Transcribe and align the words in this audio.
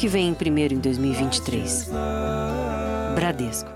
que 0.00 0.08
vem 0.08 0.32
primeiro 0.32 0.72
em 0.72 0.78
2023. 0.78 1.90
Bradesco. 3.14 3.68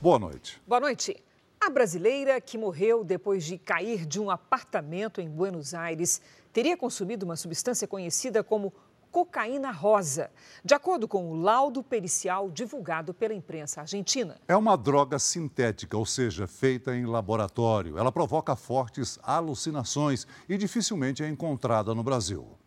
Boa 0.00 0.18
noite. 0.18 0.60
Boa 0.66 0.80
noite. 0.80 1.16
A 1.60 1.70
brasileira 1.70 2.40
que 2.40 2.58
morreu 2.58 3.04
depois 3.04 3.44
de 3.44 3.56
cair 3.56 4.04
de 4.04 4.18
um 4.20 4.32
apartamento 4.32 5.20
em 5.20 5.30
Buenos 5.30 5.74
Aires 5.74 6.20
teria 6.52 6.76
consumido 6.76 7.24
uma 7.24 7.36
substância 7.36 7.86
conhecida 7.86 8.42
como 8.42 8.72
cocaína 9.12 9.70
rosa, 9.70 10.28
de 10.64 10.74
acordo 10.74 11.06
com 11.06 11.30
o 11.30 11.36
laudo 11.36 11.84
pericial 11.84 12.50
divulgado 12.50 13.14
pela 13.14 13.32
imprensa 13.32 13.82
argentina. 13.82 14.40
É 14.48 14.56
uma 14.56 14.76
droga 14.76 15.20
sintética, 15.20 15.96
ou 15.96 16.04
seja, 16.04 16.48
feita 16.48 16.96
em 16.96 17.06
laboratório. 17.06 17.96
Ela 17.96 18.10
provoca 18.10 18.56
fortes 18.56 19.20
alucinações 19.22 20.26
e 20.48 20.58
dificilmente 20.58 21.22
é 21.22 21.28
encontrada 21.28 21.94
no 21.94 22.02
Brasil. 22.02 22.58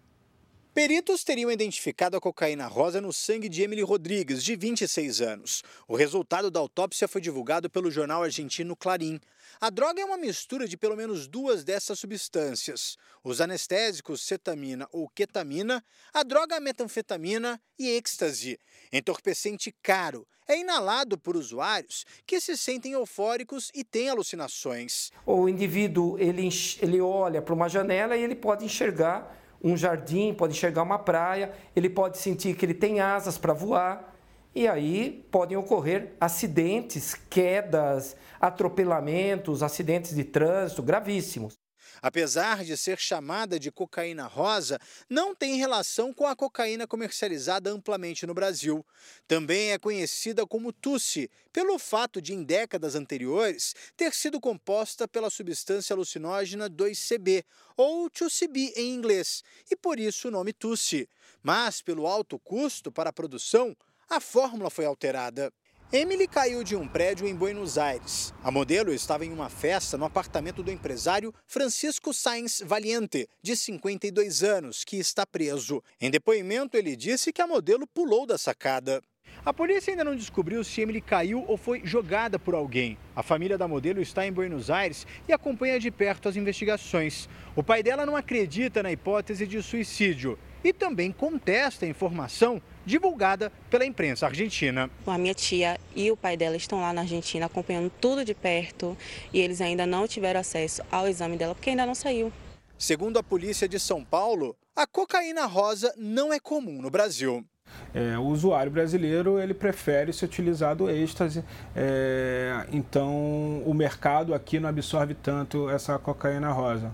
Peritos 0.76 1.24
teriam 1.24 1.50
identificado 1.50 2.18
a 2.18 2.20
cocaína 2.20 2.68
rosa 2.68 3.00
no 3.00 3.14
sangue 3.14 3.48
de 3.48 3.64
Emily 3.64 3.82
Rodrigues, 3.82 4.44
de 4.44 4.58
26 4.58 5.22
anos. 5.22 5.64
O 5.88 5.96
resultado 5.96 6.52
da 6.52 6.60
autópsia 6.60 7.08
foi 7.08 7.22
divulgado 7.22 7.70
pelo 7.70 7.90
jornal 7.90 8.24
argentino 8.24 8.76
Clarim. 8.76 9.18
A 9.62 9.70
droga 9.70 10.02
é 10.02 10.06
uma 10.06 10.18
mistura 10.18 10.68
de 10.68 10.76
pelo 10.76 10.98
menos 10.98 11.30
duas 11.30 11.64
dessas 11.64 11.98
substâncias: 11.98 12.98
os 13.24 13.40
anestésicos 13.40 14.22
cetamina 14.22 14.86
ou 14.92 15.08
ketamina, 15.08 15.82
a 16.14 16.24
droga 16.24 16.60
metanfetamina 16.60 17.58
e 17.80 17.92
êxtase. 17.92 18.60
Entorpecente 18.92 19.73
caro. 19.82 20.28
É 20.46 20.60
inalado 20.60 21.18
por 21.18 21.38
usuários 21.38 22.06
que 22.28 22.42
se 22.42 22.58
sentem 22.58 22.92
eufóricos 22.92 23.72
e 23.73 23.82
têm 23.82 24.10
alucinações. 24.10 25.10
O 25.26 25.48
indivíduo 25.48 26.20
ele, 26.20 26.50
ele 26.82 27.00
olha 27.00 27.42
para 27.42 27.54
uma 27.54 27.70
janela 27.70 28.18
e 28.18 28.22
ele 28.22 28.36
pode 28.36 28.66
enxergar 28.66 29.45
um 29.66 29.76
jardim, 29.76 30.34
pode 30.34 30.53
enxergar 30.53 30.84
uma 30.84 31.00
praia, 31.00 31.52
ele 31.76 31.89
pode 31.89 32.20
sentir 32.20 32.56
que 32.56 32.66
ele 32.66 32.73
tem 32.73 33.00
asas 33.00 33.38
para 33.38 33.52
voar. 33.52 34.14
E 34.53 34.67
aí 34.67 35.26
podem 35.31 35.58
ocorrer 35.58 36.14
acidentes, 36.22 37.16
quedas, 37.30 38.16
atropelamentos, 38.39 39.64
acidentes 39.64 40.16
de 40.16 40.23
trânsito 40.23 40.84
gravíssimos 40.84 41.64
apesar 42.02 42.64
de 42.64 42.76
ser 42.78 43.00
chamada 43.00 43.60
de 43.60 43.72
cocaína 43.72 44.26
rosa, 44.26 44.80
não 45.10 45.36
tem 45.36 45.58
relação 45.58 46.14
com 46.14 46.26
a 46.26 46.36
cocaína 46.36 46.88
comercializada 46.88 47.70
amplamente 47.70 48.26
no 48.26 48.34
Brasil. 48.34 48.86
Também 49.28 49.72
é 49.72 49.78
conhecida 49.78 50.46
como 50.46 50.73
Tussi, 50.73 51.30
pelo 51.52 51.80
fato 51.80 52.22
de, 52.22 52.34
em 52.34 52.44
décadas 52.44 52.96
anteriores, 52.96 53.76
ter 53.96 54.14
sido 54.14 54.40
composta 54.40 55.08
pela 55.08 55.30
substância 55.30 55.94
alucinógena 55.94 56.70
2CB, 56.70 57.44
ou 57.78 58.10
2CB 58.10 58.73
em 58.76 58.94
inglês, 58.94 59.44
e 59.70 59.76
por 59.76 60.00
isso 60.00 60.28
o 60.28 60.32
nome 60.32 60.54
Tussi. 60.54 61.10
Mas, 61.42 61.82
pelo 61.82 62.08
alto 62.08 62.40
custo 62.40 62.92
para 62.92 63.10
a 63.10 63.14
produção, 63.14 63.76
a 64.10 64.20
fórmula 64.20 64.70
foi 64.70 64.86
alterada. 64.86 65.52
Emily 65.94 66.28
caiu 66.28 66.64
de 66.64 66.75
um 66.75 66.88
prédio 66.88 67.28
em 67.28 67.36
Buenos 67.36 67.78
Aires. 67.78 68.33
A 68.44 68.50
modelo 68.50 68.91
estava 68.91 69.23
em 69.23 69.31
uma 69.31 69.50
festa 69.50 69.95
no 69.95 70.03
apartamento 70.03 70.64
do 70.64 70.72
empresário 70.72 71.33
Francisco 71.45 72.11
Sainz 72.11 72.61
Valiente, 72.66 73.30
de 73.42 73.55
52 73.55 74.44
anos, 74.44 74.83
que 74.83 74.97
está 74.97 75.27
preso. 75.27 75.83
Em 76.02 76.09
depoimento, 76.09 76.75
ele 76.75 76.95
disse 76.95 77.31
que 77.31 77.42
a 77.42 77.45
modelo 77.47 77.86
pulou 77.86 78.25
da 78.25 78.36
sacada. 78.36 79.00
A 79.45 79.53
polícia 79.53 79.92
ainda 79.92 80.03
não 80.03 80.16
descobriu 80.16 80.64
se 80.64 80.81
Emily 80.81 81.02
caiu 81.02 81.45
ou 81.47 81.55
foi 81.55 81.81
jogada 81.86 82.39
por 82.39 82.55
alguém. 82.55 82.97
A 83.16 83.22
família 83.22 83.58
da 83.58 83.67
modelo 83.67 84.02
está 84.02 84.25
em 84.25 84.33
Buenos 84.33 84.72
Aires 84.72 85.05
e 85.27 85.33
acompanha 85.33 85.80
de 85.80 85.92
perto 85.92 86.27
as 86.27 86.36
investigações. 86.36 87.30
O 87.55 87.61
pai 87.61 87.83
dela 87.83 88.08
não 88.08 88.16
acredita 88.16 88.81
na 88.81 88.92
hipótese 88.92 89.45
de 89.45 89.61
suicídio 89.61 90.38
e 90.66 90.73
também 90.73 91.11
contesta 91.11 91.85
a 91.85 91.88
informação 91.88 92.59
divulgada 92.83 93.52
pela 93.69 93.85
imprensa 93.85 94.26
argentina. 94.26 94.89
A 95.05 95.17
minha 95.17 95.33
tia 95.33 95.80
e 95.95 96.09
o 96.11 96.17
pai 96.17 96.36
dela 96.36 96.55
estão 96.55 96.81
lá 96.81 96.92
na 96.92 97.02
Argentina 97.02 97.45
acompanhando 97.45 97.92
tudo 98.02 98.26
de 98.26 98.33
perto 98.33 98.98
e 99.31 99.39
eles 99.39 99.61
ainda 99.61 99.86
não 99.86 100.08
tiveram 100.08 100.39
acesso 100.39 100.81
ao 100.92 101.08
exame 101.08 101.37
dela 101.37 101.54
porque 101.54 101.70
ainda 101.70 101.86
não 101.86 101.93
saiu. 101.93 102.33
Segundo 102.77 103.17
a 103.17 103.23
polícia 103.23 103.70
de 103.70 103.80
São 103.80 104.04
Paulo, 104.04 104.55
a 104.75 104.87
cocaína 104.87 105.45
rosa 105.45 105.93
não 105.95 106.33
é 106.33 106.39
comum 106.39 106.81
no 106.81 106.89
Brasil. 106.89 107.45
É, 107.93 108.17
o 108.17 108.23
usuário 108.23 108.71
brasileiro 108.71 109.39
ele 109.39 109.54
prefere 109.54 110.11
se 110.14 110.25
utilizar 110.25 110.75
do 110.75 110.89
êxtase, 110.89 111.43
é, 111.75 112.65
então 112.71 113.61
o 113.65 113.73
mercado 113.73 114.33
aqui 114.33 114.59
não 114.59 114.70
absorve 114.70 115.14
tanto 115.14 115.70
essa 115.70 115.98
cocaína 115.98 116.52
rosa. 116.52 116.92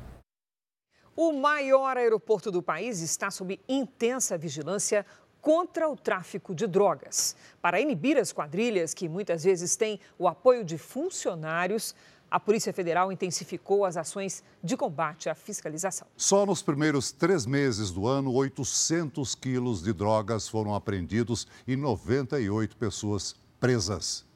O 1.15 1.33
maior 1.33 1.97
aeroporto 1.97 2.49
do 2.49 2.61
país 2.61 3.01
está 3.01 3.29
sob 3.29 3.59
intensa 3.67 4.37
vigilância 4.37 5.05
contra 5.41 5.89
o 5.89 5.97
tráfico 5.97 6.55
de 6.55 6.67
drogas. 6.67 7.35
Para 7.61 7.81
inibir 7.81 8.17
as 8.17 8.31
quadrilhas, 8.31 8.93
que 8.93 9.09
muitas 9.09 9.43
vezes 9.43 9.75
têm 9.75 9.99
o 10.17 10.27
apoio 10.27 10.63
de 10.63 10.77
funcionários, 10.77 11.95
a 12.29 12.39
Polícia 12.39 12.71
Federal 12.71 13.11
intensificou 13.11 13.83
as 13.83 13.97
ações 13.97 14.41
de 14.63 14.77
combate 14.77 15.27
à 15.27 15.35
fiscalização. 15.35 16.07
Só 16.15 16.45
nos 16.45 16.61
primeiros 16.61 17.11
três 17.11 17.45
meses 17.45 17.91
do 17.91 18.07
ano, 18.07 18.33
800 18.33 19.35
quilos 19.35 19.83
de 19.83 19.91
drogas 19.91 20.47
foram 20.47 20.73
apreendidos 20.73 21.45
e 21.67 21.75
98 21.75 22.77
pessoas 22.77 23.35
presas. 23.59 24.30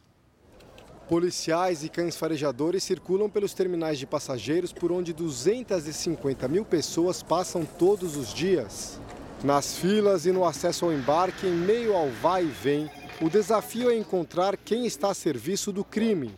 Policiais 1.07 1.83
e 1.83 1.89
cães 1.89 2.17
farejadores 2.17 2.83
circulam 2.83 3.29
pelos 3.29 3.53
terminais 3.53 3.99
de 3.99 4.07
passageiros 4.07 4.73
por 4.73 4.91
onde 4.91 5.13
250 5.13 6.47
mil 6.47 6.65
pessoas 6.65 7.21
passam 7.21 7.63
todos 7.63 8.17
os 8.17 8.33
dias. 8.33 8.99
Nas 9.43 9.77
filas 9.77 10.25
e 10.25 10.31
no 10.31 10.43
acesso 10.43 10.85
ao 10.85 10.91
embarque, 10.91 11.45
em 11.45 11.53
meio 11.53 11.93
ao 11.93 12.09
vai 12.09 12.45
e 12.45 12.47
vem, 12.47 12.89
o 13.21 13.29
desafio 13.29 13.91
é 13.91 13.95
encontrar 13.95 14.57
quem 14.57 14.87
está 14.87 15.11
a 15.11 15.13
serviço 15.13 15.71
do 15.71 15.83
crime. 15.83 16.33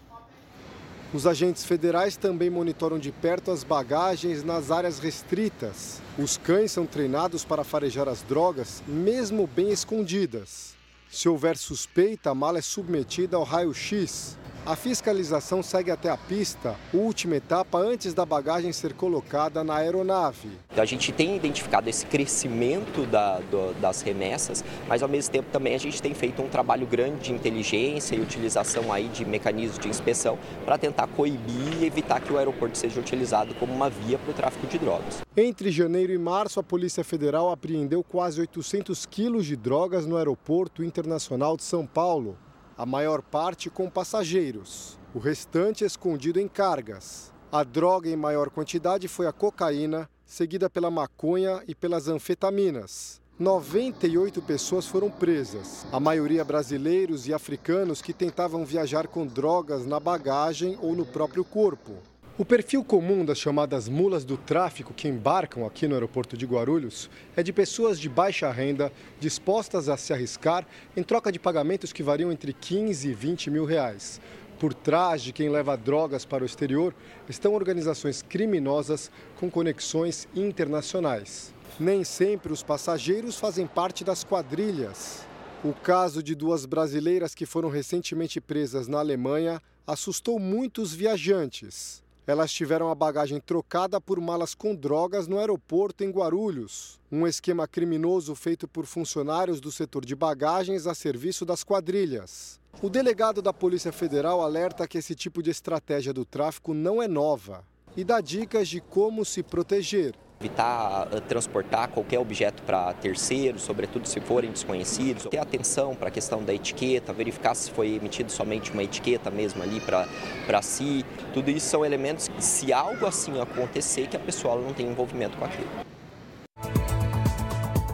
Os 1.14 1.26
agentes 1.26 1.64
federais 1.64 2.18
também 2.18 2.50
monitoram 2.50 3.00
de 3.00 3.14
perto 3.14 3.52
as 3.52 3.64
bagagens 3.64 4.44
nas 4.44 4.70
áreas 4.70 5.00
restritas. 5.00 6.02
Os 6.20 6.36
cães 6.36 6.74
são 6.74 6.86
treinados 6.86 7.46
para 7.46 7.64
farejar 7.64 8.10
as 8.10 8.22
drogas, 8.22 8.84
mesmo 8.86 9.48
bem 9.48 9.70
escondidas. 9.70 10.76
Se 11.10 11.30
houver 11.30 11.56
suspeita, 11.58 12.32
a 12.32 12.36
mala 12.36 12.60
é 12.60 12.62
submetida 12.62 13.38
ao 13.38 13.44
raio-x. 13.44 14.38
A 14.68 14.76
fiscalização 14.76 15.64
segue 15.64 15.90
até 15.92 16.10
a 16.10 16.18
pista, 16.18 16.76
última 16.94 17.38
etapa 17.38 17.78
antes 17.78 18.14
da 18.14 18.26
bagagem 18.26 18.74
ser 18.74 18.94
colocada 18.94 19.64
na 19.64 19.78
aeronave. 19.78 20.50
A 20.76 20.84
gente 20.84 21.14
tem 21.14 21.38
identificado 21.38 21.90
esse 21.90 22.06
crescimento 22.06 23.06
da, 23.06 23.40
do, 23.40 23.74
das 23.80 24.02
remessas, 24.02 24.66
mas 24.86 25.02
ao 25.02 25.08
mesmo 25.08 25.32
tempo 25.32 25.48
também 25.54 25.74
a 25.74 25.78
gente 25.78 26.02
tem 26.02 26.14
feito 26.14 26.42
um 26.42 26.50
trabalho 26.50 26.86
grande 26.86 27.28
de 27.28 27.32
inteligência 27.32 28.14
e 28.18 28.20
utilização 28.20 28.92
aí 28.92 29.08
de 29.08 29.24
mecanismos 29.24 29.80
de 29.80 29.88
inspeção 29.88 30.38
para 30.66 30.78
tentar 30.78 31.08
coibir 31.08 31.82
e 31.82 31.86
evitar 31.86 32.20
que 32.20 32.34
o 32.34 32.38
aeroporto 32.38 32.78
seja 32.78 33.00
utilizado 33.00 33.56
como 33.56 33.74
uma 33.74 33.90
via 33.90 34.18
para 34.18 34.32
o 34.32 34.34
tráfico 34.34 34.68
de 34.68 34.78
drogas. 34.78 35.22
Entre 35.38 35.72
janeiro 35.72 36.12
e 36.12 36.18
março, 36.18 36.60
a 36.60 36.64
Polícia 36.64 37.06
Federal 37.06 37.50
apreendeu 37.54 38.04
quase 38.04 38.42
800 38.42 39.06
quilos 39.06 39.46
de 39.46 39.56
drogas 39.56 40.06
no 40.06 40.18
Aeroporto 40.18 40.84
Internacional 40.84 41.56
de 41.56 41.64
São 41.64 41.86
Paulo 41.86 42.36
a 42.78 42.86
maior 42.86 43.24
parte 43.24 43.72
com 43.72 43.90
passageiros, 43.90 45.00
o 45.12 45.18
restante 45.18 45.84
escondido 45.84 46.40
em 46.40 46.48
cargas. 46.48 47.34
A 47.52 47.64
droga 47.64 48.08
em 48.08 48.16
maior 48.16 48.52
quantidade 48.52 49.08
foi 49.08 49.26
a 49.26 49.32
cocaína, 49.32 50.08
seguida 50.24 50.70
pela 50.70 50.92
maconha 50.92 51.64
e 51.68 51.74
pelas 51.74 52.08
anfetaminas. 52.08 53.20
98 53.40 54.42
pessoas 54.44 54.86
foram 54.86 55.10
presas, 55.10 55.88
a 55.92 56.00
maioria 56.00 56.44
brasileiros 56.44 57.28
e 57.28 57.34
africanos 57.34 58.02
que 58.02 58.14
tentavam 58.14 58.64
viajar 58.64 59.08
com 59.08 59.26
drogas 59.26 59.86
na 59.86 60.00
bagagem 60.00 60.78
ou 60.80 60.96
no 60.96 61.06
próprio 61.06 61.44
corpo. 61.44 61.94
O 62.40 62.46
perfil 62.46 62.84
comum 62.84 63.26
das 63.26 63.40
chamadas 63.40 63.90
mulas 63.90 64.24
do 64.24 64.38
tráfico 64.38 64.94
que 64.94 65.08
embarcam 65.08 65.66
aqui 65.66 65.88
no 65.88 65.96
aeroporto 65.96 66.38
de 66.38 66.46
Guarulhos 66.46 67.10
é 67.36 67.42
de 67.42 67.52
pessoas 67.52 68.00
de 68.00 68.08
baixa 68.08 68.52
renda 68.52 68.94
dispostas 69.20 69.90
a 69.90 69.98
se 69.98 70.14
arriscar 70.14 70.64
em 70.96 71.02
troca 71.02 71.32
de 71.32 71.40
pagamentos 71.40 71.92
que 71.92 72.04
variam 72.04 72.32
entre 72.32 72.54
15 72.54 73.10
e 73.10 73.12
20 73.12 73.50
mil 73.50 73.66
reais. 73.66 74.22
Por 74.60 74.72
trás 74.76 75.24
de 75.24 75.34
quem 75.34 75.50
leva 75.50 75.76
drogas 75.76 76.26
para 76.26 76.44
o 76.44 76.46
exterior 76.46 76.94
estão 77.28 77.56
organizações 77.56 78.22
criminosas 78.22 79.10
com 79.40 79.50
conexões 79.50 80.28
internacionais. 80.36 81.52
Nem 81.80 82.04
sempre 82.04 82.54
os 82.54 82.62
passageiros 82.62 83.40
fazem 83.40 83.66
parte 83.66 84.04
das 84.04 84.24
quadrilhas. 84.24 85.26
O 85.64 85.74
caso 85.74 86.22
de 86.22 86.36
duas 86.36 86.68
brasileiras 86.68 87.34
que 87.34 87.48
foram 87.48 87.70
recentemente 87.70 88.40
presas 88.40 88.88
na 88.88 89.00
Alemanha 89.00 89.60
assustou 89.88 90.38
muitos 90.38 90.94
viajantes. 90.94 92.06
Elas 92.28 92.52
tiveram 92.52 92.90
a 92.90 92.96
bagagem 92.96 93.40
trocada 93.40 94.02
por 94.02 94.20
malas 94.20 94.54
com 94.54 94.76
drogas 94.76 95.30
no 95.30 95.40
aeroporto 95.40 96.04
em 96.04 96.12
Guarulhos. 96.12 97.00
Um 97.10 97.26
esquema 97.26 97.66
criminoso 97.66 98.36
feito 98.36 98.68
por 98.68 98.86
funcionários 98.86 99.62
do 99.62 99.72
setor 99.72 100.04
de 100.04 100.14
bagagens 100.14 100.88
a 100.88 100.94
serviço 100.94 101.46
das 101.46 101.64
quadrilhas. 101.64 102.60
O 102.82 102.90
delegado 102.90 103.42
da 103.42 103.54
Polícia 103.54 103.94
Federal 103.94 104.42
alerta 104.42 104.86
que 104.86 104.98
esse 104.98 105.16
tipo 105.16 105.42
de 105.42 105.52
estratégia 105.52 106.12
do 106.12 106.26
tráfico 106.26 106.74
não 106.74 107.02
é 107.02 107.08
nova 107.08 107.64
e 107.96 108.04
dá 108.04 108.20
dicas 108.20 108.68
de 108.68 108.82
como 108.82 109.24
se 109.24 109.42
proteger. 109.42 110.14
Evitar 110.40 111.08
uh, 111.08 111.22
transportar 111.22 111.88
qualquer 111.90 112.20
objeto 112.20 112.62
para 112.62 112.94
terceiros, 112.94 113.64
sobretudo 113.64 114.08
se 114.08 114.20
forem 114.20 114.52
desconhecidos. 114.52 115.26
Ter 115.26 115.40
atenção 115.40 115.96
para 115.96 116.10
a 116.10 116.12
questão 116.12 116.44
da 116.44 116.54
etiqueta, 116.54 117.12
verificar 117.12 117.56
se 117.56 117.72
foi 117.72 117.96
emitido 117.96 118.32
somente 118.32 118.72
uma 118.72 118.84
etiqueta 118.84 119.32
mesmo 119.32 119.64
ali 119.64 119.82
para 119.82 120.62
si. 120.62 121.04
Tudo 121.34 121.50
isso 121.50 121.68
são 121.68 121.84
elementos 121.84 122.28
que, 122.28 122.44
se 122.44 122.72
algo 122.72 123.06
assim 123.08 123.42
acontecer, 123.42 124.08
que 124.08 124.16
a 124.16 124.20
pessoa 124.20 124.62
não 124.62 124.74
tem 124.74 124.86
envolvimento 124.86 125.36
com 125.38 125.46
aquilo. 125.46 125.70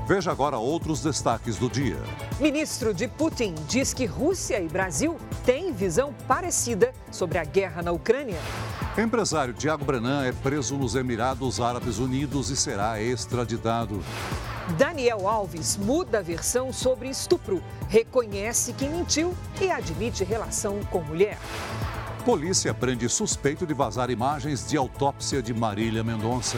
Veja 0.05 0.31
agora 0.31 0.57
outros 0.57 1.01
destaques 1.01 1.57
do 1.57 1.69
dia. 1.69 1.97
Ministro 2.43 2.93
de 2.93 3.07
Putin 3.07 3.55
diz 3.69 3.93
que 3.93 4.05
Rússia 4.05 4.59
e 4.59 4.67
Brasil 4.67 5.17
têm 5.45 5.71
visão 5.71 6.13
parecida 6.27 6.91
sobre 7.09 7.37
a 7.37 7.45
guerra 7.45 7.81
na 7.81 7.93
Ucrânia. 7.93 8.37
Empresário 8.97 9.53
Tiago 9.53 9.85
Brenan 9.85 10.25
é 10.25 10.33
preso 10.33 10.75
nos 10.75 10.93
Emirados 10.93 11.61
Árabes 11.61 11.99
Unidos 11.99 12.49
e 12.49 12.57
será 12.57 13.01
extraditado. 13.01 14.03
Daniel 14.77 15.25
Alves 15.25 15.77
muda 15.77 16.19
a 16.19 16.21
versão 16.21 16.73
sobre 16.73 17.07
estupro, 17.07 17.63
reconhece 17.87 18.73
que 18.73 18.89
mentiu 18.89 19.33
e 19.61 19.71
admite 19.71 20.25
relação 20.25 20.81
com 20.91 20.99
mulher. 20.99 21.37
Polícia 22.25 22.73
prende 22.73 23.07
suspeito 23.07 23.65
de 23.65 23.73
vazar 23.73 24.09
imagens 24.09 24.67
de 24.67 24.75
autópsia 24.75 25.41
de 25.41 25.53
Marília 25.53 26.03
Mendonça. 26.03 26.57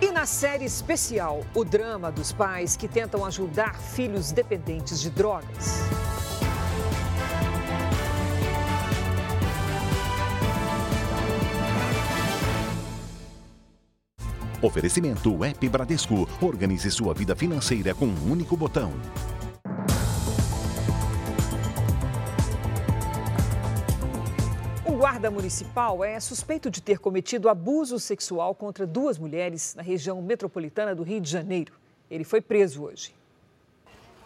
E 0.00 0.12
na 0.12 0.26
série 0.26 0.64
especial, 0.64 1.44
o 1.52 1.64
drama 1.64 2.12
dos 2.12 2.32
pais 2.32 2.76
que 2.76 2.86
tentam 2.86 3.24
ajudar 3.24 3.80
filhos 3.80 4.30
dependentes 4.30 5.00
de 5.00 5.10
drogas. 5.10 5.80
Oferecimento 14.62 15.44
App 15.44 15.68
Bradesco. 15.68 16.28
Organize 16.40 16.88
sua 16.92 17.12
vida 17.12 17.34
financeira 17.34 17.92
com 17.92 18.06
um 18.06 18.30
único 18.30 18.56
botão. 18.56 18.92
Guarda 25.18 25.30
municipal 25.32 26.04
é 26.04 26.20
suspeito 26.20 26.70
de 26.70 26.80
ter 26.80 27.00
cometido 27.00 27.48
abuso 27.48 27.98
sexual 27.98 28.54
contra 28.54 28.86
duas 28.86 29.18
mulheres 29.18 29.74
na 29.74 29.82
região 29.82 30.22
metropolitana 30.22 30.94
do 30.94 31.02
Rio 31.02 31.20
de 31.20 31.28
Janeiro. 31.28 31.72
Ele 32.08 32.22
foi 32.22 32.40
preso 32.40 32.84
hoje. 32.84 33.12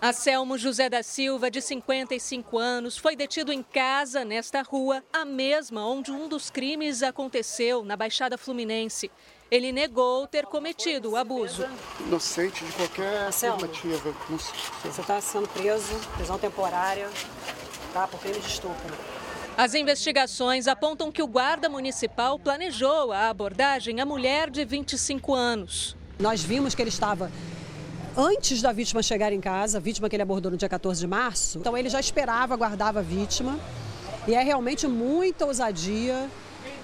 Anselmo 0.02 0.58
José 0.58 0.90
da 0.90 1.02
Silva, 1.02 1.50
de 1.50 1.62
55 1.62 2.58
anos, 2.58 2.98
foi 2.98 3.16
detido 3.16 3.50
em 3.50 3.62
casa, 3.62 4.22
nesta 4.22 4.60
rua, 4.60 5.02
a 5.10 5.24
mesma 5.24 5.86
onde 5.86 6.12
um 6.12 6.28
dos 6.28 6.50
crimes 6.50 7.02
aconteceu, 7.02 7.82
na 7.82 7.96
Baixada 7.96 8.36
Fluminense. 8.36 9.10
Ele 9.50 9.72
negou 9.72 10.26
ter 10.26 10.44
cometido 10.44 11.12
o 11.12 11.16
abuso. 11.16 11.64
Inocente 12.00 12.62
de 12.66 12.72
qualquer 12.72 13.28
afirmativa. 13.28 14.14
Você 14.84 15.00
está 15.00 15.22
sendo 15.22 15.48
preso, 15.48 15.98
prisão 16.16 16.38
temporária, 16.38 17.08
tá, 17.94 18.06
por 18.06 18.20
crime 18.20 18.40
de 18.40 18.46
estupro. 18.46 19.21
As 19.56 19.74
investigações 19.74 20.66
apontam 20.66 21.12
que 21.12 21.22
o 21.22 21.26
guarda 21.26 21.68
municipal 21.68 22.38
planejou 22.38 23.12
a 23.12 23.28
abordagem 23.28 24.00
à 24.00 24.06
mulher 24.06 24.48
de 24.48 24.64
25 24.64 25.34
anos. 25.34 25.94
Nós 26.18 26.42
vimos 26.42 26.74
que 26.74 26.80
ele 26.80 26.88
estava 26.88 27.30
antes 28.16 28.62
da 28.62 28.72
vítima 28.72 29.02
chegar 29.02 29.30
em 29.30 29.40
casa, 29.40 29.76
a 29.76 29.80
vítima 29.80 30.08
que 30.08 30.16
ele 30.16 30.22
abordou 30.22 30.50
no 30.50 30.56
dia 30.56 30.70
14 30.70 31.00
de 31.00 31.06
março. 31.06 31.58
Então 31.58 31.76
ele 31.76 31.90
já 31.90 32.00
esperava, 32.00 32.54
aguardava 32.54 33.00
a 33.00 33.02
vítima. 33.02 33.60
E 34.26 34.34
é 34.34 34.42
realmente 34.42 34.86
muita 34.86 35.44
ousadia 35.44 36.30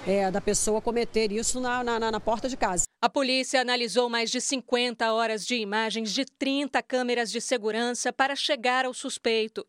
é, 0.05 0.29
da 0.29 0.39
pessoa 0.39 0.79
cometer 0.79 1.31
isso 1.31 1.59
na, 1.59 1.83
na, 1.83 2.11
na 2.11 2.19
porta 2.19 2.47
de 2.47 2.55
casa. 2.55 2.83
A 3.01 3.09
polícia 3.09 3.61
analisou 3.61 4.09
mais 4.09 4.29
de 4.29 4.39
50 4.39 5.11
horas 5.11 5.43
de 5.43 5.55
imagens 5.55 6.11
de 6.11 6.23
30 6.23 6.83
câmeras 6.83 7.31
de 7.31 7.41
segurança 7.41 8.13
para 8.13 8.35
chegar 8.35 8.85
ao 8.85 8.93
suspeito. 8.93 9.65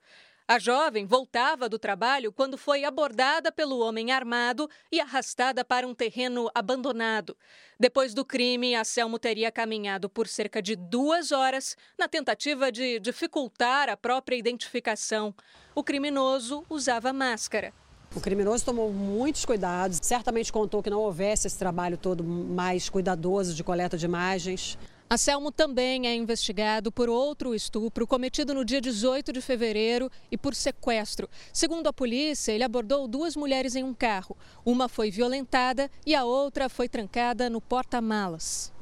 A 0.51 0.59
jovem 0.59 1.07
voltava 1.07 1.69
do 1.69 1.79
trabalho 1.79 2.33
quando 2.33 2.59
foi 2.59 2.83
abordada 2.83 3.53
pelo 3.53 3.79
homem 3.79 4.11
armado 4.11 4.69
e 4.91 5.01
arrastada 5.01 5.65
para 5.65 5.87
um 5.87 5.95
terreno 5.95 6.51
abandonado. 6.53 7.37
Depois 7.79 8.13
do 8.15 8.25
crime, 8.25 8.75
a 8.75 8.83
Selmo 8.83 9.17
teria 9.17 9.53
caminhado 9.53 10.11
por 10.11 10.27
cerca 10.27 10.61
de 10.61 10.75
duas 10.75 11.31
horas 11.31 11.77
na 11.97 12.09
tentativa 12.09 12.73
de 12.73 12.99
dificultar 12.99 13.89
a 13.89 13.97
própria 13.97 14.35
identificação. 14.35 15.33
O 15.73 15.85
criminoso 15.85 16.65
usava 16.69 17.13
máscara. 17.13 17.73
O 18.13 18.21
criminoso 18.21 18.65
tomou 18.65 18.93
muitos 18.93 19.45
cuidados, 19.45 20.01
certamente 20.03 20.53
contou 20.53 20.83
que 20.83 20.91
não 20.91 20.99
houvesse 20.99 21.47
esse 21.47 21.57
trabalho 21.57 21.97
todo 21.97 22.25
mais 22.25 22.89
cuidadoso 22.89 23.55
de 23.55 23.63
coleta 23.63 23.97
de 23.97 24.05
imagens. 24.05 24.77
Anselmo 25.13 25.51
também 25.51 26.07
é 26.07 26.15
investigado 26.15 26.93
por 26.93 27.09
outro 27.09 27.53
estupro 27.53 28.07
cometido 28.07 28.55
no 28.55 28.65
dia 28.65 28.81
18 28.81 29.33
de 29.33 29.41
fevereiro 29.41 30.09
e 30.31 30.39
por 30.39 30.55
sequestro. 30.55 31.29
Segundo 31.53 31.89
a 31.89 31.93
polícia, 31.93 32.53
ele 32.53 32.63
abordou 32.63 33.09
duas 33.09 33.35
mulheres 33.35 33.75
em 33.75 33.83
um 33.83 33.93
carro. 33.93 34.37
Uma 34.65 34.89
foi 34.89 35.11
violentada 35.11 35.91
e 36.07 36.15
a 36.15 36.25
outra 36.25 36.69
foi 36.69 36.89
trancada 36.89 37.51
no 37.51 37.61
porta-malas. 37.61 38.73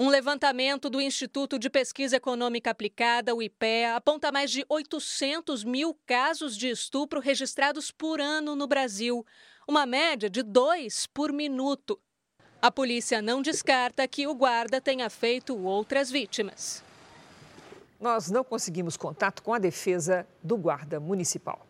Um 0.00 0.08
levantamento 0.08 0.90
do 0.90 1.00
Instituto 1.00 1.56
de 1.60 1.70
Pesquisa 1.70 2.16
Econômica 2.16 2.72
Aplicada, 2.72 3.32
o 3.32 3.40
IPEA, 3.40 3.94
aponta 3.94 4.32
mais 4.32 4.50
de 4.50 4.66
800 4.68 5.62
mil 5.62 5.96
casos 6.04 6.56
de 6.56 6.68
estupro 6.68 7.20
registrados 7.20 7.92
por 7.92 8.20
ano 8.20 8.56
no 8.56 8.66
Brasil, 8.66 9.24
uma 9.68 9.86
média 9.86 10.28
de 10.28 10.42
dois 10.42 11.06
por 11.06 11.32
minuto. 11.32 12.00
A 12.60 12.72
polícia 12.72 13.22
não 13.22 13.40
descarta 13.40 14.08
que 14.08 14.26
o 14.26 14.34
guarda 14.34 14.80
tenha 14.80 15.08
feito 15.08 15.56
outras 15.56 16.10
vítimas. 16.10 16.82
Nós 18.00 18.28
não 18.30 18.42
conseguimos 18.42 18.96
contato 18.96 19.44
com 19.44 19.54
a 19.54 19.60
defesa 19.60 20.26
do 20.42 20.56
guarda 20.56 20.98
municipal. 20.98 21.64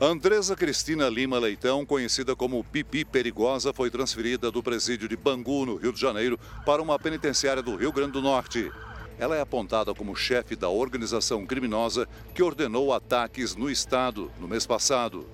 Andresa 0.00 0.54
Cristina 0.54 1.08
Lima 1.08 1.40
Leitão, 1.40 1.84
conhecida 1.84 2.36
como 2.36 2.62
Pipi 2.62 3.04
Perigosa, 3.04 3.72
foi 3.72 3.90
transferida 3.90 4.48
do 4.50 4.62
presídio 4.62 5.08
de 5.08 5.16
Bangu, 5.16 5.66
no 5.66 5.76
Rio 5.76 5.92
de 5.92 6.00
Janeiro, 6.00 6.38
para 6.64 6.80
uma 6.80 7.00
penitenciária 7.00 7.62
do 7.62 7.74
Rio 7.74 7.92
Grande 7.92 8.12
do 8.12 8.22
Norte. 8.22 8.70
Ela 9.18 9.36
é 9.36 9.40
apontada 9.40 9.94
como 9.94 10.16
chefe 10.16 10.56
da 10.56 10.68
organização 10.68 11.46
criminosa 11.46 12.08
que 12.34 12.42
ordenou 12.42 12.92
ataques 12.92 13.54
no 13.54 13.70
estado 13.70 14.30
no 14.40 14.48
mês 14.48 14.66
passado. 14.66 15.28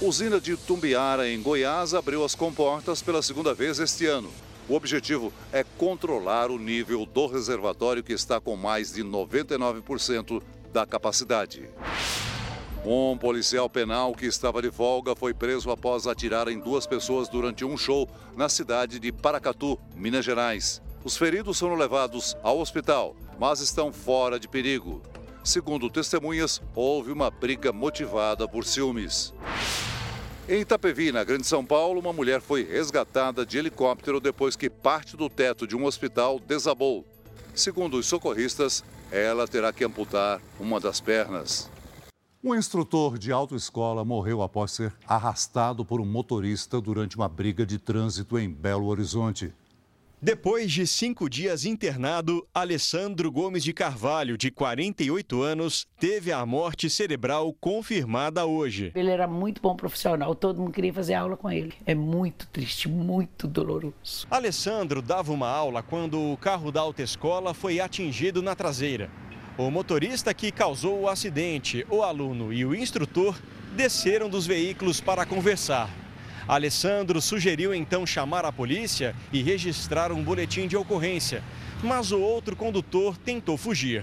Usina 0.00 0.40
de 0.40 0.56
Tumbiara, 0.56 1.28
em 1.28 1.42
Goiás, 1.42 1.92
abriu 1.92 2.24
as 2.24 2.32
comportas 2.32 3.02
pela 3.02 3.20
segunda 3.20 3.52
vez 3.52 3.80
este 3.80 4.06
ano. 4.06 4.30
O 4.68 4.74
objetivo 4.74 5.32
é 5.52 5.64
controlar 5.64 6.52
o 6.52 6.58
nível 6.58 7.04
do 7.04 7.26
reservatório, 7.26 8.04
que 8.04 8.12
está 8.12 8.38
com 8.40 8.54
mais 8.54 8.92
de 8.92 9.02
99% 9.02 10.40
da 10.72 10.86
capacidade. 10.86 11.68
Um 12.84 13.18
policial 13.18 13.68
penal 13.68 14.14
que 14.14 14.26
estava 14.26 14.62
de 14.62 14.70
folga 14.70 15.16
foi 15.16 15.34
preso 15.34 15.68
após 15.68 16.06
atirar 16.06 16.46
em 16.46 16.60
duas 16.60 16.86
pessoas 16.86 17.28
durante 17.28 17.64
um 17.64 17.76
show 17.76 18.08
na 18.36 18.48
cidade 18.48 19.00
de 19.00 19.10
Paracatu, 19.10 19.76
Minas 19.96 20.24
Gerais. 20.24 20.80
Os 21.02 21.16
feridos 21.16 21.58
foram 21.58 21.74
levados 21.74 22.36
ao 22.44 22.60
hospital, 22.60 23.16
mas 23.36 23.58
estão 23.58 23.92
fora 23.92 24.38
de 24.38 24.46
perigo. 24.46 25.02
Segundo 25.42 25.90
testemunhas, 25.90 26.62
houve 26.72 27.10
uma 27.10 27.30
briga 27.30 27.72
motivada 27.72 28.46
por 28.46 28.64
ciúmes. 28.64 29.34
Em 30.50 30.62
Itapevi, 30.62 31.12
na 31.12 31.22
Grande 31.24 31.46
São 31.46 31.62
Paulo, 31.62 32.00
uma 32.00 32.10
mulher 32.10 32.40
foi 32.40 32.64
resgatada 32.64 33.44
de 33.44 33.58
helicóptero 33.58 34.18
depois 34.18 34.56
que 34.56 34.70
parte 34.70 35.14
do 35.14 35.28
teto 35.28 35.66
de 35.66 35.76
um 35.76 35.84
hospital 35.84 36.40
desabou. 36.40 37.04
Segundo 37.54 37.98
os 37.98 38.06
socorristas, 38.06 38.82
ela 39.12 39.46
terá 39.46 39.74
que 39.74 39.84
amputar 39.84 40.40
uma 40.58 40.80
das 40.80 41.02
pernas. 41.02 41.70
Um 42.42 42.54
instrutor 42.54 43.18
de 43.18 43.30
autoescola 43.30 44.06
morreu 44.06 44.40
após 44.40 44.72
ser 44.72 44.90
arrastado 45.06 45.84
por 45.84 46.00
um 46.00 46.06
motorista 46.06 46.80
durante 46.80 47.14
uma 47.14 47.28
briga 47.28 47.66
de 47.66 47.78
trânsito 47.78 48.38
em 48.38 48.48
Belo 48.48 48.86
Horizonte. 48.86 49.52
Depois 50.20 50.72
de 50.72 50.84
cinco 50.84 51.30
dias 51.30 51.64
internado, 51.64 52.44
Alessandro 52.52 53.30
Gomes 53.30 53.62
de 53.62 53.72
Carvalho, 53.72 54.36
de 54.36 54.50
48 54.50 55.40
anos, 55.40 55.86
teve 55.96 56.32
a 56.32 56.44
morte 56.44 56.90
cerebral 56.90 57.54
confirmada 57.60 58.44
hoje. 58.44 58.90
Ele 58.96 59.12
era 59.12 59.28
muito 59.28 59.62
bom 59.62 59.76
profissional, 59.76 60.34
todo 60.34 60.60
mundo 60.60 60.72
queria 60.72 60.92
fazer 60.92 61.14
aula 61.14 61.36
com 61.36 61.48
ele. 61.48 61.72
É 61.86 61.94
muito 61.94 62.48
triste, 62.48 62.88
muito 62.88 63.46
doloroso. 63.46 64.26
Alessandro 64.28 65.00
dava 65.00 65.32
uma 65.32 65.48
aula 65.48 65.84
quando 65.84 66.20
o 66.20 66.36
carro 66.36 66.72
da 66.72 66.80
autoescola 66.80 67.54
foi 67.54 67.78
atingido 67.78 68.42
na 68.42 68.56
traseira. 68.56 69.08
O 69.56 69.70
motorista 69.70 70.34
que 70.34 70.50
causou 70.50 71.02
o 71.02 71.08
acidente, 71.08 71.86
o 71.88 72.02
aluno 72.02 72.52
e 72.52 72.64
o 72.64 72.74
instrutor 72.74 73.40
desceram 73.76 74.28
dos 74.28 74.44
veículos 74.48 75.00
para 75.00 75.24
conversar. 75.24 75.88
Alessandro 76.48 77.20
sugeriu 77.20 77.74
então 77.74 78.06
chamar 78.06 78.46
a 78.46 78.50
polícia 78.50 79.14
e 79.30 79.42
registrar 79.42 80.10
um 80.10 80.24
boletim 80.24 80.66
de 80.66 80.78
ocorrência, 80.78 81.42
mas 81.82 82.10
o 82.10 82.18
outro 82.18 82.56
condutor 82.56 83.18
tentou 83.18 83.58
fugir. 83.58 84.02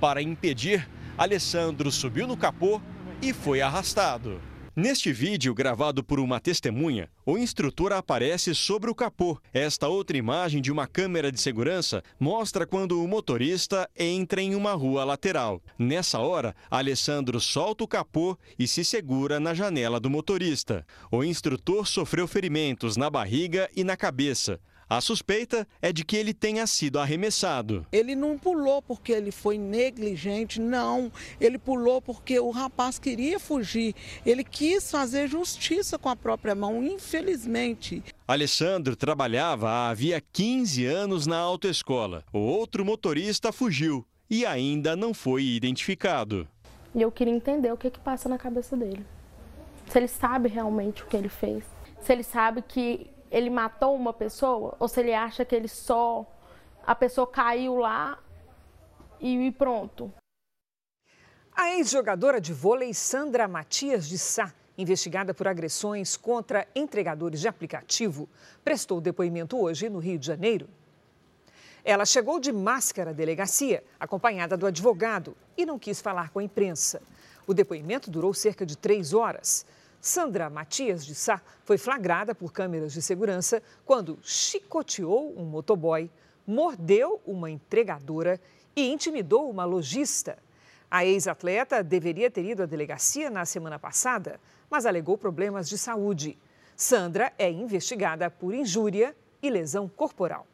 Para 0.00 0.22
impedir, 0.22 0.88
Alessandro 1.18 1.92
subiu 1.92 2.26
no 2.26 2.34
capô 2.34 2.80
e 3.20 3.34
foi 3.34 3.60
arrastado. 3.60 4.40
Neste 4.74 5.12
vídeo, 5.12 5.54
gravado 5.54 6.02
por 6.02 6.18
uma 6.18 6.40
testemunha, 6.40 7.10
o 7.26 7.36
instrutor 7.36 7.92
aparece 7.92 8.54
sobre 8.54 8.90
o 8.90 8.94
capô. 8.94 9.38
Esta 9.52 9.86
outra 9.86 10.16
imagem 10.16 10.62
de 10.62 10.72
uma 10.72 10.86
câmera 10.86 11.30
de 11.30 11.38
segurança 11.38 12.02
mostra 12.18 12.66
quando 12.66 13.04
o 13.04 13.06
motorista 13.06 13.86
entra 13.94 14.40
em 14.40 14.54
uma 14.54 14.72
rua 14.72 15.04
lateral. 15.04 15.60
Nessa 15.78 16.20
hora, 16.20 16.56
Alessandro 16.70 17.38
solta 17.38 17.84
o 17.84 17.88
capô 17.88 18.34
e 18.58 18.66
se 18.66 18.82
segura 18.82 19.38
na 19.38 19.52
janela 19.52 20.00
do 20.00 20.08
motorista. 20.08 20.86
O 21.10 21.22
instrutor 21.22 21.86
sofreu 21.86 22.26
ferimentos 22.26 22.96
na 22.96 23.10
barriga 23.10 23.68
e 23.76 23.84
na 23.84 23.94
cabeça. 23.94 24.58
A 24.94 25.00
suspeita 25.00 25.66
é 25.80 25.90
de 25.90 26.04
que 26.04 26.14
ele 26.14 26.34
tenha 26.34 26.66
sido 26.66 26.98
arremessado. 26.98 27.86
Ele 27.90 28.14
não 28.14 28.36
pulou 28.36 28.82
porque 28.82 29.10
ele 29.10 29.30
foi 29.32 29.56
negligente, 29.56 30.60
não. 30.60 31.10
Ele 31.40 31.56
pulou 31.56 32.02
porque 32.02 32.38
o 32.38 32.50
rapaz 32.50 32.98
queria 32.98 33.40
fugir. 33.40 33.94
Ele 34.26 34.44
quis 34.44 34.90
fazer 34.90 35.28
justiça 35.28 35.98
com 35.98 36.10
a 36.10 36.14
própria 36.14 36.54
mão, 36.54 36.84
infelizmente. 36.84 38.04
Alessandro 38.28 38.94
trabalhava 38.94 39.88
havia 39.88 40.20
15 40.20 40.84
anos 40.84 41.26
na 41.26 41.38
autoescola. 41.38 42.22
O 42.30 42.40
outro 42.40 42.84
motorista 42.84 43.50
fugiu 43.50 44.04
e 44.28 44.44
ainda 44.44 44.94
não 44.94 45.14
foi 45.14 45.42
identificado. 45.42 46.46
E 46.94 47.00
eu 47.00 47.10
queria 47.10 47.32
entender 47.32 47.72
o 47.72 47.78
que, 47.78 47.88
que 47.88 47.98
passa 47.98 48.28
na 48.28 48.36
cabeça 48.36 48.76
dele. 48.76 49.06
Se 49.88 49.98
ele 49.98 50.08
sabe 50.08 50.50
realmente 50.50 51.02
o 51.02 51.06
que 51.06 51.16
ele 51.16 51.30
fez. 51.30 51.64
Se 52.02 52.12
ele 52.12 52.22
sabe 52.22 52.60
que 52.60 53.10
ele 53.32 53.48
matou 53.48 53.96
uma 53.96 54.12
pessoa 54.12 54.76
ou 54.78 54.86
se 54.86 55.00
ele 55.00 55.14
acha 55.14 55.44
que 55.44 55.56
ele 55.56 55.66
só 55.66 56.26
a 56.86 56.94
pessoa 56.94 57.26
caiu 57.26 57.76
lá 57.76 58.18
e 59.18 59.50
pronto. 59.52 60.12
A 61.54 61.70
ex-jogadora 61.76 62.40
de 62.40 62.52
vôlei 62.52 62.92
Sandra 62.92 63.48
Matias 63.48 64.06
de 64.06 64.18
Sá, 64.18 64.52
investigada 64.76 65.32
por 65.32 65.48
agressões 65.48 66.16
contra 66.16 66.66
entregadores 66.74 67.40
de 67.40 67.48
aplicativo, 67.48 68.28
prestou 68.64 69.00
depoimento 69.00 69.58
hoje 69.58 69.88
no 69.88 69.98
Rio 69.98 70.18
de 70.18 70.26
Janeiro. 70.26 70.68
Ela 71.84 72.04
chegou 72.04 72.38
de 72.38 72.52
máscara 72.52 73.10
à 73.10 73.12
delegacia, 73.12 73.82
acompanhada 73.98 74.56
do 74.56 74.66
advogado, 74.66 75.36
e 75.56 75.66
não 75.66 75.78
quis 75.78 76.00
falar 76.00 76.30
com 76.30 76.38
a 76.38 76.44
imprensa. 76.44 77.02
O 77.46 77.54
depoimento 77.54 78.10
durou 78.10 78.32
cerca 78.32 78.64
de 78.64 78.76
três 78.76 79.12
horas. 79.12 79.66
Sandra 80.02 80.50
Matias 80.50 81.06
de 81.06 81.14
Sá 81.14 81.40
foi 81.64 81.78
flagrada 81.78 82.34
por 82.34 82.52
câmeras 82.52 82.92
de 82.92 83.00
segurança 83.00 83.62
quando 83.84 84.18
chicoteou 84.20 85.32
um 85.38 85.44
motoboy, 85.44 86.10
mordeu 86.44 87.20
uma 87.24 87.48
entregadora 87.48 88.40
e 88.74 88.90
intimidou 88.90 89.48
uma 89.48 89.64
lojista. 89.64 90.36
A 90.90 91.06
ex-atleta 91.06 91.84
deveria 91.84 92.28
ter 92.28 92.44
ido 92.44 92.64
à 92.64 92.66
delegacia 92.66 93.30
na 93.30 93.44
semana 93.44 93.78
passada, 93.78 94.40
mas 94.68 94.86
alegou 94.86 95.16
problemas 95.16 95.68
de 95.68 95.78
saúde. 95.78 96.36
Sandra 96.76 97.32
é 97.38 97.48
investigada 97.48 98.28
por 98.28 98.52
injúria 98.52 99.14
e 99.40 99.48
lesão 99.48 99.88
corporal. 99.88 100.48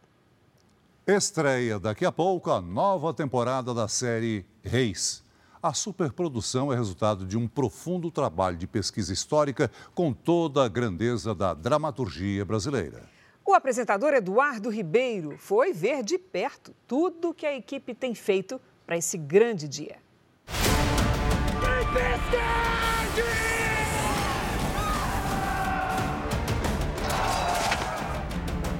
Estreia 1.07 1.79
daqui 1.81 2.05
a 2.05 2.13
pouco 2.13 2.51
a 2.51 2.61
nova 2.61 3.15
temporada 3.15 3.73
da 3.73 3.89
série 3.89 4.45
Reis. 4.63 5.27
A 5.61 5.75
superprodução 5.75 6.73
é 6.73 6.77
resultado 6.77 7.27
de 7.27 7.37
um 7.37 7.49
profundo 7.49 8.11
trabalho 8.13 8.57
de 8.57 8.67
pesquisa 8.67 9.13
histórica 9.13 9.71
com 9.93 10.13
toda 10.13 10.65
a 10.65 10.69
grandeza 10.69 11.35
da 11.35 11.53
dramaturgia 11.53 12.45
brasileira. 12.45 13.09
O 13.45 13.53
apresentador 13.53 14.15
Eduardo 14.15 14.71
Ribeiro 14.71 15.37
foi 15.37 15.73
ver 15.73 16.05
de 16.05 16.17
perto 16.17 16.73
tudo 16.87 17.35
que 17.35 17.45
a 17.45 17.57
equipe 17.57 17.93
tem 17.93 18.15
feito 18.15 18.61
para 18.87 18.97
esse 18.97 19.19
grande 19.19 19.67
dia. 19.67 19.97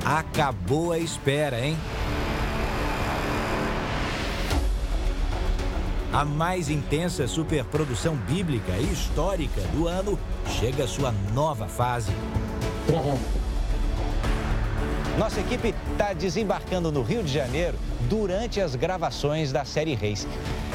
Acabou 0.05 0.93
a 0.93 0.99
espera, 0.99 1.61
hein? 1.61 1.77
A 6.13 6.25
mais 6.25 6.71
intensa 6.71 7.29
superprodução 7.29 8.17
bíblica 8.17 8.73
e 8.79 8.93
histórica 8.93 9.61
do 9.75 9.87
ano 9.87 10.19
chega 10.59 10.85
à 10.85 10.89
sua 10.89 11.13
nova 11.35 11.69
fase. 11.69 12.11
Nossa 15.19 15.41
equipe 15.41 15.75
está 15.93 16.15
desembarcando 16.15 16.91
no 16.91 17.03
Rio 17.03 17.23
de 17.23 17.31
Janeiro 17.31 17.77
durante 18.09 18.59
as 18.59 18.75
gravações 18.75 19.53
da 19.53 19.67
série 19.67 19.95
Reis. 19.95 20.27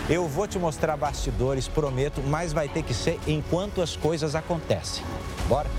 Eu 0.08 0.28
vou 0.28 0.48
te 0.48 0.60
mostrar 0.60 0.96
bastidores, 0.98 1.68
prometo, 1.68 2.22
mas 2.22 2.54
vai 2.54 2.68
ter 2.68 2.84
que 2.84 2.94
ser 2.94 3.20
enquanto 3.26 3.82
as 3.82 3.96
coisas 3.96 4.36
acontecem. 4.36 5.04
Bora? 5.48 5.70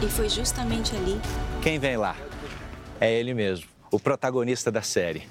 E 0.00 0.06
foi 0.06 0.28
justamente 0.28 0.94
ali. 0.94 1.20
Quem 1.60 1.78
vem 1.78 1.96
lá? 1.96 2.14
É 3.00 3.12
ele 3.12 3.34
mesmo 3.34 3.79
o 3.90 3.98
protagonista 3.98 4.70
da 4.70 4.82
série. 4.82 5.22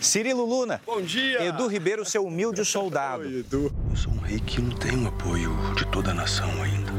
Cirilo 0.00 0.44
Luna. 0.44 0.80
Bom 0.84 1.00
dia. 1.00 1.44
Edu 1.44 1.68
Ribeiro, 1.68 2.04
seu 2.04 2.26
humilde 2.26 2.64
soldado. 2.64 3.22
Oi, 3.22 3.40
Edu. 3.40 3.72
Eu 3.90 3.96
sou 3.96 4.12
um 4.12 4.18
rei 4.18 4.40
que 4.40 4.60
não 4.60 4.74
tem 4.76 5.04
o 5.04 5.08
apoio 5.08 5.52
de 5.76 5.86
toda 5.86 6.10
a 6.10 6.14
nação 6.14 6.50
ainda. 6.60 6.90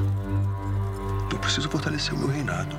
Eu 1.31 1.37
preciso 1.39 1.69
fortalecer 1.69 2.13
o 2.13 2.17
meu 2.17 2.27
reinado. 2.27 2.77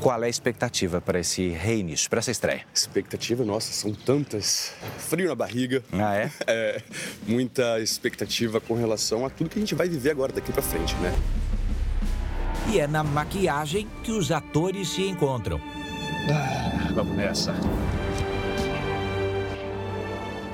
Qual 0.00 0.22
é 0.22 0.26
a 0.26 0.28
expectativa 0.28 1.00
para 1.00 1.18
esse 1.20 1.48
reinício, 1.48 2.10
para 2.10 2.18
essa 2.18 2.30
estreia? 2.30 2.66
Expectativa, 2.74 3.44
nossa, 3.44 3.72
são 3.72 3.94
tantas. 3.94 4.74
Frio 4.98 5.28
na 5.28 5.34
barriga. 5.34 5.82
Ah, 5.92 6.14
é? 6.14 6.30
É, 6.46 6.82
muita 7.26 7.80
expectativa 7.80 8.60
com 8.60 8.74
relação 8.74 9.24
a 9.24 9.30
tudo 9.30 9.48
que 9.48 9.58
a 9.58 9.60
gente 9.60 9.74
vai 9.74 9.88
viver 9.88 10.10
agora 10.10 10.32
daqui 10.32 10.52
para 10.52 10.62
frente, 10.62 10.94
né? 10.96 11.14
E 12.70 12.78
é 12.78 12.86
na 12.86 13.02
maquiagem 13.02 13.88
que 14.02 14.12
os 14.12 14.30
atores 14.30 14.88
se 14.90 15.02
encontram. 15.02 15.60
Ah, 16.30 16.75
vamos 16.96 17.14
nessa. 17.14 17.54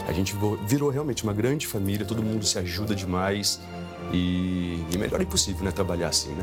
A 0.07 0.13
gente 0.13 0.35
virou 0.67 0.91
realmente 0.91 1.23
uma 1.23 1.33
grande 1.33 1.67
família, 1.67 2.05
todo 2.05 2.23
mundo 2.23 2.45
se 2.45 2.59
ajuda 2.59 2.95
demais. 2.95 3.61
E, 4.13 4.85
e 4.93 4.99
melhor 4.99 5.23
impossível, 5.23 5.65
né? 5.65 5.71
Trabalhar 5.71 6.09
assim, 6.09 6.31
né? 6.33 6.43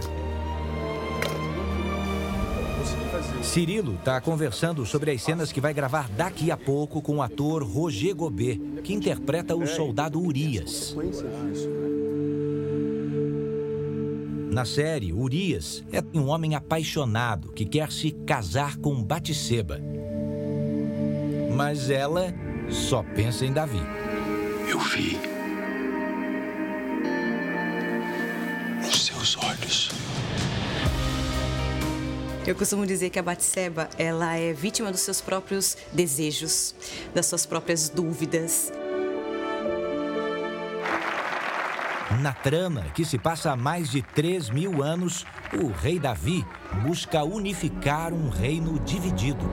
Cirilo 3.44 3.96
está 3.96 4.20
conversando 4.22 4.86
sobre 4.86 5.12
as 5.12 5.22
cenas 5.22 5.52
que 5.52 5.62
vai 5.62 5.74
gravar 5.74 6.10
daqui 6.10 6.50
a 6.50 6.58
pouco 6.58 7.02
com 7.02 7.18
o 7.18 7.22
ator 7.22 7.62
Roger 7.64 8.16
Gobet, 8.16 8.60
que 8.84 8.94
interpreta 8.94 9.56
o 9.56 9.68
soldado 9.68 10.20
Urias. 10.20 10.96
Na 14.60 14.66
série, 14.66 15.14
Urias 15.14 15.86
é 15.90 16.04
um 16.14 16.28
homem 16.28 16.54
apaixonado 16.54 17.50
que 17.54 17.64
quer 17.64 17.94
se 17.94 18.12
casar 18.12 18.76
com 18.76 19.02
Batseba. 19.02 19.80
Mas 21.56 21.90
ela 21.90 22.34
só 22.70 23.02
pensa 23.02 23.46
em 23.46 23.54
Davi. 23.54 23.80
Eu 24.70 24.78
vi 24.82 25.18
nos 28.84 29.06
seus 29.06 29.38
olhos. 29.38 29.92
Eu 32.46 32.54
costumo 32.54 32.86
dizer 32.86 33.10
que 33.12 33.20
a 33.20 33.24
Batseba, 33.24 33.90
ela 33.98 34.36
é 34.36 34.52
vítima 34.52 34.92
dos 34.92 35.00
seus 35.00 35.22
próprios 35.22 35.78
desejos, 35.94 36.76
das 37.14 37.28
suas 37.28 37.46
próprias 37.46 37.88
dúvidas. 37.88 38.74
Na 42.22 42.34
trama, 42.34 42.82
que 42.94 43.06
se 43.06 43.18
passa 43.18 43.52
há 43.52 43.56
mais 43.56 43.90
de 43.90 44.02
3 44.02 44.50
mil 44.50 44.84
anos, 44.84 45.26
o 45.54 45.72
rei 45.72 45.98
Davi 45.98 46.46
busca 46.84 47.24
unificar 47.24 48.12
um 48.12 48.30
reino 48.30 48.78
dividido. 48.80 49.46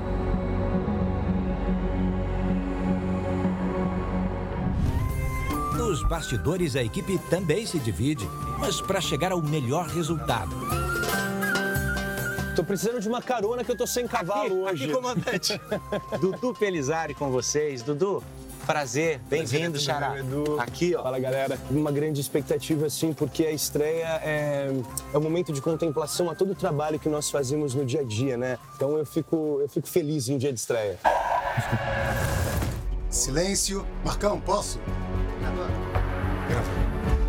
Nos 5.77 6.03
bastidores, 6.09 6.75
a 6.75 6.83
equipe 6.83 7.19
também 7.31 7.65
se 7.67 7.79
divide, 7.79 8.29
mas 8.59 8.81
para 8.81 9.01
chegar 9.01 9.31
ao 9.31 9.41
melhor 9.41 9.87
resultado. 9.87 10.57
Tô 12.57 12.65
precisando 12.65 13.01
de 13.01 13.07
uma 13.07 13.23
carona 13.23 13.63
que 13.63 13.71
eu 13.71 13.77
tô 13.77 13.87
sem 13.87 14.09
cavalo 14.09 14.67
aqui, 14.67 14.75
hoje. 14.75 14.85
Aqui, 14.85 14.93
comandante. 14.93 15.61
Dudu 16.19 16.53
Pelizari 16.55 17.15
com 17.15 17.31
vocês. 17.31 17.83
Dudu, 17.83 18.25
Prazer, 18.67 19.21
bem-vindo, 19.31 19.79
Xará. 19.79 20.17
Aqui, 20.59 20.97
ó. 20.97 21.03
Fala, 21.05 21.21
galera. 21.21 21.57
Uma 21.71 21.93
grande 21.93 22.21
expectativa, 22.21 22.91
sim, 22.91 23.13
porque 23.13 23.47
a 23.47 23.53
estreia 23.53 24.21
é, 24.25 24.73
é 25.15 25.19
um 25.19 25.21
momento 25.21 25.53
de 25.53 25.63
contemplação 25.63 26.29
a 26.29 26.35
todo 26.35 26.51
o 26.51 26.55
trabalho 26.55 26.99
que 26.99 27.09
nós 27.09 27.31
fazemos 27.31 27.75
no 27.75 27.85
dia 27.85 28.01
a 28.01 28.05
dia, 28.05 28.37
né? 28.37 28.59
Então 28.75 28.99
eu 28.99 29.07
fico, 29.07 29.59
eu 29.61 29.69
fico 29.69 29.87
feliz 29.87 30.29
em 30.29 30.35
um 30.35 30.39
dia 30.39 30.53
de 30.53 30.59
estreia. 30.59 30.99
Silêncio. 33.09 33.87
Marcão, 34.05 34.41
posso? 34.41 34.81
Em 36.51 37.26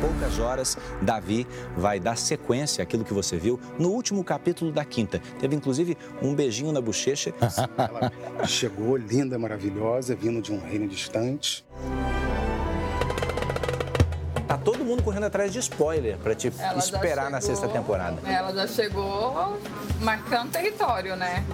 poucas 0.00 0.38
horas, 0.38 0.76
Davi 1.02 1.46
vai 1.76 2.00
dar 2.00 2.16
sequência 2.16 2.82
àquilo 2.82 3.04
que 3.04 3.12
você 3.14 3.36
viu 3.36 3.60
no 3.78 3.90
último 3.90 4.24
capítulo 4.24 4.72
da 4.72 4.84
quinta. 4.84 5.20
Teve 5.38 5.54
inclusive 5.54 5.96
um 6.22 6.34
beijinho 6.34 6.72
na 6.72 6.80
bochecha. 6.80 7.32
Ela 7.76 8.46
chegou 8.46 8.96
linda, 8.96 9.38
maravilhosa, 9.38 10.14
vindo 10.14 10.40
de 10.40 10.52
um 10.52 10.58
reino 10.60 10.88
distante. 10.88 11.64
Tá 14.46 14.56
todo 14.58 14.84
mundo 14.84 15.02
correndo 15.02 15.24
atrás 15.26 15.52
de 15.52 15.60
spoiler 15.60 16.16
para 16.18 16.34
te 16.34 16.52
Ela 16.58 16.78
esperar 16.78 17.30
na 17.30 17.40
chegou- 17.40 17.56
sexta 17.56 17.68
temporada. 17.68 18.18
Ela 18.28 18.52
já 18.52 18.66
chegou 18.66 19.56
marcando 20.00 20.50
território, 20.50 21.14
né? 21.14 21.44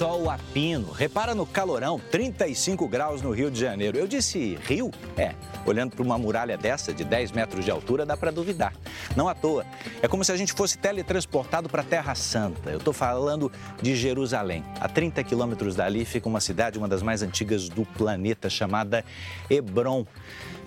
Sol 0.00 0.30
a 0.30 0.38
pino. 0.54 0.92
Repara 0.92 1.34
no 1.34 1.44
calorão, 1.44 2.00
35 2.10 2.88
graus 2.88 3.20
no 3.20 3.32
Rio 3.32 3.50
de 3.50 3.60
Janeiro. 3.60 3.98
Eu 3.98 4.06
disse 4.06 4.58
Rio? 4.66 4.90
É. 5.14 5.34
Olhando 5.66 5.94
para 5.94 6.02
uma 6.02 6.16
muralha 6.16 6.56
dessa, 6.56 6.90
de 6.90 7.04
10 7.04 7.32
metros 7.32 7.66
de 7.66 7.70
altura, 7.70 8.06
dá 8.06 8.16
para 8.16 8.30
duvidar. 8.30 8.72
Não 9.14 9.28
à 9.28 9.34
toa. 9.34 9.66
É 10.00 10.08
como 10.08 10.24
se 10.24 10.32
a 10.32 10.38
gente 10.38 10.54
fosse 10.54 10.78
teletransportado 10.78 11.68
para 11.68 11.82
a 11.82 11.84
Terra 11.84 12.14
Santa. 12.14 12.70
Eu 12.70 12.78
estou 12.78 12.94
falando 12.94 13.52
de 13.82 13.94
Jerusalém. 13.94 14.64
A 14.80 14.88
30 14.88 15.22
quilômetros 15.22 15.76
dali 15.76 16.06
fica 16.06 16.30
uma 16.30 16.40
cidade, 16.40 16.78
uma 16.78 16.88
das 16.88 17.02
mais 17.02 17.20
antigas 17.20 17.68
do 17.68 17.84
planeta, 17.84 18.48
chamada 18.48 19.04
Hebron. 19.50 20.06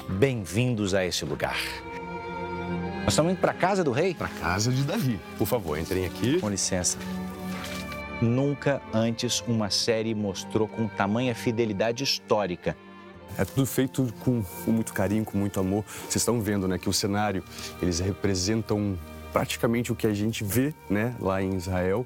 Bem-vindos 0.10 0.94
a 0.94 1.04
esse 1.04 1.26
lugar. 1.26 1.58
Nós 3.00 3.14
estamos 3.14 3.32
indo 3.32 3.42
para 3.42 3.52
casa 3.52 3.84
do 3.84 3.92
rei? 3.92 4.14
Para 4.14 4.28
casa 4.28 4.72
de 4.72 4.84
Davi. 4.84 5.20
Por 5.40 5.48
favor, 5.48 5.76
entrem 5.80 6.06
aqui. 6.06 6.40
Com 6.40 6.50
licença. 6.50 7.00
Nunca 8.24 8.82
antes 8.94 9.44
uma 9.46 9.70
série 9.70 10.16
mostrou 10.16 10.66
com 10.66 10.88
tamanha 10.88 11.36
fidelidade 11.36 12.06
histórica. 12.06 12.78
É 13.38 13.44
tudo 13.44 13.66
feito 13.66 14.14
com, 14.22 14.42
com 14.42 14.72
muito 14.72 14.94
carinho, 14.94 15.26
com 15.26 15.38
muito 15.38 15.60
amor. 15.60 15.84
Vocês 16.04 16.18
estão 16.18 16.40
vendo, 16.40 16.66
né, 16.66 16.78
que 16.78 16.88
o 16.88 16.94
cenário, 16.94 17.44
eles 17.82 18.00
representam 18.00 18.98
praticamente 19.34 19.92
o 19.92 19.96
que 19.96 20.08
a 20.08 20.14
gente 20.14 20.44
vê, 20.44 20.74
né, 20.90 21.16
lá 21.20 21.42
em 21.42 21.56
Israel. 21.56 22.06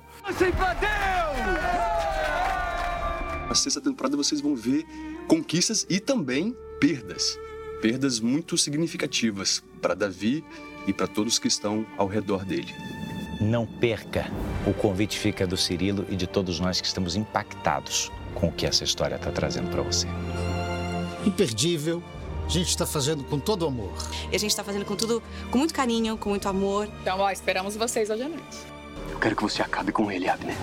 Na 3.48 3.56
sexta 3.56 3.80
temporada 3.80 4.18
vocês 4.18 4.42
vão 4.42 4.56
ver 4.56 4.86
conquistas 5.28 5.86
e 5.88 6.00
também 6.00 6.56
perdas. 6.80 7.38
Perdas 7.80 8.20
muito 8.20 8.58
significativas 8.58 9.62
para 9.80 9.94
Davi 9.94 10.44
e 10.88 10.94
para 10.94 11.06
todos 11.06 11.38
que 11.38 11.48
estão 11.48 11.86
ao 11.96 12.08
redor 12.08 12.44
dele. 12.44 12.74
Não 13.40 13.66
perca. 13.66 14.32
O 14.66 14.74
convite 14.74 15.18
fica 15.18 15.46
do 15.46 15.56
Cirilo 15.56 16.06
e 16.10 16.16
de 16.16 16.26
todos 16.26 16.60
nós 16.60 16.82
que 16.82 16.88
estamos 16.88 17.16
impactados 17.16 18.12
com 18.34 18.48
o 18.48 18.52
que 18.52 18.66
essa 18.66 18.84
história 18.84 19.16
está 19.16 19.32
trazendo 19.32 19.70
para 19.70 19.82
você. 19.82 20.08
Imperdível. 21.26 22.04
A 22.46 22.50
gente 22.50 22.70
está 22.70 22.86
fazendo 22.86 23.24
com 23.26 23.38
todo 23.38 23.68
amor. 23.68 23.92
E 24.32 24.36
a 24.36 24.40
gente 24.40 24.52
está 24.52 24.64
fazendo 24.64 24.86
com 24.86 24.96
tudo, 24.96 25.22
com 25.52 25.58
muito 25.58 25.74
carinho, 25.74 26.18
com 26.18 26.30
muito 26.30 26.48
amor. 26.48 26.88
Então, 27.02 27.20
ó, 27.20 27.30
esperamos 27.30 27.76
vocês 27.76 28.10
hoje 28.10 28.24
à 28.24 28.30
noite. 28.30 28.58
Eu 29.12 29.20
quero 29.20 29.36
que 29.36 29.44
você 29.44 29.62
acabe 29.62 29.92
com 29.92 30.12
ele, 30.12 30.30
Abner. 30.30 30.56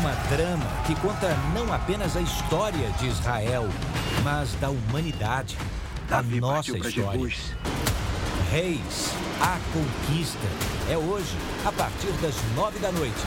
Uma 0.00 0.12
drama 0.36 0.66
que 0.86 0.94
conta 0.96 1.36
não 1.54 1.72
apenas 1.72 2.16
a 2.16 2.20
história 2.20 2.90
de 2.98 3.06
Israel, 3.06 3.68
mas 4.24 4.52
da 4.54 4.70
humanidade, 4.70 5.56
da 6.08 6.22
nossa 6.22 6.72
partiu 6.72 6.78
pra 6.78 6.88
história. 6.88 7.20
Jesus. 7.20 7.56
Reis, 8.50 9.12
a 9.40 9.58
conquista. 9.72 10.38
É 10.90 10.96
hoje, 10.96 11.36
a 11.64 11.72
partir 11.72 12.12
das 12.20 12.34
nove 12.54 12.78
da 12.78 12.90
noite. 12.92 13.22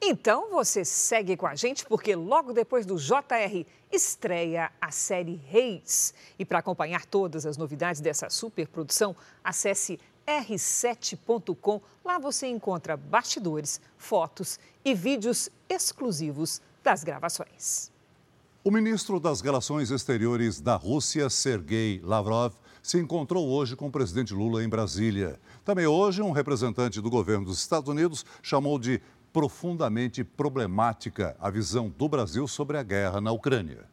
Então 0.00 0.50
você 0.50 0.84
segue 0.84 1.36
com 1.36 1.46
a 1.46 1.54
gente 1.54 1.86
porque 1.86 2.14
logo 2.14 2.52
depois 2.52 2.84
do 2.84 2.96
JR 2.96 3.64
estreia 3.90 4.70
a 4.80 4.90
série 4.90 5.36
Reis. 5.48 6.12
E 6.38 6.44
para 6.44 6.58
acompanhar 6.58 7.06
todas 7.06 7.46
as 7.46 7.56
novidades 7.56 8.00
dessa 8.00 8.28
superprodução, 8.28 9.14
acesse 9.42 9.98
r7.com. 10.26 11.80
Lá 12.04 12.18
você 12.18 12.46
encontra 12.46 12.96
bastidores, 12.96 13.80
fotos 13.96 14.58
e 14.84 14.94
vídeos 14.94 15.48
exclusivos 15.68 16.60
das 16.82 17.04
gravações. 17.04 17.91
O 18.64 18.70
ministro 18.70 19.18
das 19.18 19.40
Relações 19.40 19.90
Exteriores 19.90 20.60
da 20.60 20.76
Rússia, 20.76 21.28
Sergei 21.28 22.00
Lavrov, 22.00 22.54
se 22.80 22.96
encontrou 22.96 23.48
hoje 23.48 23.74
com 23.74 23.88
o 23.88 23.90
presidente 23.90 24.32
Lula 24.32 24.62
em 24.62 24.68
Brasília. 24.68 25.36
Também 25.64 25.88
hoje, 25.88 26.22
um 26.22 26.30
representante 26.30 27.00
do 27.00 27.10
governo 27.10 27.44
dos 27.44 27.58
Estados 27.58 27.88
Unidos 27.88 28.24
chamou 28.40 28.78
de 28.78 29.02
profundamente 29.32 30.22
problemática 30.22 31.36
a 31.40 31.50
visão 31.50 31.90
do 31.90 32.08
Brasil 32.08 32.46
sobre 32.46 32.78
a 32.78 32.84
guerra 32.84 33.20
na 33.20 33.32
Ucrânia. 33.32 33.84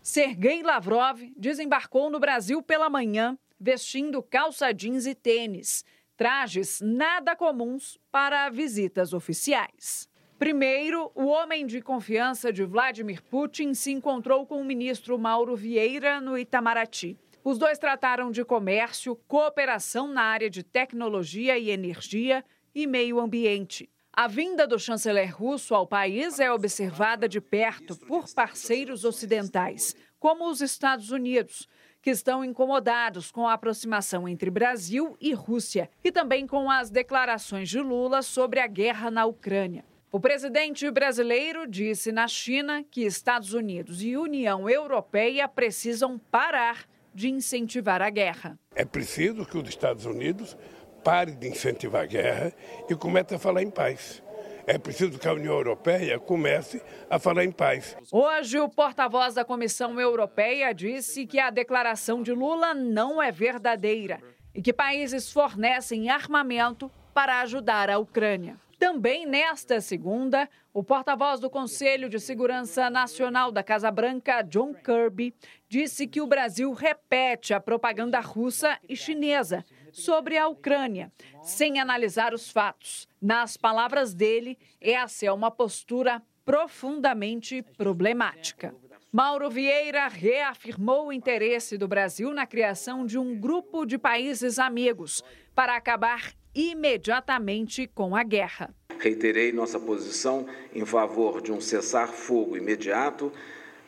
Sergei 0.00 0.62
Lavrov 0.62 1.20
desembarcou 1.36 2.08
no 2.08 2.18
Brasil 2.18 2.62
pela 2.62 2.88
manhã, 2.88 3.36
vestindo 3.60 4.22
calça 4.22 4.72
jeans 4.72 5.04
e 5.04 5.14
tênis, 5.14 5.84
trajes 6.16 6.80
nada 6.80 7.36
comuns 7.36 7.98
para 8.10 8.48
visitas 8.48 9.12
oficiais. 9.12 10.10
Primeiro, 10.42 11.08
o 11.14 11.26
homem 11.26 11.64
de 11.64 11.80
confiança 11.80 12.52
de 12.52 12.64
Vladimir 12.64 13.22
Putin 13.22 13.74
se 13.74 13.92
encontrou 13.92 14.44
com 14.44 14.60
o 14.60 14.64
ministro 14.64 15.16
Mauro 15.16 15.54
Vieira 15.54 16.20
no 16.20 16.36
Itamaraty. 16.36 17.16
Os 17.44 17.58
dois 17.58 17.78
trataram 17.78 18.28
de 18.28 18.44
comércio, 18.44 19.14
cooperação 19.28 20.08
na 20.08 20.22
área 20.22 20.50
de 20.50 20.64
tecnologia 20.64 21.56
e 21.56 21.70
energia 21.70 22.44
e 22.74 22.88
meio 22.88 23.20
ambiente. 23.20 23.88
A 24.12 24.26
vinda 24.26 24.66
do 24.66 24.80
chanceler 24.80 25.32
russo 25.32 25.76
ao 25.76 25.86
país 25.86 26.40
é 26.40 26.50
observada 26.50 27.28
de 27.28 27.40
perto 27.40 27.96
por 27.96 28.28
parceiros 28.34 29.04
ocidentais, 29.04 29.94
como 30.18 30.50
os 30.50 30.60
Estados 30.60 31.12
Unidos, 31.12 31.68
que 32.02 32.10
estão 32.10 32.44
incomodados 32.44 33.30
com 33.30 33.46
a 33.46 33.52
aproximação 33.52 34.28
entre 34.28 34.50
Brasil 34.50 35.16
e 35.20 35.32
Rússia 35.34 35.88
e 36.02 36.10
também 36.10 36.48
com 36.48 36.68
as 36.68 36.90
declarações 36.90 37.68
de 37.68 37.78
Lula 37.78 38.22
sobre 38.22 38.58
a 38.58 38.66
guerra 38.66 39.08
na 39.08 39.24
Ucrânia. 39.24 39.84
O 40.14 40.20
presidente 40.20 40.90
brasileiro 40.90 41.66
disse 41.66 42.12
na 42.12 42.28
China 42.28 42.84
que 42.90 43.00
Estados 43.00 43.54
Unidos 43.54 44.02
e 44.02 44.14
União 44.14 44.68
Europeia 44.68 45.48
precisam 45.48 46.18
parar 46.18 46.86
de 47.14 47.30
incentivar 47.30 48.02
a 48.02 48.10
guerra. 48.10 48.58
É 48.74 48.84
preciso 48.84 49.46
que 49.46 49.56
os 49.56 49.66
Estados 49.66 50.04
Unidos 50.04 50.54
pare 51.02 51.32
de 51.32 51.48
incentivar 51.48 52.02
a 52.02 52.06
guerra 52.06 52.52
e 52.90 52.94
comece 52.94 53.34
a 53.34 53.38
falar 53.38 53.62
em 53.62 53.70
paz. 53.70 54.22
É 54.66 54.76
preciso 54.76 55.18
que 55.18 55.26
a 55.26 55.32
União 55.32 55.54
Europeia 55.54 56.18
comece 56.18 56.82
a 57.08 57.18
falar 57.18 57.44
em 57.44 57.50
paz. 57.50 57.96
Hoje, 58.12 58.60
o 58.60 58.68
porta-voz 58.68 59.32
da 59.32 59.46
Comissão 59.46 59.98
Europeia 59.98 60.74
disse 60.74 61.26
que 61.26 61.40
a 61.40 61.48
declaração 61.48 62.22
de 62.22 62.34
Lula 62.34 62.74
não 62.74 63.22
é 63.22 63.32
verdadeira 63.32 64.20
e 64.54 64.60
que 64.60 64.74
países 64.74 65.32
fornecem 65.32 66.10
armamento 66.10 66.90
para 67.14 67.40
ajudar 67.40 67.88
a 67.88 67.96
Ucrânia. 67.96 68.60
Também 68.82 69.26
nesta 69.26 69.80
segunda, 69.80 70.50
o 70.74 70.82
porta-voz 70.82 71.38
do 71.38 71.48
Conselho 71.48 72.08
de 72.08 72.18
Segurança 72.18 72.90
Nacional 72.90 73.52
da 73.52 73.62
Casa 73.62 73.92
Branca, 73.92 74.42
John 74.42 74.74
Kirby, 74.74 75.32
disse 75.68 76.04
que 76.04 76.20
o 76.20 76.26
Brasil 76.26 76.72
repete 76.72 77.54
a 77.54 77.60
propaganda 77.60 78.18
russa 78.18 78.76
e 78.88 78.96
chinesa 78.96 79.64
sobre 79.92 80.36
a 80.36 80.48
Ucrânia, 80.48 81.12
sem 81.42 81.78
analisar 81.78 82.34
os 82.34 82.50
fatos. 82.50 83.06
Nas 83.20 83.56
palavras 83.56 84.14
dele, 84.14 84.58
essa 84.80 85.26
é 85.26 85.30
uma 85.30 85.52
postura 85.52 86.20
profundamente 86.44 87.62
problemática. 87.78 88.74
Mauro 89.12 89.48
Vieira 89.48 90.08
reafirmou 90.08 91.06
o 91.06 91.12
interesse 91.12 91.78
do 91.78 91.86
Brasil 91.86 92.34
na 92.34 92.48
criação 92.48 93.06
de 93.06 93.16
um 93.16 93.38
grupo 93.38 93.86
de 93.86 93.96
países 93.96 94.58
amigos 94.58 95.22
para 95.54 95.76
acabar 95.76 96.32
imediatamente 96.54 97.86
com 97.86 98.14
a 98.14 98.22
guerra. 98.22 98.74
Reiterei 98.98 99.52
nossa 99.52 99.80
posição 99.80 100.46
em 100.74 100.84
favor 100.84 101.40
de 101.40 101.50
um 101.50 101.60
cessar-fogo 101.60 102.56
imediato, 102.56 103.32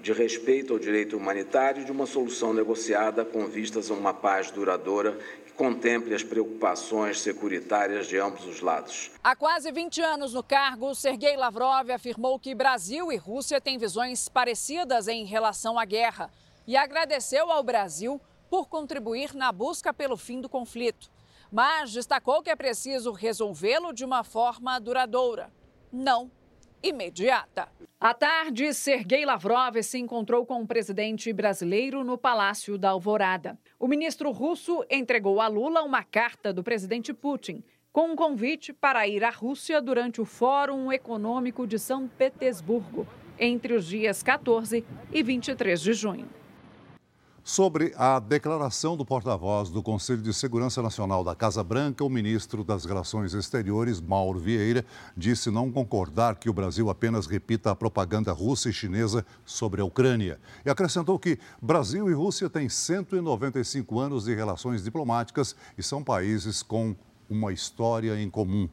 de 0.00 0.12
respeito 0.12 0.72
ao 0.72 0.78
direito 0.78 1.16
humanitário 1.16 1.82
e 1.82 1.84
de 1.84 1.92
uma 1.92 2.04
solução 2.04 2.52
negociada 2.52 3.24
com 3.24 3.46
vistas 3.46 3.90
a 3.90 3.94
uma 3.94 4.12
paz 4.12 4.50
duradoura 4.50 5.18
que 5.46 5.52
contemple 5.52 6.14
as 6.14 6.22
preocupações 6.22 7.20
securitárias 7.20 8.06
de 8.06 8.18
ambos 8.18 8.44
os 8.44 8.60
lados. 8.60 9.10
Há 9.22 9.34
quase 9.34 9.70
20 9.72 10.02
anos 10.02 10.34
no 10.34 10.42
cargo, 10.42 10.94
Sergei 10.94 11.36
Lavrov 11.36 11.90
afirmou 11.90 12.38
que 12.38 12.54
Brasil 12.54 13.10
e 13.10 13.16
Rússia 13.16 13.60
têm 13.60 13.78
visões 13.78 14.28
parecidas 14.28 15.08
em 15.08 15.24
relação 15.24 15.78
à 15.78 15.84
guerra 15.84 16.30
e 16.66 16.76
agradeceu 16.76 17.50
ao 17.50 17.62
Brasil 17.62 18.20
por 18.50 18.68
contribuir 18.68 19.34
na 19.34 19.50
busca 19.52 19.92
pelo 19.92 20.16
fim 20.16 20.40
do 20.40 20.48
conflito. 20.48 21.13
Mas 21.50 21.92
destacou 21.92 22.42
que 22.42 22.50
é 22.50 22.56
preciso 22.56 23.12
resolvê-lo 23.12 23.92
de 23.92 24.04
uma 24.04 24.24
forma 24.24 24.78
duradoura, 24.78 25.52
não 25.92 26.30
imediata. 26.82 27.68
À 27.98 28.12
tarde, 28.12 28.74
Sergei 28.74 29.24
Lavrov 29.24 29.82
se 29.82 29.98
encontrou 29.98 30.44
com 30.44 30.60
o 30.60 30.66
presidente 30.66 31.32
brasileiro 31.32 32.04
no 32.04 32.18
Palácio 32.18 32.76
da 32.76 32.90
Alvorada. 32.90 33.58
O 33.78 33.88
ministro 33.88 34.30
russo 34.30 34.84
entregou 34.90 35.40
a 35.40 35.48
Lula 35.48 35.82
uma 35.82 36.04
carta 36.04 36.52
do 36.52 36.62
presidente 36.62 37.14
Putin, 37.14 37.64
com 37.90 38.08
um 38.08 38.16
convite 38.16 38.72
para 38.72 39.08
ir 39.08 39.24
à 39.24 39.30
Rússia 39.30 39.80
durante 39.80 40.20
o 40.20 40.26
Fórum 40.26 40.92
Econômico 40.92 41.66
de 41.66 41.78
São 41.78 42.06
Petersburgo, 42.06 43.06
entre 43.38 43.72
os 43.72 43.86
dias 43.86 44.22
14 44.22 44.84
e 45.10 45.22
23 45.22 45.80
de 45.80 45.94
junho 45.94 46.43
sobre 47.44 47.92
a 47.98 48.18
declaração 48.18 48.96
do 48.96 49.04
porta-voz 49.04 49.68
do 49.68 49.82
Conselho 49.82 50.22
de 50.22 50.32
Segurança 50.32 50.80
Nacional 50.80 51.22
da 51.22 51.34
Casa 51.34 51.62
Branca, 51.62 52.02
o 52.02 52.08
ministro 52.08 52.64
das 52.64 52.86
Relações 52.86 53.34
Exteriores, 53.34 54.00
Mauro 54.00 54.40
Vieira, 54.40 54.82
disse 55.14 55.50
não 55.50 55.70
concordar 55.70 56.36
que 56.36 56.48
o 56.48 56.54
Brasil 56.54 56.88
apenas 56.88 57.26
repita 57.26 57.70
a 57.70 57.76
propaganda 57.76 58.32
russa 58.32 58.70
e 58.70 58.72
chinesa 58.72 59.26
sobre 59.44 59.82
a 59.82 59.84
Ucrânia. 59.84 60.40
E 60.64 60.70
acrescentou 60.70 61.18
que 61.18 61.38
Brasil 61.60 62.08
e 62.08 62.14
Rússia 62.14 62.48
têm 62.48 62.70
195 62.70 64.00
anos 64.00 64.24
de 64.24 64.34
relações 64.34 64.82
diplomáticas 64.82 65.54
e 65.76 65.82
são 65.82 66.02
países 66.02 66.62
com 66.62 66.96
uma 67.28 67.52
história 67.52 68.18
em 68.18 68.30
comum. 68.30 68.66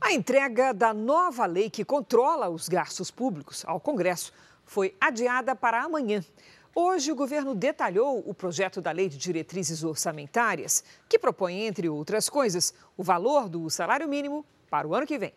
A 0.00 0.14
entrega 0.14 0.72
da 0.72 0.94
nova 0.94 1.44
lei 1.44 1.68
que 1.68 1.84
controla 1.84 2.48
os 2.48 2.70
gastos 2.70 3.10
públicos 3.10 3.64
ao 3.66 3.78
Congresso 3.78 4.32
foi 4.64 4.94
adiada 4.98 5.54
para 5.54 5.82
amanhã. 5.82 6.24
Hoje, 6.74 7.10
o 7.10 7.16
governo 7.16 7.52
detalhou 7.52 8.22
o 8.24 8.32
projeto 8.32 8.80
da 8.80 8.92
Lei 8.92 9.08
de 9.08 9.18
Diretrizes 9.18 9.82
Orçamentárias, 9.82 10.84
que 11.08 11.18
propõe, 11.18 11.66
entre 11.66 11.88
outras 11.88 12.28
coisas, 12.28 12.72
o 12.96 13.02
valor 13.02 13.48
do 13.48 13.68
salário 13.68 14.08
mínimo 14.08 14.46
para 14.70 14.86
o 14.86 14.94
ano 14.94 15.06
que 15.06 15.18
vem. 15.18 15.34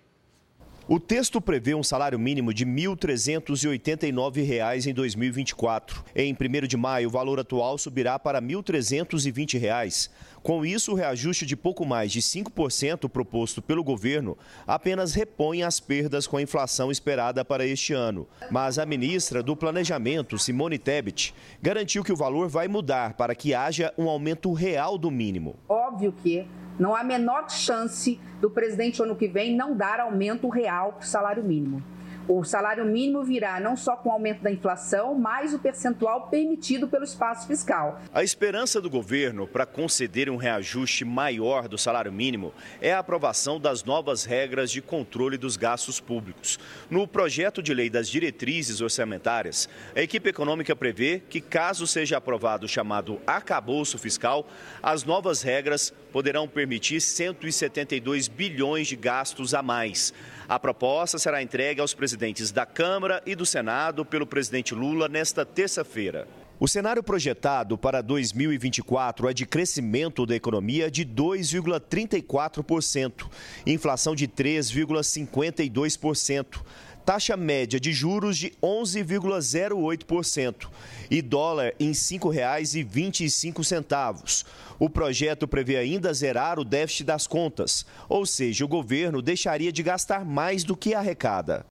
O 0.85 0.99
texto 0.99 1.39
prevê 1.39 1.73
um 1.73 1.81
salário 1.81 2.19
mínimo 2.19 2.53
de 2.53 2.65
R$ 2.65 2.71
1.389 2.71 4.85
em 4.85 4.93
2024. 4.93 6.03
Em 6.13 6.33
1 6.33 6.35
de 6.67 6.75
maio, 6.75 7.07
o 7.07 7.11
valor 7.11 7.39
atual 7.39 7.77
subirá 7.77 8.19
para 8.19 8.39
R$ 8.39 8.47
1.320. 8.47 10.09
Com 10.41 10.65
isso, 10.65 10.91
o 10.91 10.95
reajuste 10.95 11.45
de 11.45 11.55
pouco 11.55 11.85
mais 11.85 12.11
de 12.11 12.21
5% 12.21 13.07
proposto 13.07 13.61
pelo 13.61 13.81
governo 13.81 14.37
apenas 14.67 15.13
repõe 15.13 15.63
as 15.63 15.79
perdas 15.79 16.27
com 16.27 16.35
a 16.35 16.41
inflação 16.41 16.91
esperada 16.91 17.45
para 17.45 17.65
este 17.65 17.93
ano. 17.93 18.27
Mas 18.51 18.77
a 18.77 18.85
ministra 18.85 19.41
do 19.41 19.55
Planejamento, 19.55 20.37
Simone 20.37 20.77
Tebet, 20.77 21.33
garantiu 21.61 22.03
que 22.03 22.11
o 22.11 22.17
valor 22.17 22.49
vai 22.49 22.67
mudar 22.67 23.13
para 23.13 23.33
que 23.33 23.53
haja 23.53 23.93
um 23.97 24.09
aumento 24.09 24.51
real 24.51 24.97
do 24.97 25.09
mínimo. 25.09 25.55
Óbvio 25.69 26.11
que 26.11 26.45
não 26.79 26.95
há 26.95 27.01
a 27.01 27.03
menor 27.03 27.49
chance 27.49 28.19
do 28.41 28.49
presidente 28.49 29.01
ano 29.01 29.15
que 29.15 29.27
vem 29.27 29.55
não 29.55 29.75
dar 29.75 29.99
aumento 29.99 30.49
real 30.49 30.93
para 30.93 31.03
o 31.03 31.07
salário 31.07 31.43
mínimo. 31.43 31.83
O 32.25 32.41
salário 32.45 32.85
mínimo 32.85 33.21
virá 33.21 33.59
não 33.59 33.75
só 33.75 33.97
com 33.97 34.07
o 34.07 34.11
aumento 34.13 34.41
da 34.41 34.49
inflação, 34.49 35.13
mas 35.13 35.53
o 35.53 35.59
percentual 35.59 36.29
permitido 36.29 36.87
pelo 36.87 37.03
espaço 37.03 37.45
fiscal. 37.45 37.99
A 38.13 38.23
esperança 38.23 38.79
do 38.79 38.89
governo 38.89 39.45
para 39.45 39.65
conceder 39.65 40.29
um 40.29 40.37
reajuste 40.37 41.03
maior 41.03 41.67
do 41.67 41.77
salário 41.77 42.13
mínimo 42.13 42.53
é 42.81 42.93
a 42.93 42.99
aprovação 42.99 43.59
das 43.59 43.83
novas 43.83 44.23
regras 44.23 44.71
de 44.71 44.81
controle 44.81 45.37
dos 45.37 45.57
gastos 45.57 45.99
públicos. 45.99 46.57
No 46.89 47.05
projeto 47.05 47.61
de 47.61 47.73
lei 47.73 47.89
das 47.89 48.07
diretrizes 48.07 48.79
orçamentárias, 48.79 49.67
a 49.93 50.01
equipe 50.01 50.29
econômica 50.29 50.73
prevê 50.73 51.21
que, 51.29 51.41
caso 51.41 51.85
seja 51.85 52.15
aprovado 52.15 52.65
o 52.65 52.69
chamado 52.69 53.19
acabouço 53.27 53.97
fiscal, 53.97 54.47
as 54.81 55.03
novas 55.03 55.41
regras 55.41 55.93
poderão 56.13 56.47
permitir 56.47 57.01
172 57.01 58.29
bilhões 58.29 58.87
de 58.87 58.95
gastos 58.95 59.53
a 59.55 59.63
mais. 59.63 60.13
A 60.47 60.59
proposta 60.59 61.17
será 61.17 61.41
entregue 61.41 61.81
aos 61.81 61.95
presidentes 61.95 62.51
da 62.51 62.67
Câmara 62.67 63.23
e 63.25 63.35
do 63.35 63.45
Senado 63.45 64.05
pelo 64.05 64.27
presidente 64.27 64.75
Lula 64.75 65.09
nesta 65.09 65.43
terça-feira. 65.43 66.27
O 66.59 66.67
cenário 66.67 67.01
projetado 67.01 67.75
para 67.77 68.01
2024 68.01 69.27
é 69.27 69.33
de 69.33 69.43
crescimento 69.45 70.25
da 70.25 70.33
economia 70.35 70.89
de 70.89 71.03
2,34%, 71.03 73.29
inflação 73.65 74.15
de 74.15 74.25
3,52% 74.27 76.61
taxa 77.05 77.35
média 77.35 77.79
de 77.79 77.91
juros 77.91 78.37
de 78.37 78.51
11,08% 78.61 80.69
e 81.11 81.21
dólar 81.21 81.73
em 81.79 81.87
R$ 81.87 81.93
5,25. 81.93 84.45
O 84.79 84.89
projeto 84.89 85.47
prevê 85.47 85.77
ainda 85.77 86.13
zerar 86.13 86.59
o 86.59 86.63
déficit 86.63 87.05
das 87.05 87.27
contas, 87.27 87.85
ou 88.09 88.25
seja, 88.25 88.65
o 88.65 88.67
governo 88.67 89.21
deixaria 89.21 89.71
de 89.71 89.83
gastar 89.83 90.25
mais 90.25 90.63
do 90.63 90.75
que 90.75 90.93
arrecada. 90.93 91.65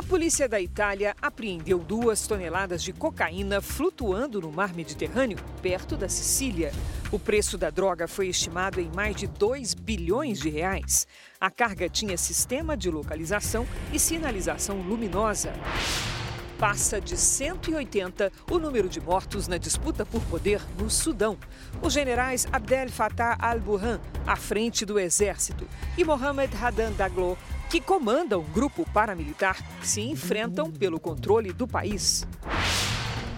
A 0.00 0.02
polícia 0.02 0.48
da 0.48 0.58
Itália 0.58 1.14
apreendeu 1.20 1.78
duas 1.78 2.26
toneladas 2.26 2.82
de 2.82 2.90
cocaína 2.90 3.60
flutuando 3.60 4.40
no 4.40 4.50
mar 4.50 4.72
Mediterrâneo, 4.72 5.36
perto 5.60 5.94
da 5.94 6.08
Sicília. 6.08 6.72
O 7.12 7.18
preço 7.18 7.58
da 7.58 7.68
droga 7.68 8.08
foi 8.08 8.28
estimado 8.28 8.80
em 8.80 8.90
mais 8.96 9.14
de 9.14 9.26
2 9.26 9.74
bilhões 9.74 10.40
de 10.40 10.48
reais. 10.48 11.06
A 11.38 11.50
carga 11.50 11.86
tinha 11.86 12.16
sistema 12.16 12.78
de 12.78 12.90
localização 12.90 13.66
e 13.92 13.98
sinalização 13.98 14.80
luminosa. 14.80 15.52
Passa 16.60 17.00
de 17.00 17.16
180 17.16 18.30
o 18.50 18.58
número 18.58 18.86
de 18.86 19.00
mortos 19.00 19.48
na 19.48 19.56
disputa 19.56 20.04
por 20.04 20.20
poder 20.24 20.60
no 20.78 20.90
Sudão. 20.90 21.38
Os 21.80 21.94
generais 21.94 22.46
Abdel 22.52 22.90
Fattah 22.90 23.34
al-Burhan, 23.40 23.98
à 24.26 24.36
frente 24.36 24.84
do 24.84 24.98
exército, 24.98 25.66
e 25.96 26.04
Mohamed 26.04 26.54
Hadan 26.54 26.92
Daglo, 26.92 27.38
que 27.70 27.80
comanda 27.80 28.38
um 28.38 28.44
grupo 28.44 28.84
paramilitar, 28.92 29.56
se 29.82 30.02
enfrentam 30.02 30.70
pelo 30.70 31.00
controle 31.00 31.50
do 31.50 31.66
país. 31.66 32.26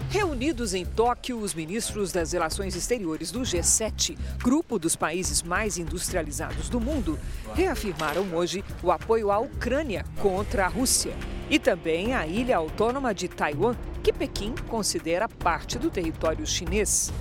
Reunidos 0.09 0.73
em 0.73 0.85
Tóquio, 0.85 1.39
os 1.39 1.53
ministros 1.53 2.11
das 2.11 2.33
Relações 2.33 2.75
Exteriores 2.75 3.31
do 3.31 3.39
G7, 3.39 4.17
grupo 4.39 4.77
dos 4.77 4.97
países 4.97 5.41
mais 5.41 5.77
industrializados 5.77 6.67
do 6.67 6.81
mundo, 6.81 7.17
reafirmaram 7.55 8.35
hoje 8.35 8.65
o 8.83 8.91
apoio 8.91 9.31
à 9.31 9.39
Ucrânia 9.39 10.03
contra 10.21 10.65
a 10.65 10.67
Rússia 10.67 11.15
e 11.53 11.59
também 11.59 12.15
à 12.15 12.25
ilha 12.25 12.57
autônoma 12.57 13.13
de 13.13 13.27
Taiwan, 13.27 13.75
que 14.01 14.11
Pequim 14.11 14.55
considera 14.69 15.29
parte 15.29 15.77
do 15.77 15.91
território 15.91 16.47
chinês. 16.47 17.13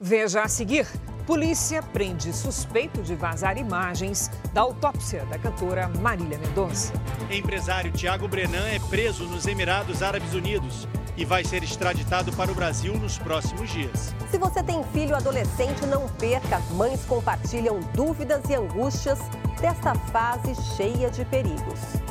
Veja 0.00 0.40
a 0.40 0.48
seguir. 0.48 0.86
Polícia 1.26 1.82
prende 1.82 2.32
suspeito 2.32 3.02
de 3.02 3.14
vazar 3.14 3.58
imagens 3.58 4.30
da 4.54 4.62
autópsia 4.62 5.26
da 5.26 5.38
cantora 5.38 5.86
Marília 5.86 6.38
Mendonça. 6.38 6.94
Empresário 7.30 7.92
Tiago 7.92 8.26
Brenan 8.26 8.66
é 8.68 8.78
preso 8.88 9.24
nos 9.24 9.46
Emirados 9.46 10.02
Árabes 10.02 10.32
Unidos 10.32 10.88
e 11.14 11.26
vai 11.26 11.44
ser 11.44 11.62
extraditado 11.62 12.32
para 12.32 12.50
o 12.50 12.54
Brasil 12.54 12.94
nos 12.94 13.18
próximos 13.18 13.68
dias. 13.68 14.14
Se 14.30 14.38
você 14.38 14.62
tem 14.62 14.82
filho 14.94 15.14
adolescente, 15.14 15.84
não 15.84 16.08
perca. 16.08 16.58
Mães 16.70 17.04
compartilham 17.04 17.80
dúvidas 17.94 18.48
e 18.48 18.54
angústias 18.54 19.18
desta 19.60 19.94
fase 19.94 20.54
cheia 20.74 21.10
de 21.10 21.22
perigos. 21.26 22.03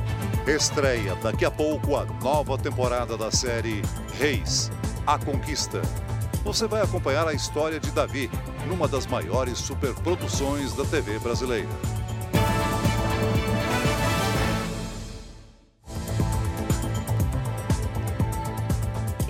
Estreia 0.48 1.16
daqui 1.16 1.46
a 1.46 1.52
pouco 1.52 1.96
a 1.96 2.06
nova 2.22 2.58
temporada 2.58 3.18
da 3.18 3.32
série 3.32 3.82
Reis 4.18 4.72
A 5.08 5.18
Conquista. 5.18 5.82
Você 6.44 6.68
vai 6.68 6.82
acompanhar 6.82 7.28
a 7.28 7.34
história 7.34 7.80
de 7.80 7.90
Davi, 7.92 8.30
numa 8.68 8.88
das 8.88 9.08
maiores 9.08 9.58
superproduções 9.58 10.74
da 10.74 10.84
TV 10.84 11.18
brasileira. 11.20 11.70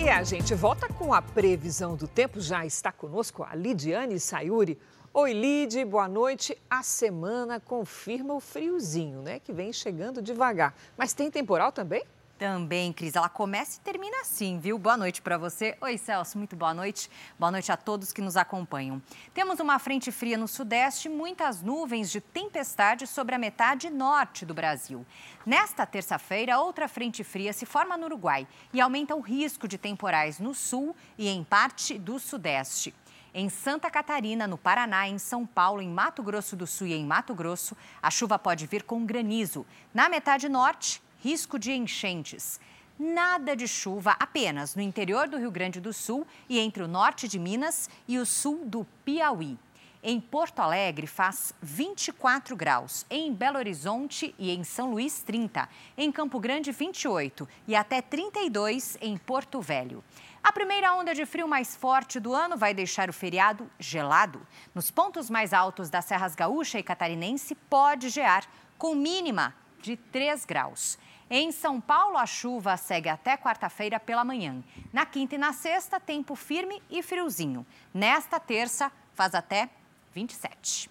E 0.04 0.10
a 0.10 0.22
gente 0.24 0.54
volta 0.54 0.90
com 0.90 1.14
a 1.14 1.22
previsão 1.22 1.96
do 1.96 2.08
tempo. 2.08 2.42
Já 2.42 2.66
está 2.66 2.92
conosco 2.92 3.42
a 3.42 3.56
Lidiane 3.56 4.20
Sayuri. 4.20 4.78
Oi, 5.16 5.32
Lid, 5.32 5.86
boa 5.86 6.08
noite. 6.08 6.58
A 6.68 6.82
semana 6.82 7.60
confirma 7.60 8.34
o 8.34 8.40
friozinho, 8.40 9.22
né? 9.22 9.40
Que 9.40 9.54
vem 9.54 9.72
chegando 9.72 10.24
devagar. 10.24 10.74
Mas 10.98 11.14
tem 11.14 11.30
temporal 11.30 11.72
também? 11.72 12.04
Também, 12.36 12.92
Cris. 12.92 13.16
Ela 13.16 13.30
começa 13.30 13.78
e 13.78 13.84
termina 13.84 14.22
assim, 14.22 14.58
viu? 14.58 14.76
Boa 14.80 14.98
noite 14.98 15.22
para 15.22 15.38
você. 15.38 15.78
Oi, 15.82 16.00
Celso, 16.00 16.36
muito 16.36 16.56
boa 16.56 16.74
noite. 16.74 17.12
Boa 17.38 17.52
noite 17.52 17.72
a 17.72 17.78
todos 17.78 18.12
que 18.12 18.24
nos 18.24 18.36
acompanham. 18.36 19.00
Temos 19.36 19.60
uma 19.60 19.78
frente 19.78 20.12
fria 20.12 20.36
no 20.36 20.48
sudeste 20.48 21.08
muitas 21.08 21.62
nuvens 21.62 22.10
de 22.10 22.20
tempestade 22.20 23.06
sobre 23.06 23.36
a 23.36 23.38
metade 23.38 23.92
norte 23.92 24.48
do 24.48 24.54
Brasil. 24.56 25.06
Nesta 25.46 25.86
terça-feira, 25.86 26.58
outra 26.58 26.88
frente 26.88 27.24
fria 27.24 27.54
se 27.54 27.68
forma 27.68 27.96
no 27.96 28.06
Uruguai 28.08 28.48
e 28.74 28.82
aumenta 28.82 29.16
o 29.16 29.22
risco 29.22 29.68
de 29.68 29.78
temporais 29.78 30.40
no 30.40 30.56
sul 30.56 30.96
e 31.20 31.30
em 31.30 31.44
parte 31.44 32.00
do 32.00 32.18
sudeste. 32.18 32.96
Em 33.36 33.50
Santa 33.50 33.90
Catarina, 33.90 34.46
no 34.46 34.60
Paraná, 34.60 35.08
em 35.08 35.18
São 35.18 35.44
Paulo, 35.44 35.82
em 35.82 35.90
Mato 35.90 36.22
Grosso 36.22 36.56
do 36.56 36.68
Sul 36.68 36.86
e 36.86 36.94
em 36.94 37.04
Mato 37.04 37.34
Grosso, 37.34 37.76
a 38.00 38.12
chuva 38.12 38.38
pode 38.38 38.68
vir 38.68 38.84
com 38.84 39.04
granizo. 39.04 39.66
Na 39.92 40.08
metade 40.08 40.48
norte, 40.48 41.02
risco 41.20 41.58
de 41.58 41.72
enchentes. 41.72 42.60
Nada 43.00 43.56
de 43.56 43.68
chuva 43.68 44.16
apenas 44.20 44.76
no 44.76 44.84
interior 44.84 45.28
do 45.28 45.40
Rio 45.40 45.50
Grande 45.50 45.82
do 45.82 45.92
Sul 45.92 46.28
e 46.48 46.60
entre 46.60 46.84
o 46.84 46.88
norte 46.88 47.28
de 47.28 47.40
Minas 47.40 47.90
e 48.08 48.20
o 48.20 48.26
sul 48.26 48.66
do 48.68 48.86
Piauí. 49.04 49.58
Em 50.06 50.20
Porto 50.20 50.60
Alegre 50.60 51.08
faz 51.08 51.54
24 51.62 52.58
graus, 52.58 53.06
em 53.10 53.34
Belo 53.34 53.58
Horizonte 53.58 54.36
e 54.38 54.52
em 54.52 54.62
São 54.62 54.92
Luís 54.92 55.24
30, 55.24 55.70
em 55.98 56.12
Campo 56.12 56.42
Grande 56.42 56.74
28 56.74 57.48
e 57.66 57.74
até 57.74 58.02
32 58.02 58.98
em 59.00 59.16
Porto 59.16 59.62
Velho. 59.62 60.04
A 60.44 60.52
primeira 60.52 60.94
onda 60.94 61.16
de 61.16 61.26
frio 61.26 61.48
mais 61.48 61.74
forte 61.74 62.20
do 62.20 62.34
ano 62.34 62.58
vai 62.58 62.74
deixar 62.74 63.10
o 63.10 63.14
feriado 63.14 63.72
gelado. 63.80 64.46
Nos 64.76 64.92
pontos 64.92 65.30
mais 65.30 65.54
altos 65.54 65.90
das 65.90 66.04
Serras 66.04 66.36
Gaúcha 66.36 66.78
e 66.78 66.84
Catarinense 66.84 67.56
pode 67.56 68.10
gear, 68.10 68.44
com 68.78 68.94
mínima 68.94 69.56
de 69.82 69.96
3 69.96 70.44
graus. 70.44 71.00
Em 71.30 71.50
São 71.54 71.80
Paulo, 71.80 72.18
a 72.18 72.26
chuva 72.26 72.76
segue 72.76 73.08
até 73.08 73.38
quarta-feira 73.38 74.02
pela 74.02 74.26
manhã. 74.26 74.62
Na 74.92 75.06
quinta 75.06 75.36
e 75.36 75.38
na 75.38 75.54
sexta, 75.54 75.98
tempo 75.98 76.36
firme 76.36 76.84
e 76.90 77.02
friozinho. 77.02 77.66
Nesta 77.94 78.38
terça, 78.38 78.92
faz 79.14 79.34
até 79.34 79.70
27. 80.14 80.90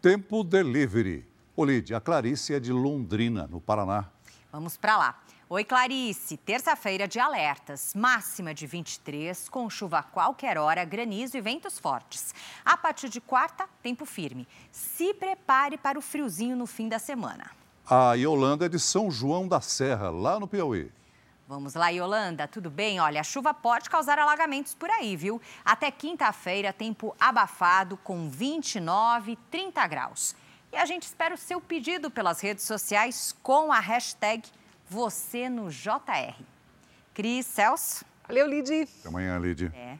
Tempo 0.00 0.44
delivery. 0.44 1.26
Olide, 1.56 1.94
a 1.94 2.00
Clarice 2.00 2.54
é 2.54 2.60
de 2.60 2.72
Londrina, 2.72 3.46
no 3.46 3.60
Paraná. 3.60 4.08
Vamos 4.52 4.76
para 4.76 4.96
lá. 4.96 5.20
Oi, 5.48 5.64
Clarice. 5.64 6.36
Terça-feira 6.36 7.08
de 7.08 7.18
alertas. 7.18 7.92
Máxima 7.94 8.54
de 8.54 8.66
23, 8.66 9.48
com 9.48 9.68
chuva 9.68 9.98
a 9.98 10.02
qualquer 10.02 10.56
hora, 10.56 10.84
granizo 10.84 11.36
e 11.36 11.40
ventos 11.40 11.78
fortes. 11.78 12.32
A 12.64 12.76
partir 12.76 13.08
de 13.08 13.20
quarta, 13.20 13.68
tempo 13.82 14.06
firme. 14.06 14.46
Se 14.70 15.12
prepare 15.12 15.76
para 15.76 15.98
o 15.98 16.02
friozinho 16.02 16.56
no 16.56 16.66
fim 16.66 16.88
da 16.88 17.00
semana. 17.00 17.50
A 17.84 18.14
Yolanda 18.14 18.66
é 18.66 18.68
de 18.68 18.78
São 18.78 19.10
João 19.10 19.48
da 19.48 19.60
Serra, 19.60 20.08
lá 20.10 20.38
no 20.38 20.46
Piauí. 20.46 20.90
Vamos 21.50 21.74
lá, 21.74 21.88
Yolanda, 21.88 22.46
tudo 22.46 22.70
bem? 22.70 23.00
Olha, 23.00 23.20
a 23.20 23.24
chuva 23.24 23.52
pode 23.52 23.90
causar 23.90 24.20
alagamentos 24.20 24.72
por 24.72 24.88
aí, 24.88 25.16
viu? 25.16 25.42
Até 25.64 25.90
quinta-feira, 25.90 26.72
tempo 26.72 27.12
abafado 27.18 27.96
com 27.96 28.30
29, 28.30 29.36
30 29.50 29.84
graus. 29.88 30.36
E 30.72 30.76
a 30.76 30.86
gente 30.86 31.02
espera 31.02 31.34
o 31.34 31.36
seu 31.36 31.60
pedido 31.60 32.08
pelas 32.08 32.40
redes 32.40 32.62
sociais 32.62 33.34
com 33.42 33.72
a 33.72 33.80
hashtag 33.80 34.48
você 34.88 35.48
no 35.48 35.68
JR. 35.70 36.40
Cris, 37.12 37.46
Celso. 37.46 38.04
Valeu, 38.28 38.46
Lid. 38.46 38.82
Até 39.00 39.08
amanhã, 39.08 39.36
Lid. 39.36 39.72
É. 39.74 39.98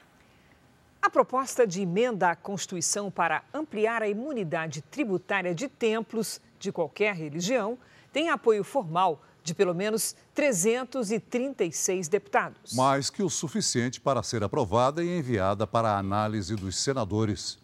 A 1.03 1.11
proposta 1.11 1.67
de 1.67 1.83
emenda 1.83 2.31
à 2.31 2.37
Constituição 2.37 3.11
para 3.11 3.43
ampliar 3.53 4.05
a 4.05 4.09
imunidade 4.09 4.83
tributária 4.83 5.53
de 5.53 5.67
templos 5.67 6.41
de 6.61 6.71
qualquer 6.71 7.17
religião 7.17 7.77
tem 8.13 8.31
apoio 8.31 8.63
formal 8.63 9.21
de 9.43 9.55
pelo 9.55 9.75
menos 9.75 10.15
336 10.35 12.09
deputados. 12.09 12.75
Mais 12.75 13.11
que 13.11 13.23
o 13.23 13.31
suficiente 13.31 14.01
para 14.01 14.23
ser 14.23 14.43
aprovada 14.43 15.03
e 15.03 15.19
enviada 15.19 15.67
para 15.67 15.91
a 15.91 15.99
análise 15.99 16.55
dos 16.57 16.77
senadores. 16.77 17.59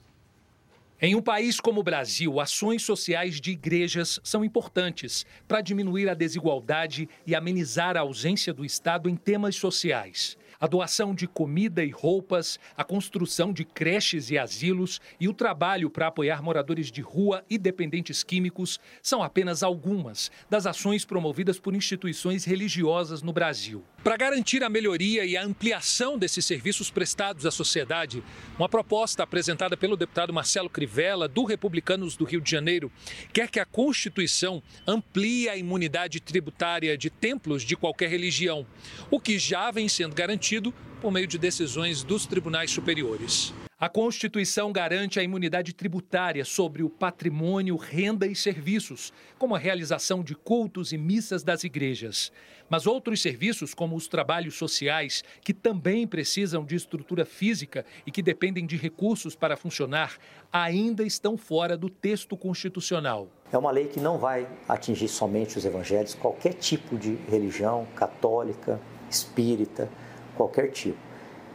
Em 1.01 1.15
um 1.15 1.21
país 1.21 1.61
como 1.61 1.81
o 1.81 1.85
Brasil, 1.85 2.41
ações 2.41 2.83
sociais 2.83 3.39
de 3.39 3.51
igrejas 3.51 4.19
são 4.25 4.43
importantes 4.43 5.27
para 5.47 5.61
diminuir 5.61 6.09
a 6.09 6.15
desigualdade 6.15 7.07
e 7.27 7.35
amenizar 7.35 7.99
a 7.99 8.01
ausência 8.01 8.55
do 8.55 8.65
Estado 8.65 9.09
em 9.09 9.15
temas 9.15 9.57
sociais 9.57 10.39
a 10.61 10.67
doação 10.67 11.15
de 11.15 11.27
comida 11.27 11.85
e 11.85 11.91
roupas, 11.91 12.59
a 12.77 12.85
construção 12.85 13.53
de 13.53 13.65
creches 13.65 14.31
e 14.31 14.39
asilos 14.39 15.01
e 15.21 15.29
o 15.29 15.35
trabalho 15.35 15.91
para 15.91 16.09
apoiar 16.09 16.43
moradores 16.43 16.91
de 16.91 17.01
rua 17.01 17.45
e 17.49 17.59
dependentes 17.59 18.23
químicos 18.23 18.81
são 19.03 19.23
apenas 19.23 19.63
algumas 19.63 20.31
das 20.49 20.67
ações 20.67 21.05
promovidas 21.05 21.59
por 21.59 21.75
instituições 21.75 22.45
religiosas 22.45 23.23
no 23.23 23.33
Brasil. 23.33 23.83
Para 24.07 24.17
garantir 24.17 24.63
a 24.63 24.69
melhoria 24.69 25.25
e 25.25 25.37
a 25.37 25.43
ampliação 25.43 26.17
desses 26.17 26.45
serviços 26.45 26.93
prestados 26.93 27.45
à 27.45 27.51
sociedade, 27.51 28.23
uma 28.57 28.69
proposta 28.69 29.25
apresentada 29.25 29.77
pelo 29.77 29.97
deputado 29.97 30.33
Marcelo 30.33 30.71
Crivella, 30.71 31.27
do 31.27 31.43
Republicanos 31.43 32.15
do 32.15 32.25
Rio 32.25 32.41
de 32.41 32.49
Janeiro, 32.49 32.89
quer 33.33 33.51
que 33.51 33.59
a 33.59 33.65
Constituição 33.65 34.63
amplie 34.87 35.49
a 35.49 35.57
imunidade 35.57 36.21
tributária 36.21 36.97
de 36.97 37.11
templos 37.11 37.65
de 37.65 37.75
qualquer 37.75 38.09
religião, 38.09 38.65
o 39.11 39.19
que 39.19 39.41
já 39.41 39.73
vem 39.73 39.89
sendo 39.89 40.15
garantido 40.15 40.73
por 41.01 41.13
meio 41.13 41.27
de 41.27 41.39
decisões 41.39 42.03
dos 42.03 42.27
tribunais 42.27 42.71
superiores. 42.71 43.53
A 43.79 43.91
Constituição 43.91 44.73
garante 44.73 45.21
a 45.21 45.23
imunidade 45.23 45.75
tributária 45.75 46.47
sobre 46.47 46.83
o 46.83 46.89
patrimônio, 46.89 47.77
renda 47.77 48.27
e 48.27 48.35
serviços, 48.35 49.13
como 49.39 49.55
a 49.55 49.59
realização 49.59 50.23
de 50.23 50.35
cultos 50.35 50.93
e 50.93 50.97
missas 50.97 51.43
das 51.43 51.63
igrejas. 51.63 52.33
Mas 52.71 52.87
outros 52.87 53.21
serviços, 53.21 53.75
como 53.75 53.95
os 53.95 54.09
trabalhos 54.09 54.55
sociais, 54.55 55.23
que 55.43 55.53
também 55.53 56.07
precisam 56.07 56.65
de 56.65 56.75
estrutura 56.75 57.27
física 57.27 57.85
e 58.07 58.11
que 58.11 58.23
dependem 58.23 58.65
de 58.65 58.79
recursos 58.79 59.37
para 59.37 59.59
funcionar, 59.59 60.17
ainda 60.51 61.05
estão 61.05 61.37
fora 61.37 61.77
do 61.77 61.91
texto 61.91 62.35
constitucional. 62.35 63.29
É 63.53 63.59
uma 63.59 63.71
lei 63.71 63.89
que 63.89 64.01
não 64.01 64.17
vai 64.17 64.49
atingir 64.67 65.09
somente 65.09 65.59
os 65.59 65.67
evangélicos, 65.67 66.15
qualquer 66.15 66.55
tipo 66.55 66.97
de 66.97 67.17
religião, 67.29 67.87
católica, 67.95 68.81
espírita, 69.11 69.87
qualquer 70.37 70.71
tipo. 70.71 70.99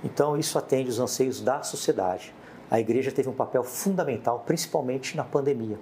Então, 0.03 0.37
isso 0.37 0.57
atende 0.57 0.89
os 0.89 0.99
anseios 0.99 1.41
da 1.41 1.61
sociedade. 1.61 2.33
A 2.69 2.79
igreja 2.79 3.11
teve 3.11 3.29
um 3.29 3.33
papel 3.33 3.63
fundamental, 3.63 4.43
principalmente 4.45 5.15
na 5.15 5.23
pandemia, 5.23 5.79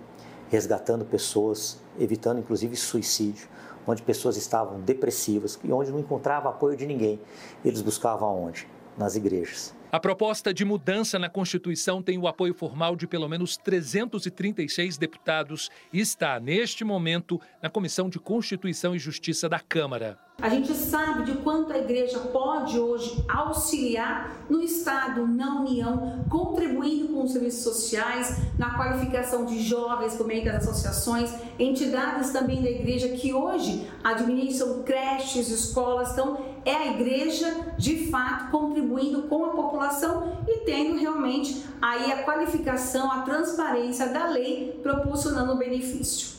resgatando 0.49 1.05
pessoas, 1.05 1.79
evitando 1.99 2.39
inclusive 2.39 2.75
suicídio, 2.75 3.47
onde 3.88 4.01
pessoas 4.01 4.38
estavam 4.38 4.79
depressivas 4.81 5.59
e 5.63 5.71
onde 5.71 5.91
não 5.91 5.99
encontrava 5.99 6.49
apoio 6.49 6.75
de 6.75 6.85
ninguém. 6.85 7.19
Eles 7.63 7.81
buscavam 7.81 8.27
aonde? 8.27 8.67
Nas 8.97 9.15
igrejas. 9.15 9.73
A 9.91 9.99
proposta 9.99 10.54
de 10.54 10.63
mudança 10.63 11.17
na 11.17 11.28
Constituição 11.28 11.99
tem 11.99 12.15
o 12.15 12.28
apoio 12.28 12.54
formal 12.54 12.95
de 12.95 13.08
pelo 13.08 13.28
menos 13.28 13.58
336 13.58 14.99
deputados 14.99 15.71
e 15.91 15.99
está, 15.99 16.39
neste 16.39 16.84
momento, 16.84 17.41
na 17.60 17.71
Comissão 17.71 18.08
de 18.08 18.19
Constituição 18.19 18.95
e 18.95 18.99
Justiça 18.99 19.49
da 19.49 19.60
Câmara. 19.60 20.19
A 20.41 20.47
gente 20.47 20.73
sabe 20.73 21.23
de 21.25 21.38
quanto 21.39 21.73
a 21.73 21.78
igreja 21.78 22.17
pode 22.19 22.80
hoje 22.80 23.25
auxiliar 23.28 24.45
no 24.49 24.62
Estado, 24.62 25.28
na 25.28 25.60
União, 25.60 26.23
contribuindo 26.30 27.10
com 27.10 27.23
os 27.23 27.34
serviços 27.34 27.63
sociais, 27.63 28.38
na 28.58 28.75
qualificação 28.75 29.45
de 29.45 29.62
jovens 29.62 30.15
por 30.15 30.25
meio 30.25 30.45
das 30.45 30.67
associações, 30.67 31.34
entidades 31.58 32.30
também 32.30 32.62
da 32.62 32.69
igreja 32.69 33.10
que 33.10 33.34
hoje 33.34 33.89
administram 34.02 34.82
creches, 34.84 35.49
escolas. 35.49 36.12
Então, 36.13 36.48
é 36.69 36.75
a 36.75 36.93
igreja, 36.93 37.73
de 37.77 38.10
fato, 38.12 38.51
contribuindo 38.51 39.23
com 39.23 39.45
a 39.45 39.49
população 39.49 40.43
e 40.47 40.60
tendo 40.60 40.99
realmente 40.99 41.65
aí 41.82 42.12
a 42.12 42.23
qualificação, 42.23 43.12
a 43.12 43.21
transparência 43.23 44.10
da 44.10 44.27
lei, 44.27 44.79
proporcionando 44.84 45.53
o 45.53 45.58
benefício. 45.58 46.38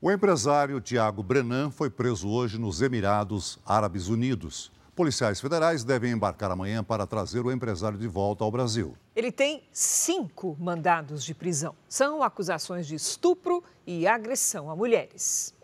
O 0.00 0.10
empresário 0.12 0.80
Tiago 0.80 1.22
Brenan 1.22 1.70
foi 1.70 1.90
preso 1.90 2.28
hoje 2.28 2.58
nos 2.58 2.80
Emirados 2.80 3.58
Árabes 3.66 4.08
Unidos. 4.08 4.70
Policiais 4.94 5.40
federais 5.40 5.84
devem 5.84 6.12
embarcar 6.12 6.50
amanhã 6.50 6.84
para 6.84 7.06
trazer 7.06 7.40
o 7.40 7.50
empresário 7.50 7.98
de 7.98 8.06
volta 8.06 8.44
ao 8.44 8.50
Brasil. 8.50 8.96
Ele 9.14 9.32
tem 9.32 9.64
cinco 9.72 10.56
mandados 10.60 11.24
de 11.24 11.34
prisão. 11.34 11.74
São 11.88 12.22
acusações 12.22 12.86
de 12.86 12.94
estupro 12.94 13.64
e 13.86 14.06
agressão 14.06 14.70
a 14.70 14.76
mulheres. 14.76 15.55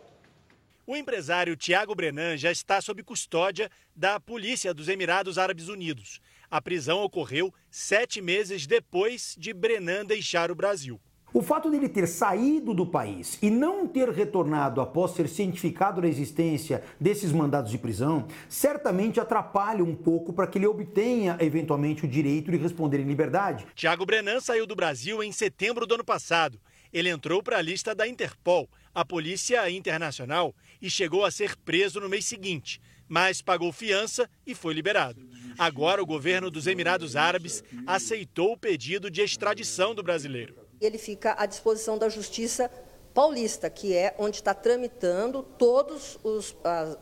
O 0.85 0.97
empresário 0.97 1.55
Tiago 1.55 1.95
Brenan 1.95 2.35
já 2.35 2.51
está 2.51 2.81
sob 2.81 3.01
custódia 3.03 3.71
da 3.95 4.19
polícia 4.19 4.73
dos 4.73 4.89
Emirados 4.89 5.37
Árabes 5.37 5.69
Unidos. 5.69 6.19
A 6.51 6.61
prisão 6.61 7.01
ocorreu 7.01 7.53
sete 7.71 8.21
meses 8.21 8.67
depois 8.67 9.33
de 9.39 9.53
Brenan 9.53 10.03
deixar 10.03 10.51
o 10.51 10.55
Brasil. 10.55 10.99
O 11.33 11.41
fato 11.41 11.71
dele 11.71 11.87
ter 11.87 12.05
saído 12.05 12.73
do 12.73 12.85
país 12.85 13.39
e 13.41 13.49
não 13.49 13.87
ter 13.87 14.09
retornado 14.09 14.81
após 14.81 15.11
ser 15.11 15.29
cientificado 15.29 16.01
da 16.01 16.07
existência 16.07 16.83
desses 16.99 17.31
mandados 17.31 17.71
de 17.71 17.77
prisão, 17.77 18.27
certamente 18.49 19.21
atrapalha 19.21 19.83
um 19.83 19.95
pouco 19.95 20.33
para 20.33 20.45
que 20.45 20.59
ele 20.59 20.67
obtenha 20.67 21.37
eventualmente 21.39 22.03
o 22.03 22.07
direito 22.09 22.51
de 22.51 22.57
responder 22.57 22.99
em 22.99 23.05
liberdade. 23.05 23.65
Tiago 23.73 24.05
Brenan 24.05 24.41
saiu 24.41 24.67
do 24.67 24.75
Brasil 24.75 25.23
em 25.23 25.31
setembro 25.31 25.87
do 25.87 25.95
ano 25.95 26.03
passado. 26.03 26.59
Ele 26.91 27.09
entrou 27.09 27.41
para 27.41 27.57
a 27.57 27.61
lista 27.61 27.95
da 27.95 28.07
Interpol, 28.07 28.69
a 28.93 29.03
Polícia 29.03 29.67
Internacional, 29.71 30.53
e 30.83 30.89
chegou 30.89 31.25
a 31.25 31.31
ser 31.31 31.55
preso 31.55 31.99
no 31.99 32.07
mês 32.07 32.25
seguinte, 32.25 32.79
mas 33.07 33.41
pagou 33.41 33.71
fiança 33.71 34.29
e 34.45 34.53
foi 34.53 34.75
liberado. 34.75 35.27
Agora, 35.57 36.03
o 36.03 36.05
governo 36.05 36.51
dos 36.51 36.67
Emirados 36.67 37.15
Árabes 37.15 37.63
aceitou 37.87 38.51
o 38.51 38.57
pedido 38.57 39.09
de 39.09 39.21
extradição 39.21 39.95
do 39.95 40.03
brasileiro 40.03 40.63
ele 40.85 40.97
fica 40.97 41.35
à 41.37 41.45
disposição 41.45 41.97
da 41.97 42.09
Justiça 42.09 42.69
Paulista, 43.13 43.69
que 43.69 43.93
é 43.93 44.15
onde 44.17 44.37
está 44.37 44.53
tramitando 44.53 45.43
todos 45.57 46.17
os, 46.23 46.55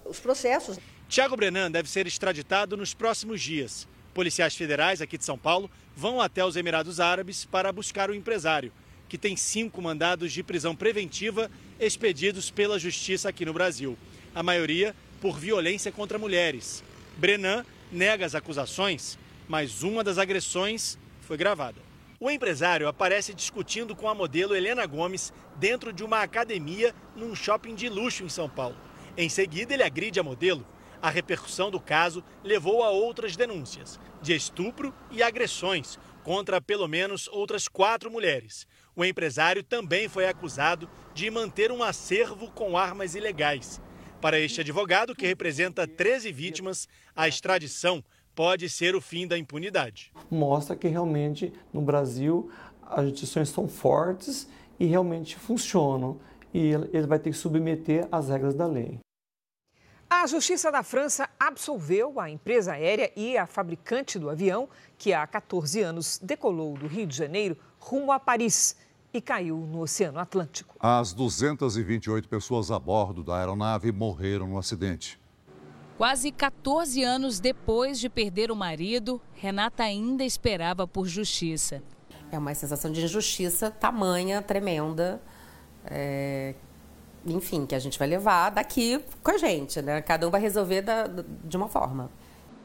os 0.06 0.20
processos. 0.20 0.78
Tiago 1.08 1.36
Brenan 1.36 1.72
deve 1.72 1.90
ser 1.90 2.06
extraditado 2.06 2.78
nos 2.78 2.94
próximos 2.94 3.42
dias. 3.42 3.88
Policiais 4.14 4.56
federais 4.56 5.02
aqui 5.02 5.18
de 5.18 5.26
São 5.26 5.38
Paulo 5.38 5.72
vão 5.96 6.20
até 6.20 6.44
os 6.44 6.56
Emirados 6.56 7.00
Árabes 7.00 7.46
para 7.46 7.72
buscar 7.72 8.10
o 8.10 8.16
empresário, 8.16 8.74
que 9.12 9.18
tem 9.18 9.36
cinco 9.36 9.82
mandados 9.82 10.32
de 10.32 10.42
prisão 10.42 10.74
preventiva 10.74 11.52
expedidos 11.78 12.50
pela 12.50 12.80
Justiça 12.80 13.28
aqui 13.28 13.44
no 13.44 13.52
Brasil. 13.52 13.98
A 14.34 14.42
maioria 14.42 14.96
por 15.20 15.38
violência 15.38 15.92
contra 15.92 16.18
mulheres. 16.18 16.82
Brenan 17.18 17.66
nega 17.92 18.26
as 18.26 18.36
acusações, 18.36 19.20
mas 19.50 19.84
uma 19.84 20.02
das 20.02 20.18
agressões 20.18 20.98
foi 21.20 21.36
gravada. 21.36 21.76
O 22.22 22.32
empresário 22.32 22.88
aparece 22.88 23.34
discutindo 23.34 23.94
com 23.98 24.08
a 24.08 24.16
modelo 24.16 24.56
Helena 24.56 24.86
Gomes 24.86 25.34
dentro 25.58 25.92
de 25.92 26.06
uma 26.06 26.22
academia 26.22 26.96
num 27.14 27.36
shopping 27.36 27.76
de 27.76 27.90
luxo 27.90 28.24
em 28.24 28.30
São 28.30 28.48
Paulo. 28.48 28.78
Em 29.18 29.28
seguida, 29.28 29.74
ele 29.74 29.84
agride 29.84 30.22
a 30.22 30.24
modelo. 30.24 30.66
A 31.02 31.10
repercussão 31.10 31.70
do 31.70 31.82
caso 31.82 32.24
levou 32.46 32.82
a 32.82 32.92
outras 32.92 33.36
denúncias 33.36 34.00
de 34.22 34.34
estupro 34.34 34.94
e 35.12 35.22
agressões 35.22 36.00
contra 36.24 36.62
pelo 36.62 36.88
menos 36.88 37.28
outras 37.28 37.68
quatro 37.68 38.10
mulheres. 38.10 38.68
O 38.96 39.06
empresário 39.06 39.64
também 39.64 40.10
foi 40.10 40.28
acusado 40.28 40.90
de 41.14 41.30
manter 41.32 41.72
um 41.72 41.82
acervo 41.82 42.52
com 42.52 42.78
armas 42.78 43.16
ilegais. 43.16 43.82
Para 44.20 44.40
este 44.40 44.62
advogado, 44.62 45.16
que 45.16 45.26
representa 45.26 45.88
13 45.88 46.32
vítimas, 46.32 46.88
a 47.16 47.28
extradição 47.28 48.04
pode 48.36 48.70
ser 48.70 48.96
o 48.96 49.02
fim 49.02 49.26
da 49.26 49.38
impunidade. 49.38 50.12
Mostra 50.30 50.76
que 50.76 50.88
realmente 50.88 51.54
no 51.74 51.82
Brasil 51.82 52.52
as 52.84 53.06
instituições 53.06 53.50
são 53.50 53.68
fortes 53.68 54.48
e 54.80 54.86
realmente 54.86 55.38
funcionam. 55.38 56.20
E 56.54 56.72
ele 56.92 57.08
vai 57.08 57.18
ter 57.18 57.32
que 57.32 57.38
submeter 57.38 58.08
às 58.12 58.28
regras 58.28 58.54
da 58.54 58.68
lei. 58.68 59.00
A 60.10 60.28
Justiça 60.28 60.70
da 60.70 60.84
França 60.84 61.30
absolveu 61.40 62.20
a 62.20 62.30
empresa 62.30 62.74
aérea 62.74 63.10
e 63.16 63.38
a 63.38 63.48
fabricante 63.48 64.20
do 64.20 64.30
avião, 64.30 64.68
que 64.98 65.14
há 65.14 65.26
14 65.26 65.82
anos 65.82 66.20
decolou 66.22 66.74
do 66.74 66.86
Rio 66.86 67.08
de 67.08 67.16
Janeiro 67.16 67.58
rumo 67.82 68.12
a 68.12 68.20
Paris 68.20 68.76
e 69.14 69.20
caiu 69.20 69.58
no 69.58 69.82
Oceano 69.82 70.20
Atlântico. 70.20 70.76
As 70.80 71.12
228 71.12 72.30
pessoas 72.30 72.72
a 72.72 72.80
bordo 72.80 73.24
da 73.24 73.38
aeronave 73.38 73.92
morreram 73.92 74.48
no 74.48 74.58
acidente. 74.58 75.20
Quase 75.98 76.32
14 76.32 77.04
anos 77.04 77.40
depois 77.40 78.00
de 78.00 78.10
perder 78.10 78.52
o 78.52 78.56
marido, 78.56 79.22
Renata 79.34 79.84
ainda 79.84 80.24
esperava 80.24 80.88
por 80.88 81.06
justiça. 81.08 81.84
É 82.32 82.38
uma 82.38 82.54
sensação 82.56 82.92
de 82.92 83.04
injustiça 83.04 83.70
tamanha, 83.70 84.42
tremenda. 84.42 85.22
É, 85.86 86.56
enfim, 87.26 87.66
que 87.66 87.76
a 87.76 87.80
gente 87.80 88.00
vai 88.00 88.08
levar 88.08 88.50
daqui 88.50 89.04
com 89.22 89.32
a 89.32 89.38
gente, 89.38 89.82
né? 89.82 90.02
Cada 90.02 90.28
um 90.28 90.32
vai 90.32 90.42
resolver 90.42 90.82
da, 90.82 91.08
de 91.08 91.58
uma 91.58 91.68
forma. 91.68 92.10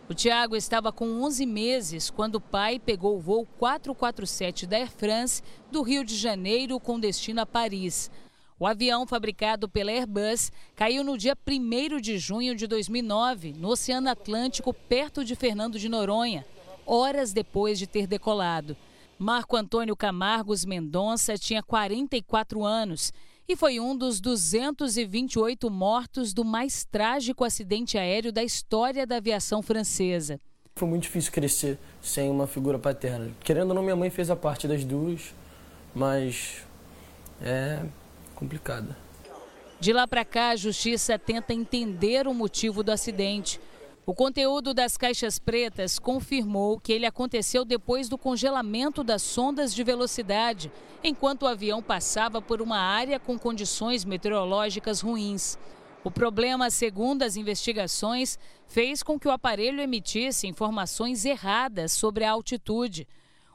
O 0.09 0.15
Tiago 0.15 0.55
estava 0.55 0.93
com 0.93 1.25
11 1.25 1.45
meses 1.45 2.11
quando 2.11 2.37
o 2.37 2.41
pai 2.41 2.79
pegou 2.79 3.17
o 3.17 3.21
voo 3.21 3.45
447 3.59 4.65
da 4.65 4.77
Air 4.77 4.89
France 4.89 5.43
do 5.69 5.83
Rio 5.83 6.05
de 6.05 6.17
Janeiro 6.17 6.79
com 6.79 7.01
destino 7.01 7.41
a 7.41 7.47
Paris. 7.47 8.09
O 8.57 8.69
avião, 8.69 9.05
fabricado 9.05 9.69
pela 9.69 9.91
Airbus, 9.91 10.53
caiu 10.77 11.03
no 11.03 11.19
dia 11.19 11.37
1 11.37 12.01
de 12.01 12.19
junho 12.19 12.55
de 12.55 12.69
2009, 12.69 13.55
no 13.59 13.71
Oceano 13.71 14.09
Atlântico, 14.09 14.73
perto 14.73 15.25
de 15.25 15.35
Fernando 15.35 15.77
de 15.77 15.89
Noronha, 15.89 16.47
horas 16.87 17.33
depois 17.33 17.77
de 17.77 17.89
ter 17.89 18.07
decolado. 18.07 18.77
Marco 19.19 19.57
Antônio 19.57 19.97
Camargos 19.97 20.65
Mendonça 20.65 21.37
tinha 21.37 21.65
44 21.65 22.65
anos 22.65 23.13
e 23.49 23.55
foi 23.55 23.79
um 23.79 23.97
dos 23.97 24.21
228 24.21 25.71
mortos 25.71 26.33
do 26.33 26.45
mais 26.45 26.85
trágico 26.85 27.45
acidente 27.45 27.97
aéreo 27.97 28.33
da 28.33 28.43
história 28.43 29.07
da 29.07 29.17
aviação 29.17 29.63
francesa. 29.63 30.41
Foi 30.75 30.89
muito 30.89 31.05
difícil 31.05 31.33
crescer 31.33 31.79
sem 32.03 32.29
uma 32.31 32.47
figura 32.47 32.79
paterna. 32.79 33.31
Querendo 33.43 33.71
ou 33.71 33.75
não, 33.75 33.83
minha 33.83 33.97
mãe 33.97 34.11
fez 34.11 34.31
a 34.31 34.37
parte 34.37 34.69
das 34.69 34.85
duas, 34.85 35.33
mas 35.95 36.63
é 37.41 37.83
complicada. 38.35 38.97
De 39.79 39.93
lá 39.93 40.07
para 40.07 40.25
cá, 40.25 40.51
a 40.51 40.57
justiça 40.57 41.19
tenta 41.19 41.55
entender 41.55 42.27
o 42.27 42.35
motivo 42.35 42.83
do 42.83 42.91
acidente. 42.91 43.61
O 44.09 44.15
conteúdo 44.15 44.73
das 44.73 44.97
caixas 44.97 45.37
pretas 45.37 45.99
confirmou 45.99 46.79
que 46.79 46.93
ele 46.93 47.07
aconteceu 47.07 47.65
depois 47.65 48.09
do 48.09 48.17
congelamento 48.17 49.03
das 49.03 49.21
sondas 49.21 49.75
de 49.75 49.83
velocidade, 49.83 50.71
enquanto 51.03 51.43
o 51.43 51.49
avião 51.49 51.83
passava 51.83 52.41
por 52.41 52.63
uma 52.63 52.79
área 52.79 53.19
com 53.19 53.37
condições 53.37 54.05
meteorológicas 54.05 55.01
ruins. 55.01 55.59
O 56.05 56.11
problema, 56.11 56.71
segundo 56.71 57.25
as 57.25 57.35
investigações, 57.35 58.39
fez 58.69 59.03
com 59.03 59.19
que 59.19 59.27
o 59.27 59.33
aparelho 59.33 59.81
emitisse 59.81 60.47
informações 60.47 61.25
erradas 61.25 61.91
sobre 61.91 62.23
a 62.23 62.31
altitude. 62.31 63.09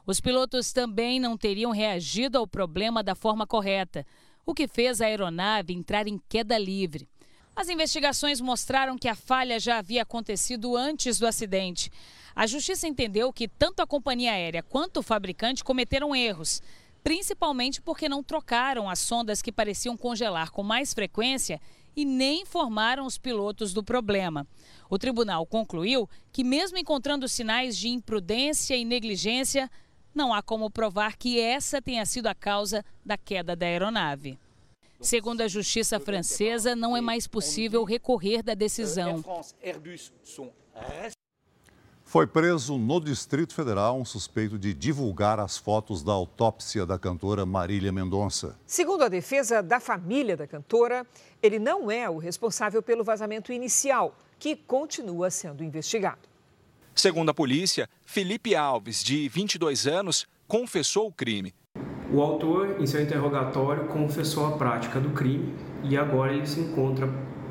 Os 0.06 0.20
pilotos 0.20 0.70
também 0.70 1.18
não 1.18 1.34
teriam 1.34 1.70
reagido 1.70 2.36
ao 2.36 2.46
problema 2.46 3.02
da 3.02 3.14
forma 3.14 3.46
correta, 3.46 4.04
o 4.44 4.52
que 4.52 4.68
fez 4.68 5.00
a 5.00 5.06
aeronave 5.06 5.72
entrar 5.72 6.06
em 6.06 6.20
queda 6.28 6.58
livre. 6.58 7.08
As 7.54 7.68
investigações 7.68 8.40
mostraram 8.40 8.96
que 8.96 9.08
a 9.08 9.14
falha 9.14 9.60
já 9.60 9.78
havia 9.78 10.02
acontecido 10.02 10.74
antes 10.76 11.18
do 11.18 11.26
acidente. 11.26 11.90
A 12.34 12.46
justiça 12.46 12.88
entendeu 12.88 13.30
que 13.32 13.46
tanto 13.46 13.80
a 13.80 13.86
companhia 13.86 14.32
aérea 14.32 14.62
quanto 14.62 14.98
o 14.98 15.02
fabricante 15.02 15.62
cometeram 15.62 16.16
erros, 16.16 16.62
principalmente 17.04 17.82
porque 17.82 18.08
não 18.08 18.22
trocaram 18.22 18.88
as 18.88 19.00
sondas 19.00 19.42
que 19.42 19.52
pareciam 19.52 19.98
congelar 19.98 20.50
com 20.50 20.62
mais 20.62 20.94
frequência 20.94 21.60
e 21.94 22.06
nem 22.06 22.40
informaram 22.40 23.04
os 23.04 23.18
pilotos 23.18 23.74
do 23.74 23.84
problema. 23.84 24.46
O 24.88 24.98
tribunal 24.98 25.44
concluiu 25.44 26.08
que, 26.32 26.42
mesmo 26.42 26.78
encontrando 26.78 27.28
sinais 27.28 27.76
de 27.76 27.88
imprudência 27.88 28.74
e 28.74 28.84
negligência, 28.84 29.70
não 30.14 30.32
há 30.32 30.42
como 30.42 30.70
provar 30.70 31.16
que 31.16 31.38
essa 31.38 31.82
tenha 31.82 32.06
sido 32.06 32.28
a 32.28 32.34
causa 32.34 32.82
da 33.04 33.18
queda 33.18 33.54
da 33.54 33.66
aeronave. 33.66 34.38
Segundo 35.02 35.40
a 35.40 35.48
justiça 35.48 35.98
francesa, 35.98 36.76
não 36.76 36.96
é 36.96 37.00
mais 37.00 37.26
possível 37.26 37.82
recorrer 37.82 38.40
da 38.40 38.54
decisão. 38.54 39.22
Foi 42.04 42.26
preso 42.26 42.78
no 42.78 43.00
Distrito 43.00 43.52
Federal 43.52 43.98
um 43.98 44.04
suspeito 44.04 44.58
de 44.58 44.72
divulgar 44.72 45.40
as 45.40 45.56
fotos 45.56 46.04
da 46.04 46.12
autópsia 46.12 46.86
da 46.86 46.98
cantora 46.98 47.44
Marília 47.44 47.90
Mendonça. 47.90 48.56
Segundo 48.64 49.02
a 49.02 49.08
defesa 49.08 49.60
da 49.60 49.80
família 49.80 50.36
da 50.36 50.46
cantora, 50.46 51.04
ele 51.42 51.58
não 51.58 51.90
é 51.90 52.08
o 52.08 52.18
responsável 52.18 52.82
pelo 52.82 53.02
vazamento 53.02 53.52
inicial, 53.52 54.14
que 54.38 54.54
continua 54.54 55.30
sendo 55.30 55.64
investigado. 55.64 56.28
Segundo 56.94 57.30
a 57.30 57.34
polícia, 57.34 57.88
Felipe 58.04 58.54
Alves, 58.54 59.02
de 59.02 59.28
22 59.28 59.86
anos, 59.86 60.28
confessou 60.46 61.08
o 61.08 61.12
crime. 61.12 61.54
O 62.12 62.20
autor, 62.20 62.76
em 62.78 62.86
seu 62.86 63.00
interrogatório, 63.00 63.88
confessou 63.88 64.44
a 64.46 64.58
prática 64.58 65.00
do 65.00 65.10
crime 65.10 65.54
e 65.82 65.96
agora 65.96 66.34
ele 66.34 66.46
se 66.46 66.60
encontra 66.60 67.08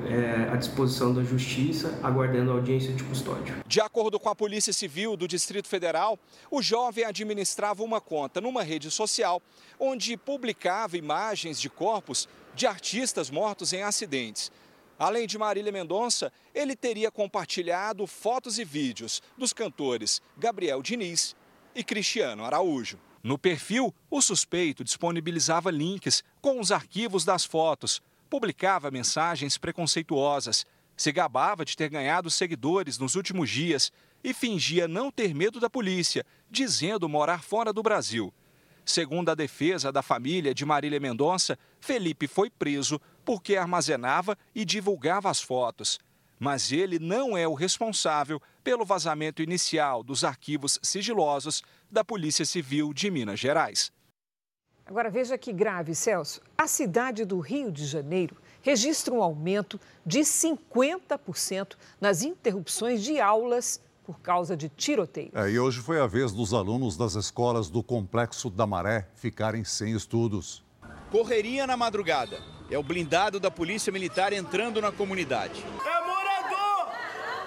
é, 0.07 0.49
à 0.53 0.55
disposição 0.55 1.11
da 1.11 1.23
Justiça, 1.23 1.99
aguardando 2.03 2.51
audiência 2.51 2.93
de 2.93 3.03
custódia. 3.03 3.55
De 3.65 3.81
acordo 3.81 4.19
com 4.19 4.29
a 4.29 4.35
Polícia 4.35 4.71
Civil 4.71 5.17
do 5.17 5.27
Distrito 5.27 5.67
Federal, 5.67 6.19
o 6.51 6.61
jovem 6.61 7.03
administrava 7.03 7.83
uma 7.83 7.99
conta 7.99 8.39
numa 8.39 8.61
rede 8.61 8.91
social 8.91 9.41
onde 9.79 10.15
publicava 10.15 10.95
imagens 10.95 11.59
de 11.59 11.67
corpos 11.67 12.29
de 12.53 12.67
artistas 12.67 13.31
mortos 13.31 13.73
em 13.73 13.81
acidentes. 13.81 14.51
Além 14.99 15.25
de 15.25 15.39
Marília 15.39 15.71
Mendonça, 15.71 16.31
ele 16.53 16.75
teria 16.75 17.09
compartilhado 17.09 18.05
fotos 18.05 18.59
e 18.59 18.63
vídeos 18.63 19.23
dos 19.35 19.53
cantores 19.53 20.21
Gabriel 20.37 20.83
Diniz 20.83 21.35
e 21.73 21.83
Cristiano 21.83 22.45
Araújo. 22.45 22.99
No 23.23 23.37
perfil, 23.37 23.93
o 24.09 24.21
suspeito 24.21 24.83
disponibilizava 24.83 25.69
links 25.69 26.23
com 26.41 26.59
os 26.59 26.71
arquivos 26.71 27.23
das 27.23 27.45
fotos, 27.45 28.01
publicava 28.29 28.89
mensagens 28.89 29.57
preconceituosas, 29.57 30.65
se 30.97 31.11
gabava 31.11 31.63
de 31.63 31.77
ter 31.77 31.89
ganhado 31.89 32.31
seguidores 32.31 32.97
nos 32.97 33.15
últimos 33.15 33.49
dias 33.49 33.91
e 34.23 34.33
fingia 34.33 34.87
não 34.87 35.11
ter 35.11 35.33
medo 35.33 35.59
da 35.59 35.69
polícia, 35.69 36.25
dizendo 36.49 37.09
morar 37.09 37.43
fora 37.43 37.71
do 37.71 37.83
Brasil. 37.83 38.33
Segundo 38.83 39.29
a 39.29 39.35
defesa 39.35 39.91
da 39.91 40.01
família 40.01 40.53
de 40.53 40.65
Marília 40.65 40.99
Mendonça, 40.99 41.57
Felipe 41.79 42.27
foi 42.27 42.49
preso 42.49 42.99
porque 43.23 43.55
armazenava 43.55 44.37
e 44.55 44.65
divulgava 44.65 45.29
as 45.29 45.41
fotos. 45.41 45.99
Mas 46.39 46.71
ele 46.71 46.97
não 46.97 47.37
é 47.37 47.47
o 47.47 47.53
responsável 47.53 48.41
pelo 48.63 48.85
vazamento 48.85 49.41
inicial 49.41 50.03
dos 50.03 50.23
arquivos 50.23 50.79
sigilosos 50.81 51.61
da 51.89 52.03
Polícia 52.03 52.45
Civil 52.45 52.93
de 52.93 53.09
Minas 53.09 53.39
Gerais. 53.39 53.91
Agora 54.85 55.09
veja 55.09 55.37
que 55.37 55.53
grave, 55.53 55.95
Celso. 55.95 56.41
A 56.57 56.67
cidade 56.67 57.23
do 57.23 57.39
Rio 57.39 57.71
de 57.71 57.85
Janeiro 57.85 58.35
registra 58.61 59.13
um 59.13 59.23
aumento 59.23 59.79
de 60.05 60.19
50% 60.19 61.75
nas 61.99 62.23
interrupções 62.23 63.03
de 63.03 63.19
aulas 63.19 63.81
por 64.03 64.19
causa 64.19 64.57
de 64.57 64.67
tiroteio. 64.67 65.31
É, 65.33 65.49
e 65.49 65.59
hoje 65.59 65.79
foi 65.79 65.99
a 65.99 66.07
vez 66.07 66.31
dos 66.31 66.53
alunos 66.53 66.97
das 66.97 67.15
escolas 67.15 67.69
do 67.69 67.81
Complexo 67.81 68.49
da 68.49 68.67
Maré 68.67 69.07
ficarem 69.15 69.63
sem 69.63 69.95
estudos. 69.95 70.63
Correria 71.09 71.65
na 71.67 71.77
madrugada. 71.77 72.41
É 72.69 72.77
o 72.77 72.83
blindado 72.83 73.39
da 73.39 73.51
Polícia 73.51 73.91
Militar 73.91 74.33
entrando 74.33 74.81
na 74.81 74.91
comunidade. 74.91 75.61
É 75.61 76.07
morador! 76.07 76.93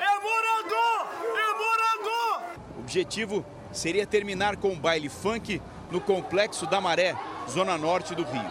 É 0.01 0.20
morador! 0.20 1.09
É 1.36 1.49
morador! 1.59 2.74
O 2.74 2.74
objetivo 2.85 3.45
seria 3.72 4.07
terminar 4.07 4.59
com 4.59 4.72
o 4.72 4.76
baile 4.76 5.09
funk 5.09 5.61
no 5.91 6.03
Complexo 6.03 6.66
da 6.66 6.82
Maré, 6.82 7.16
zona 7.49 7.78
norte 7.78 8.14
do 8.14 8.22
Rio. 8.22 8.45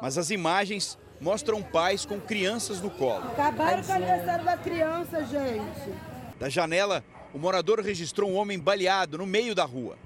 Mas 0.00 0.16
as 0.16 0.30
imagens 0.30 0.98
mostram 1.20 1.62
pais 1.62 2.06
com 2.06 2.18
crianças 2.18 2.80
no 2.80 2.90
colo. 2.90 3.26
Acabaram 3.26 3.82
com 3.82 3.92
o 3.92 3.94
aniversário 3.94 4.44
da 4.44 4.56
criança, 4.56 5.24
gente. 5.26 5.94
Da 6.38 6.48
janela, 6.48 7.04
o 7.34 7.38
morador 7.38 7.80
registrou 7.80 8.30
um 8.30 8.36
homem 8.36 8.58
baleado 8.58 9.18
no 9.18 9.26
meio 9.26 9.54
da 9.54 9.64
rua. 9.64 9.98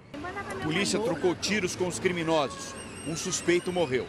polícia 0.65 0.99
trocou 0.99 1.35
tiros 1.35 1.77
com 1.77 1.87
os 1.87 2.01
criminosos. 2.01 2.75
Um 3.07 3.17
suspeito 3.17 3.73
morreu. 3.73 4.07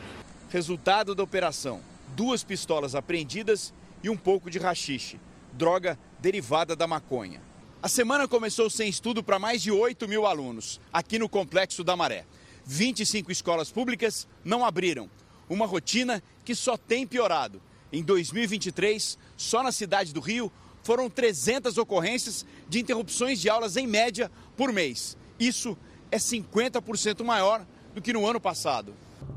Resultado 0.49 1.13
da 1.13 1.21
operação: 1.21 1.81
duas 2.15 2.43
pistolas 2.43 2.95
apreendidas 2.95 3.73
e 4.03 4.09
um 4.09 4.17
pouco 4.17 4.49
de 4.49 4.57
rachixe, 4.57 5.19
droga 5.53 5.99
derivada 6.19 6.75
da 6.75 6.87
maconha. 6.87 7.50
A 7.83 7.87
semana 7.87 8.27
começou 8.27 8.69
sem 8.69 8.87
estudo 8.87 9.23
para 9.23 9.39
mais 9.39 9.59
de 9.59 9.71
8 9.71 10.07
mil 10.07 10.27
alunos, 10.27 10.79
aqui 10.93 11.17
no 11.17 11.27
Complexo 11.27 11.83
da 11.83 11.95
Maré. 11.95 12.27
25 12.63 13.31
escolas 13.31 13.71
públicas 13.71 14.27
não 14.45 14.63
abriram. 14.63 15.09
Uma 15.49 15.65
rotina 15.65 16.21
que 16.45 16.53
só 16.53 16.77
tem 16.77 17.07
piorado. 17.07 17.59
Em 17.91 18.03
2023, 18.03 19.17
só 19.35 19.63
na 19.63 19.71
cidade 19.71 20.13
do 20.13 20.19
Rio, 20.19 20.51
foram 20.83 21.09
300 21.09 21.79
ocorrências 21.79 22.45
de 22.69 22.79
interrupções 22.79 23.41
de 23.41 23.49
aulas 23.49 23.75
em 23.75 23.87
média 23.87 24.29
por 24.55 24.71
mês. 24.71 25.17
Isso 25.39 25.75
é 26.11 26.17
50% 26.17 27.23
maior 27.23 27.65
do 27.95 28.01
que 28.01 28.13
no 28.13 28.27
ano 28.27 28.39
passado. 28.39 28.93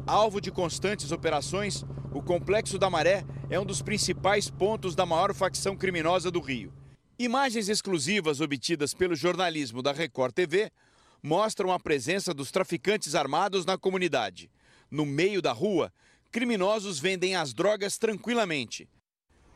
Alvo 0.06 0.38
de 0.38 0.50
constantes 0.50 1.12
operações, 1.12 1.82
o 2.12 2.20
Complexo 2.20 2.78
da 2.78 2.90
Maré 2.90 3.24
é 3.48 3.58
um 3.58 3.64
dos 3.64 3.80
principais 3.80 4.50
pontos 4.50 4.94
da 4.94 5.06
maior 5.06 5.32
facção 5.32 5.74
criminosa 5.74 6.30
do 6.30 6.40
Rio. 6.40 6.70
Imagens 7.16 7.68
exclusivas 7.68 8.40
obtidas 8.40 8.92
pelo 8.92 9.14
jornalismo 9.14 9.80
da 9.80 9.92
Record 9.92 10.34
TV 10.34 10.72
mostram 11.22 11.72
a 11.72 11.78
presença 11.78 12.34
dos 12.34 12.50
traficantes 12.50 13.14
armados 13.14 13.64
na 13.64 13.78
comunidade. 13.78 14.50
No 14.90 15.06
meio 15.06 15.40
da 15.40 15.52
rua, 15.52 15.92
criminosos 16.32 16.98
vendem 16.98 17.36
as 17.36 17.54
drogas 17.54 17.98
tranquilamente. 17.98 18.88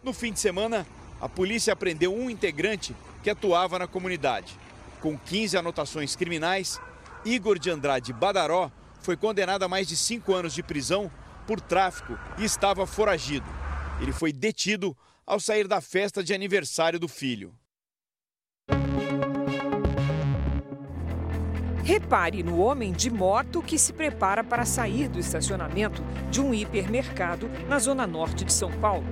No 0.04 0.12
fim 0.12 0.32
de 0.32 0.38
semana, 0.38 0.86
a 1.20 1.28
polícia 1.28 1.74
prendeu 1.74 2.14
um 2.14 2.30
integrante 2.30 2.94
que 3.24 3.30
atuava 3.30 3.76
na 3.76 3.88
comunidade. 3.88 4.56
Com 5.00 5.18
15 5.18 5.56
anotações 5.56 6.14
criminais, 6.14 6.80
Igor 7.24 7.58
de 7.58 7.70
Andrade 7.70 8.12
Badaró 8.12 8.70
foi 9.02 9.16
condenado 9.16 9.64
a 9.64 9.68
mais 9.68 9.88
de 9.88 9.96
cinco 9.96 10.32
anos 10.32 10.54
de 10.54 10.62
prisão 10.62 11.10
por 11.44 11.60
tráfico 11.60 12.16
e 12.38 12.44
estava 12.44 12.86
foragido. 12.86 13.46
Ele 14.00 14.12
foi 14.12 14.32
detido 14.32 14.96
ao 15.28 15.38
sair 15.38 15.68
da 15.68 15.78
festa 15.78 16.24
de 16.24 16.32
aniversário 16.32 16.98
do 16.98 17.06
filho. 17.06 17.54
Repare 21.88 22.42
no 22.42 22.58
homem 22.58 22.92
de 22.92 23.10
moto 23.10 23.62
que 23.62 23.78
se 23.78 23.94
prepara 23.94 24.44
para 24.44 24.66
sair 24.66 25.08
do 25.08 25.18
estacionamento 25.18 26.04
de 26.30 26.38
um 26.38 26.52
hipermercado 26.52 27.48
na 27.66 27.78
zona 27.78 28.06
norte 28.06 28.44
de 28.44 28.52
São 28.52 28.70
Paulo. 28.70 29.06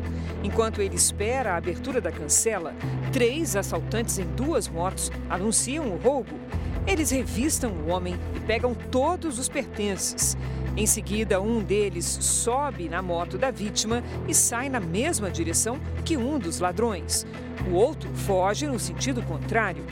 Enquanto 0.44 0.82
ele 0.82 0.94
espera 0.94 1.54
a 1.54 1.56
abertura 1.56 2.02
da 2.02 2.12
cancela, 2.12 2.74
três 3.14 3.56
assaltantes 3.56 4.18
em 4.18 4.26
duas 4.26 4.68
motos 4.68 5.10
anunciam 5.30 5.88
o 5.88 5.96
roubo. 5.96 6.38
Eles 6.86 7.10
revistam 7.10 7.72
o 7.72 7.88
homem 7.88 8.14
e 8.34 8.40
pegam 8.40 8.74
todos 8.74 9.38
os 9.38 9.48
pertences. 9.48 10.36
Em 10.76 10.84
seguida, 10.84 11.40
um 11.40 11.62
deles 11.62 12.04
sobe 12.04 12.90
na 12.90 13.00
moto 13.00 13.38
da 13.38 13.50
vítima 13.50 14.04
e 14.28 14.34
sai 14.34 14.68
na 14.68 14.80
mesma 14.80 15.30
direção 15.30 15.80
que 16.04 16.18
um 16.18 16.38
dos 16.38 16.60
ladrões. 16.60 17.26
O 17.70 17.74
outro 17.74 18.10
foge 18.14 18.66
no 18.66 18.78
sentido 18.78 19.22
contrário. 19.22 19.82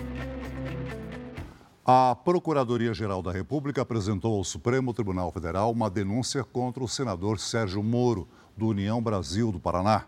A 1.87 2.15
Procuradoria-Geral 2.15 3.21
da 3.21 3.31
República 3.31 3.83
apresentou 3.83 4.39
ao 4.39 4.43
Supremo 4.43 4.95
Tribunal 4.95 5.31
Federal 5.31 5.71
uma 5.71 5.91
denúncia 5.91 6.43
contra 6.43 6.83
o 6.83 6.89
senador 6.89 7.39
Sérgio 7.39 7.83
Moro, 7.83 8.27
do 8.57 8.69
União 8.69 9.03
Brasil 9.03 9.53
do 9.53 9.61
Paraná. 9.61 10.07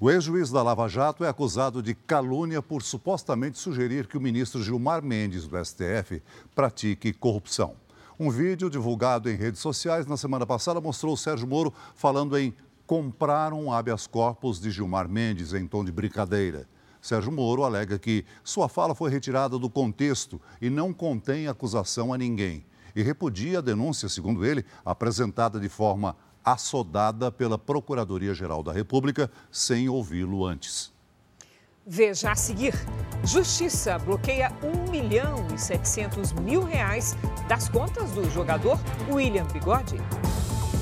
O 0.00 0.10
ex-juiz 0.10 0.50
da 0.50 0.64
Lava 0.64 0.88
Jato 0.88 1.22
é 1.22 1.28
acusado 1.28 1.80
de 1.80 1.94
calúnia 1.94 2.60
por 2.60 2.82
supostamente 2.82 3.56
sugerir 3.56 4.08
que 4.08 4.18
o 4.18 4.20
ministro 4.20 4.64
Gilmar 4.64 5.00
Mendes, 5.00 5.46
do 5.46 5.64
STF, 5.64 6.20
pratique 6.56 7.12
corrupção. 7.12 7.76
Um 8.18 8.28
vídeo 8.28 8.68
divulgado 8.68 9.30
em 9.30 9.36
redes 9.36 9.60
sociais 9.60 10.08
na 10.08 10.16
semana 10.16 10.44
passada 10.44 10.80
mostrou 10.80 11.16
Sérgio 11.16 11.46
Moro 11.46 11.72
falando 11.94 12.36
em 12.36 12.52
comprar 12.84 13.52
um 13.52 13.72
habeas 13.72 14.08
corpus 14.08 14.60
de 14.60 14.72
Gilmar 14.72 15.08
Mendes 15.08 15.54
em 15.54 15.68
tom 15.68 15.84
de 15.84 15.92
brincadeira. 15.92 16.66
Sérgio 17.02 17.32
Moro 17.32 17.64
alega 17.64 17.98
que 17.98 18.24
sua 18.44 18.68
fala 18.68 18.94
foi 18.94 19.10
retirada 19.10 19.58
do 19.58 19.68
contexto 19.68 20.40
e 20.60 20.70
não 20.70 20.92
contém 20.92 21.48
acusação 21.48 22.14
a 22.14 22.16
ninguém. 22.16 22.64
E 22.94 23.02
repudia 23.02 23.58
a 23.58 23.62
denúncia, 23.62 24.08
segundo 24.08 24.44
ele, 24.44 24.64
apresentada 24.84 25.58
de 25.58 25.68
forma 25.68 26.16
assodada 26.44 27.32
pela 27.32 27.58
Procuradoria-Geral 27.58 28.62
da 28.62 28.72
República, 28.72 29.28
sem 29.50 29.88
ouvi-lo 29.88 30.46
antes. 30.46 30.92
Veja 31.84 32.30
a 32.30 32.36
seguir. 32.36 32.74
Justiça 33.24 33.98
bloqueia 33.98 34.52
1 34.62 34.90
milhão 34.90 35.48
e 35.52 35.58
700 35.58 36.32
mil 36.32 36.62
reais 36.62 37.16
das 37.48 37.68
contas 37.68 38.12
do 38.12 38.30
jogador 38.30 38.78
William 39.10 39.46
Bigode. 39.46 39.96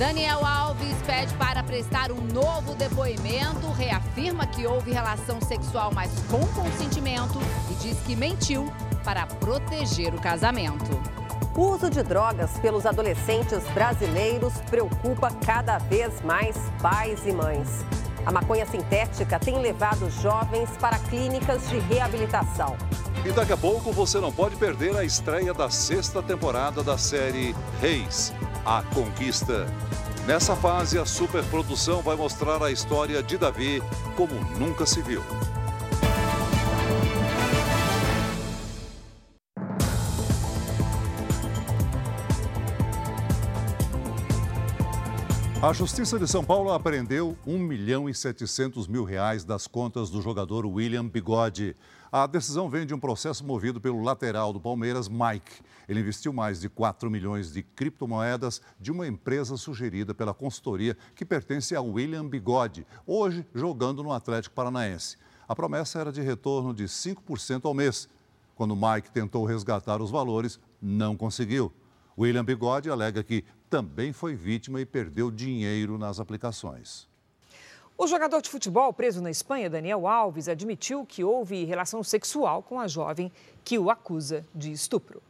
Daniel 0.01 0.47
Alves 0.47 0.97
pede 1.05 1.35
para 1.35 1.63
prestar 1.63 2.11
um 2.11 2.23
novo 2.23 2.75
depoimento, 2.75 3.71
reafirma 3.71 4.47
que 4.47 4.67
houve 4.67 4.91
relação 4.91 5.39
sexual, 5.43 5.93
mas 5.95 6.11
com 6.31 6.41
consentimento 6.55 7.39
e 7.71 7.75
diz 7.75 7.99
que 8.07 8.17
mentiu 8.17 8.73
para 9.05 9.27
proteger 9.27 10.15
o 10.15 10.19
casamento. 10.19 10.91
O 11.55 11.73
uso 11.75 11.91
de 11.91 12.03
drogas 12.03 12.51
pelos 12.61 12.87
adolescentes 12.87 13.63
brasileiros 13.75 14.55
preocupa 14.71 15.31
cada 15.45 15.77
vez 15.77 16.23
mais 16.23 16.57
pais 16.81 17.27
e 17.27 17.33
mães. 17.33 17.85
A 18.27 18.33
maconha 18.33 18.67
sintética 18.67 19.39
tem 19.39 19.59
levado 19.59 20.11
jovens 20.11 20.71
para 20.79 20.99
clínicas 20.99 21.69
de 21.69 21.79
reabilitação. 21.79 22.77
E 23.25 23.33
daqui 23.33 23.53
a 23.53 23.57
pouco 23.57 23.93
você 23.93 24.19
não 24.19 24.33
pode 24.33 24.57
perder 24.57 24.97
a 24.97 25.05
estreia 25.05 25.53
da 25.53 25.71
sexta 25.71 26.23
temporada 26.23 26.83
da 26.83 26.97
série 26.97 27.55
Reis, 27.81 28.33
a 28.65 28.83
Conquista. 28.95 29.67
Nessa 30.27 30.55
fase, 30.55 30.99
a 30.99 31.05
superprodução 31.05 32.03
vai 32.03 32.17
mostrar 32.17 32.63
a 32.63 32.71
história 32.71 33.23
de 33.23 33.37
Davi 33.37 33.83
como 34.17 34.35
nunca 34.59 34.87
se 34.87 35.03
viu. 35.03 35.23
A 45.63 45.75
Justiça 45.75 46.19
de 46.19 46.27
São 46.27 46.43
Paulo 46.43 46.73
apreendeu 46.73 47.37
1 47.47 47.59
milhão 47.59 48.09
e 48.09 48.15
700 48.15 48.89
mil 48.89 49.05
reais 49.05 49.45
das 49.45 49.67
contas 49.67 50.09
do 50.09 50.23
jogador 50.23 50.65
William 50.65 51.07
Bigode. 51.07 51.77
A 52.11 52.27
decisão 52.27 52.71
vem 52.71 52.87
de 52.87 52.95
um 52.95 52.99
processo 52.99 53.45
movido 53.45 53.79
pelo 53.79 54.03
lateral 54.03 54.55
do 54.55 54.61
Palmeiras, 54.61 55.07
Mike. 55.07 55.61
Ele 55.87 56.01
investiu 56.01 56.33
mais 56.33 56.63
de 56.63 56.71
4 56.71 57.11
milhões 57.11 57.53
de 57.53 57.63
criptomoedas 57.63 58.63
de 58.81 58.91
uma 58.91 59.07
empresa 59.07 59.59
sugerida 59.59 60.15
pela 60.15 60.33
consultoria 60.33 60.97
que 61.15 61.27
pertence 61.27 61.77
a 61.77 61.83
William 61.83 62.27
Bigode, 62.27 62.87
hoje 63.07 63.45
jogando 63.55 64.03
no 64.03 64.15
Atlético 64.15 64.55
Paranaense. 64.55 65.19
A 65.47 65.55
promessa 65.55 65.99
era 65.99 66.11
de 66.11 66.23
retorno 66.23 66.73
de 66.73 66.85
5% 66.85 67.67
ao 67.67 67.75
mês. 67.75 68.09
Quando 68.55 68.75
Mike 68.75 69.11
tentou 69.11 69.45
resgatar 69.45 70.01
os 70.01 70.11
valores, 70.11 70.59
não 70.81 71.19
conseguiu. 71.19 71.71
William 72.19 72.45
Bigode 72.45 72.91
alega 72.91 73.23
que 73.23 73.45
também 73.71 74.13
foi 74.13 74.35
vítima 74.35 74.81
e 74.81 74.85
perdeu 74.85 75.31
dinheiro 75.31 75.97
nas 75.97 76.19
aplicações. 76.19 77.09
O 77.97 78.07
jogador 78.07 78.43
de 78.43 78.51
futebol 78.51 78.93
preso 78.93 79.23
na 79.23 79.31
Espanha, 79.31 79.71
Daniel 79.71 80.09
Alves, 80.09 80.49
admitiu 80.49 81.07
que 81.07 81.23
houve 81.23 81.65
relação 81.65 82.03
sexual 82.03 82.63
com 82.63 82.81
a 82.81 82.89
jovem 82.89 83.31
que 83.63 83.79
o 83.79 83.91
acusa 83.91 84.45
de 84.55 84.73
estupro. 84.73 85.23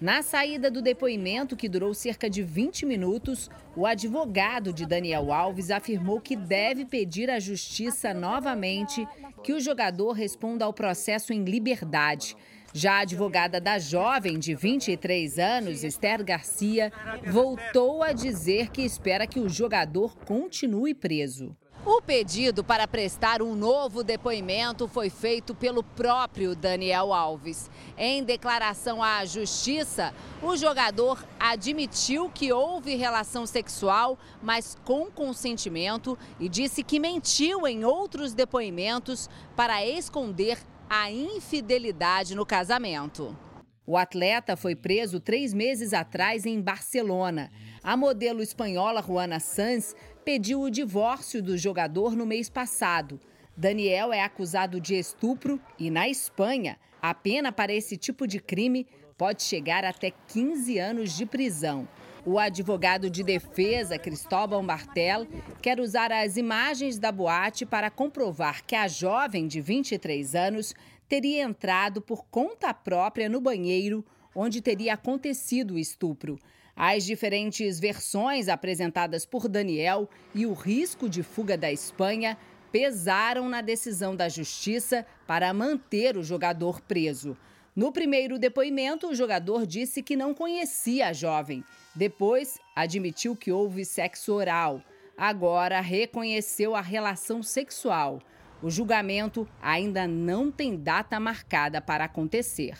Na 0.00 0.22
saída 0.22 0.70
do 0.70 0.82
depoimento, 0.82 1.56
que 1.56 1.68
durou 1.68 1.92
cerca 1.94 2.28
de 2.28 2.42
20 2.42 2.84
minutos, 2.86 3.50
o 3.74 3.86
advogado 3.86 4.72
de 4.72 4.86
Daniel 4.86 5.32
Alves 5.32 5.70
afirmou 5.70 6.20
que 6.20 6.36
deve 6.36 6.84
pedir 6.84 7.30
à 7.30 7.38
justiça 7.38 8.12
novamente 8.12 9.06
que 9.42 9.52
o 9.52 9.60
jogador 9.60 10.12
responda 10.12 10.64
ao 10.64 10.72
processo 10.72 11.32
em 11.32 11.44
liberdade. 11.44 12.36
Já 12.72 12.94
a 12.94 13.00
advogada 13.00 13.60
da 13.60 13.78
jovem 13.78 14.38
de 14.38 14.54
23 14.54 15.38
anos, 15.38 15.82
Esther 15.82 16.24
Garcia, 16.24 16.92
voltou 17.26 18.02
a 18.02 18.12
dizer 18.12 18.70
que 18.70 18.82
espera 18.82 19.26
que 19.26 19.40
o 19.40 19.48
jogador 19.48 20.14
continue 20.16 20.94
preso. 20.94 21.56
O 21.86 22.02
pedido 22.02 22.64
para 22.64 22.88
prestar 22.88 23.40
um 23.40 23.54
novo 23.54 24.02
depoimento 24.02 24.88
foi 24.88 25.08
feito 25.08 25.54
pelo 25.54 25.84
próprio 25.84 26.56
Daniel 26.56 27.14
Alves. 27.14 27.70
Em 27.96 28.24
declaração 28.24 29.00
à 29.00 29.24
justiça, 29.24 30.12
o 30.42 30.56
jogador 30.56 31.24
admitiu 31.38 32.28
que 32.28 32.52
houve 32.52 32.96
relação 32.96 33.46
sexual, 33.46 34.18
mas 34.42 34.76
com 34.84 35.06
consentimento, 35.12 36.18
e 36.40 36.48
disse 36.48 36.82
que 36.82 36.98
mentiu 36.98 37.68
em 37.68 37.84
outros 37.84 38.34
depoimentos 38.34 39.30
para 39.54 39.86
esconder 39.86 40.58
a 40.88 41.10
infidelidade 41.10 42.34
no 42.34 42.46
casamento. 42.46 43.36
O 43.84 43.96
atleta 43.96 44.56
foi 44.56 44.74
preso 44.74 45.20
três 45.20 45.52
meses 45.52 45.92
atrás 45.92 46.46
em 46.46 46.60
Barcelona. 46.60 47.50
A 47.82 47.96
modelo 47.96 48.42
espanhola 48.42 49.02
Juana 49.02 49.40
Sanz 49.40 49.94
pediu 50.24 50.60
o 50.60 50.70
divórcio 50.70 51.42
do 51.42 51.56
jogador 51.58 52.14
no 52.14 52.26
mês 52.26 52.48
passado. 52.48 53.20
Daniel 53.56 54.12
é 54.12 54.20
acusado 54.20 54.80
de 54.80 54.94
estupro 54.96 55.60
e, 55.78 55.90
na 55.90 56.08
Espanha, 56.08 56.78
a 57.00 57.14
pena 57.14 57.50
para 57.50 57.72
esse 57.72 57.96
tipo 57.96 58.26
de 58.26 58.38
crime 58.38 58.86
pode 59.16 59.42
chegar 59.42 59.84
até 59.84 60.12
15 60.28 60.78
anos 60.78 61.16
de 61.16 61.24
prisão. 61.24 61.88
O 62.28 62.40
advogado 62.40 63.08
de 63.08 63.22
defesa, 63.22 63.96
Cristóbal 63.96 64.60
Martel, 64.60 65.28
quer 65.62 65.78
usar 65.78 66.10
as 66.10 66.36
imagens 66.36 66.98
da 66.98 67.12
boate 67.12 67.64
para 67.64 67.88
comprovar 67.88 68.64
que 68.64 68.74
a 68.74 68.88
jovem 68.88 69.46
de 69.46 69.60
23 69.60 70.34
anos 70.34 70.74
teria 71.08 71.44
entrado 71.44 72.02
por 72.02 72.26
conta 72.26 72.74
própria 72.74 73.28
no 73.28 73.40
banheiro 73.40 74.04
onde 74.34 74.60
teria 74.60 74.94
acontecido 74.94 75.74
o 75.74 75.78
estupro. 75.78 76.36
As 76.74 77.04
diferentes 77.04 77.78
versões 77.78 78.48
apresentadas 78.48 79.24
por 79.24 79.46
Daniel 79.46 80.10
e 80.34 80.46
o 80.46 80.52
risco 80.52 81.08
de 81.08 81.22
fuga 81.22 81.56
da 81.56 81.70
Espanha 81.70 82.36
pesaram 82.72 83.48
na 83.48 83.60
decisão 83.60 84.16
da 84.16 84.28
justiça 84.28 85.06
para 85.28 85.54
manter 85.54 86.16
o 86.16 86.24
jogador 86.24 86.80
preso. 86.80 87.36
No 87.74 87.92
primeiro 87.92 88.36
depoimento, 88.36 89.06
o 89.06 89.14
jogador 89.14 89.64
disse 89.64 90.02
que 90.02 90.16
não 90.16 90.34
conhecia 90.34 91.06
a 91.06 91.12
jovem. 91.12 91.62
Depois, 91.96 92.58
admitiu 92.74 93.34
que 93.34 93.50
houve 93.50 93.82
sexo 93.84 94.34
oral. 94.34 94.82
Agora, 95.16 95.80
reconheceu 95.80 96.76
a 96.76 96.82
relação 96.82 97.42
sexual. 97.42 98.20
O 98.62 98.70
julgamento 98.70 99.48
ainda 99.62 100.06
não 100.06 100.50
tem 100.50 100.76
data 100.76 101.18
marcada 101.18 101.80
para 101.80 102.04
acontecer. 102.04 102.76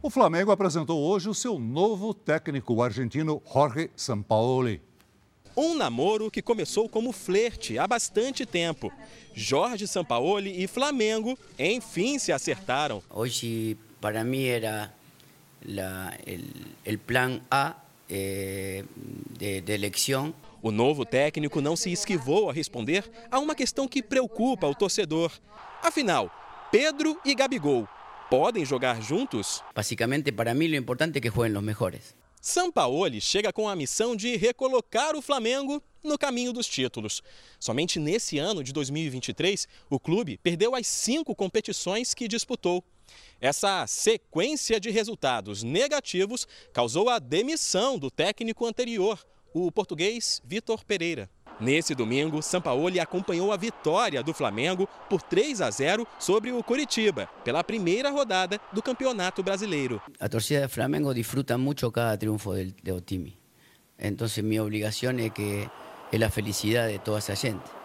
O 0.00 0.08
Flamengo 0.08 0.52
apresentou 0.52 1.02
hoje 1.02 1.28
o 1.28 1.34
seu 1.34 1.58
novo 1.58 2.14
técnico, 2.14 2.74
o 2.74 2.82
argentino 2.82 3.42
Jorge 3.52 3.90
Sampaoli. 3.96 4.80
Um 5.56 5.74
namoro 5.74 6.30
que 6.30 6.40
começou 6.40 6.88
como 6.88 7.12
flerte 7.12 7.78
há 7.78 7.86
bastante 7.86 8.46
tempo. 8.46 8.92
Jorge 9.34 9.88
Sampaoli 9.88 10.62
e 10.62 10.68
Flamengo, 10.68 11.36
enfim, 11.58 12.18
se 12.18 12.30
acertaram. 12.30 13.02
Hoje, 13.10 13.76
para 14.00 14.22
mim, 14.22 14.44
era 14.44 14.94
o 15.66 16.98
plano 16.98 17.42
A 17.50 17.76
eh, 18.10 18.84
de, 19.38 19.60
de 19.60 19.72
eleição. 19.72 20.34
O 20.62 20.70
novo 20.70 21.04
técnico 21.04 21.60
não 21.60 21.76
se 21.76 21.90
esquivou 21.90 22.50
a 22.50 22.52
responder 22.52 23.10
a 23.30 23.38
uma 23.38 23.54
questão 23.54 23.88
que 23.88 24.02
preocupa 24.02 24.66
o 24.66 24.74
torcedor. 24.74 25.32
Afinal, 25.82 26.30
Pedro 26.70 27.18
e 27.24 27.34
Gabigol 27.34 27.88
podem 28.28 28.64
jogar 28.64 29.00
juntos? 29.02 29.62
Basicamente, 29.74 30.30
para 30.30 30.54
mim, 30.54 30.68
o 30.68 30.76
importante 30.76 31.18
é 31.18 31.20
que 31.20 31.28
joguem 31.28 31.56
os 31.56 31.62
melhores. 31.62 32.14
Sampaoli 32.40 33.20
chega 33.20 33.52
com 33.52 33.68
a 33.68 33.76
missão 33.76 34.16
de 34.16 34.36
recolocar 34.36 35.14
o 35.14 35.20
Flamengo 35.20 35.82
no 36.02 36.16
caminho 36.16 36.52
dos 36.52 36.66
títulos. 36.66 37.22
Somente 37.58 37.98
nesse 37.98 38.38
ano 38.38 38.64
de 38.64 38.72
2023, 38.72 39.68
o 39.90 40.00
clube 40.00 40.38
perdeu 40.42 40.74
as 40.74 40.86
cinco 40.86 41.34
competições 41.34 42.14
que 42.14 42.26
disputou. 42.26 42.82
Essa 43.40 43.86
sequência 43.86 44.78
de 44.78 44.90
resultados 44.90 45.62
negativos 45.62 46.46
causou 46.72 47.08
a 47.08 47.18
demissão 47.18 47.98
do 47.98 48.10
técnico 48.10 48.66
anterior, 48.66 49.18
o 49.54 49.72
português 49.72 50.40
Vitor 50.44 50.84
Pereira. 50.84 51.28
Nesse 51.60 51.94
domingo, 51.94 52.40
Sampaoli 52.40 52.98
acompanhou 52.98 53.52
a 53.52 53.56
vitória 53.56 54.22
do 54.22 54.32
Flamengo 54.32 54.88
por 55.10 55.20
3 55.20 55.60
a 55.60 55.70
0 55.70 56.06
sobre 56.18 56.52
o 56.52 56.64
Curitiba, 56.64 57.28
pela 57.44 57.62
primeira 57.62 58.10
rodada 58.10 58.58
do 58.72 58.82
Campeonato 58.82 59.42
Brasileiro. 59.42 60.00
A 60.18 60.26
torcida 60.26 60.62
do 60.62 60.70
Flamengo 60.70 61.12
disfruta 61.12 61.58
muito 61.58 61.90
cada 61.92 62.16
triunfo 62.16 62.52
do, 62.82 63.00
time. 63.02 63.38
Então, 63.98 64.26
minha 64.42 64.62
obrigação 64.62 65.10
é 65.10 65.28
que 65.28 65.68
é 66.10 66.24
a 66.24 66.30
felicidade 66.30 66.94
de 66.94 66.98
toda 67.00 67.18
essa 67.18 67.34
gente. 67.34 67.79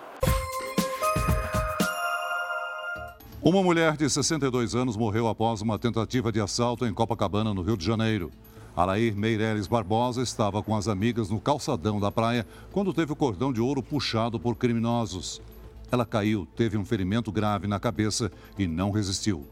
Uma 3.47 3.61
mulher 3.61 3.95
de 3.95 4.09
62 4.09 4.73
anos 4.73 4.97
morreu 4.97 5.27
após 5.27 5.61
uma 5.61 5.77
tentativa 5.77 6.31
de 6.31 6.41
assalto 6.41 6.83
em 6.83 6.91
Copacabana, 6.91 7.53
no 7.53 7.61
Rio 7.61 7.77
de 7.77 7.85
Janeiro. 7.85 8.31
Alair 8.75 9.15
Meireles 9.15 9.67
Barbosa 9.67 10.23
estava 10.23 10.63
com 10.63 10.75
as 10.75 10.87
amigas 10.87 11.29
no 11.29 11.39
calçadão 11.39 11.99
da 11.99 12.11
praia 12.11 12.43
quando 12.71 12.91
teve 12.91 13.13
o 13.13 13.15
cordão 13.15 13.53
de 13.53 13.61
ouro 13.61 13.83
puxado 13.83 14.39
por 14.39 14.55
criminosos. 14.55 15.43
Ela 15.91 16.07
caiu, 16.07 16.47
teve 16.55 16.75
um 16.75 16.83
ferimento 16.83 17.31
grave 17.31 17.67
na 17.67 17.79
cabeça 17.79 18.31
e 18.57 18.65
não 18.65 18.89
resistiu. 18.89 19.45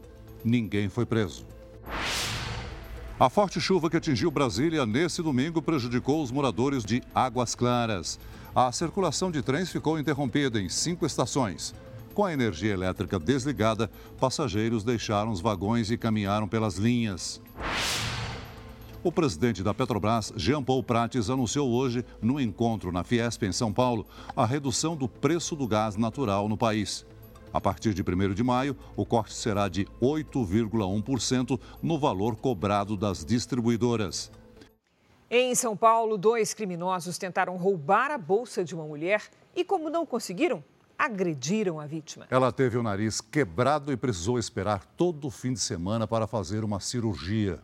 Ninguém 0.44 0.88
foi 0.88 1.06
preso. 1.06 1.46
A 3.20 3.30
forte 3.30 3.60
chuva 3.60 3.88
que 3.88 3.96
atingiu 3.96 4.28
Brasília 4.28 4.84
nesse 4.84 5.22
domingo 5.22 5.62
prejudicou 5.62 6.20
os 6.20 6.32
moradores 6.32 6.84
de 6.84 7.00
Águas 7.14 7.54
Claras. 7.54 8.18
A 8.56 8.72
circulação 8.72 9.30
de 9.30 9.40
trens 9.40 9.70
ficou 9.70 10.00
interrompida 10.00 10.60
em 10.60 10.68
cinco 10.68 11.06
estações. 11.06 11.72
Com 12.14 12.24
a 12.24 12.32
energia 12.32 12.72
elétrica 12.72 13.18
desligada, 13.18 13.90
passageiros 14.20 14.84
deixaram 14.84 15.32
os 15.32 15.40
vagões 15.40 15.90
e 15.90 15.98
caminharam 15.98 16.46
pelas 16.46 16.76
linhas. 16.76 17.42
O 19.02 19.10
presidente 19.10 19.64
da 19.64 19.74
Petrobras, 19.74 20.32
Jean 20.36 20.62
Paul 20.62 20.84
Prates, 20.84 21.28
anunciou 21.28 21.68
hoje, 21.72 22.04
no 22.22 22.40
encontro 22.40 22.92
na 22.92 23.02
Fiesp 23.02 23.42
em 23.42 23.52
São 23.52 23.72
Paulo, 23.72 24.06
a 24.36 24.46
redução 24.46 24.96
do 24.96 25.08
preço 25.08 25.56
do 25.56 25.66
gás 25.66 25.96
natural 25.96 26.48
no 26.48 26.56
país. 26.56 27.04
A 27.52 27.60
partir 27.60 27.92
de 27.92 28.02
1 28.02 28.32
de 28.32 28.44
maio, 28.44 28.76
o 28.96 29.04
corte 29.04 29.34
será 29.34 29.68
de 29.68 29.84
8,1% 30.00 31.60
no 31.82 31.98
valor 31.98 32.36
cobrado 32.36 32.96
das 32.96 33.24
distribuidoras. 33.24 34.30
Em 35.28 35.52
São 35.56 35.76
Paulo, 35.76 36.16
dois 36.16 36.54
criminosos 36.54 37.18
tentaram 37.18 37.56
roubar 37.56 38.12
a 38.12 38.18
bolsa 38.18 38.62
de 38.62 38.72
uma 38.72 38.84
mulher 38.84 39.22
e, 39.56 39.64
como 39.64 39.90
não 39.90 40.06
conseguiram, 40.06 40.62
agrediram 40.98 41.80
a 41.80 41.86
vítima. 41.86 42.26
Ela 42.30 42.52
teve 42.52 42.76
o 42.78 42.82
nariz 42.82 43.20
quebrado 43.20 43.92
e 43.92 43.96
precisou 43.96 44.38
esperar 44.38 44.84
todo 44.96 45.26
o 45.26 45.30
fim 45.30 45.52
de 45.52 45.60
semana 45.60 46.06
para 46.06 46.26
fazer 46.26 46.64
uma 46.64 46.80
cirurgia. 46.80 47.60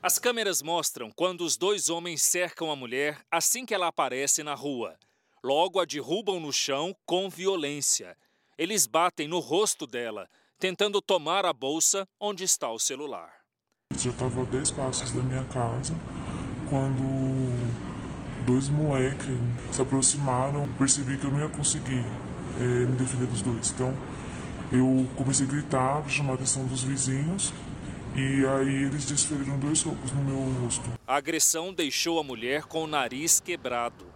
As 0.00 0.18
câmeras 0.18 0.62
mostram 0.62 1.10
quando 1.10 1.42
os 1.42 1.56
dois 1.56 1.90
homens 1.90 2.22
cercam 2.22 2.70
a 2.70 2.76
mulher 2.76 3.18
assim 3.30 3.66
que 3.66 3.74
ela 3.74 3.88
aparece 3.88 4.42
na 4.42 4.54
rua. 4.54 4.96
Logo 5.42 5.80
a 5.80 5.84
derrubam 5.84 6.38
no 6.38 6.52
chão 6.52 6.94
com 7.04 7.28
violência. 7.28 8.16
Eles 8.56 8.86
batem 8.86 9.28
no 9.28 9.38
rosto 9.38 9.86
dela, 9.86 10.28
tentando 10.58 11.00
tomar 11.00 11.44
a 11.44 11.52
bolsa 11.52 12.06
onde 12.20 12.44
está 12.44 12.70
o 12.70 12.78
celular. 12.78 13.32
Já 13.96 14.10
estava 14.10 14.42
a 14.42 14.44
10 14.44 14.70
passos 14.72 15.12
da 15.12 15.22
minha 15.22 15.44
casa 15.44 15.94
quando 16.68 17.02
dois 18.46 18.68
moleques 18.68 19.26
se 19.72 19.82
aproximaram. 19.82 20.68
Percebi 20.78 21.16
que 21.18 21.24
eu 21.24 21.30
não 21.30 21.40
ia 21.40 21.48
conseguir 21.48 22.04
é, 22.58 22.86
me 22.86 22.96
defender 22.96 23.26
dos 23.26 23.42
dois. 23.42 23.70
Então 23.70 23.96
eu 24.72 25.06
comecei 25.16 25.46
a 25.46 25.48
gritar, 25.48 26.08
chamar 26.08 26.32
a 26.32 26.34
atenção 26.34 26.66
dos 26.66 26.82
vizinhos 26.82 27.52
e 28.14 28.44
aí 28.46 28.84
eles 28.84 29.04
desferiram 29.04 29.58
dois 29.58 29.78
socos 29.78 30.12
no 30.12 30.22
meu 30.22 30.62
rosto. 30.62 30.90
A 31.06 31.16
agressão 31.16 31.72
deixou 31.72 32.18
a 32.18 32.24
mulher 32.24 32.64
com 32.64 32.84
o 32.84 32.86
nariz 32.86 33.40
quebrado. 33.40 34.06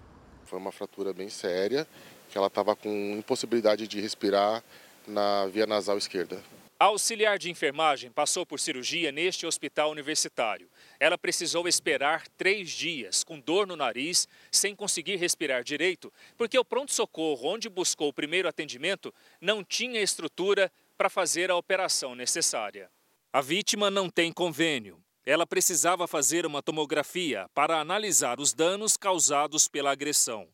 Foi 0.44 0.58
uma 0.58 0.72
fratura 0.72 1.12
bem 1.12 1.28
séria, 1.28 1.86
que 2.30 2.36
ela 2.36 2.48
estava 2.48 2.74
com 2.74 3.16
impossibilidade 3.16 3.86
de 3.86 4.00
respirar 4.00 4.62
na 5.06 5.46
via 5.46 5.66
nasal 5.66 5.96
esquerda. 5.96 6.42
A 6.78 6.86
auxiliar 6.86 7.38
de 7.38 7.48
enfermagem 7.48 8.10
passou 8.10 8.44
por 8.44 8.58
cirurgia 8.58 9.12
neste 9.12 9.46
hospital 9.46 9.90
universitário. 9.90 10.66
Ela 11.02 11.18
precisou 11.18 11.66
esperar 11.66 12.28
três 12.38 12.70
dias 12.70 13.24
com 13.24 13.40
dor 13.40 13.66
no 13.66 13.74
nariz, 13.74 14.28
sem 14.52 14.72
conseguir 14.72 15.16
respirar 15.16 15.64
direito, 15.64 16.12
porque 16.36 16.56
o 16.56 16.64
pronto-socorro 16.64 17.48
onde 17.48 17.68
buscou 17.68 18.10
o 18.10 18.12
primeiro 18.12 18.46
atendimento 18.46 19.12
não 19.40 19.64
tinha 19.64 20.00
estrutura 20.00 20.70
para 20.96 21.10
fazer 21.10 21.50
a 21.50 21.56
operação 21.56 22.14
necessária. 22.14 22.88
A 23.32 23.40
vítima 23.40 23.90
não 23.90 24.08
tem 24.08 24.30
convênio. 24.32 25.02
Ela 25.26 25.44
precisava 25.44 26.06
fazer 26.06 26.46
uma 26.46 26.62
tomografia 26.62 27.50
para 27.52 27.80
analisar 27.80 28.38
os 28.38 28.54
danos 28.54 28.96
causados 28.96 29.66
pela 29.66 29.90
agressão. 29.90 30.46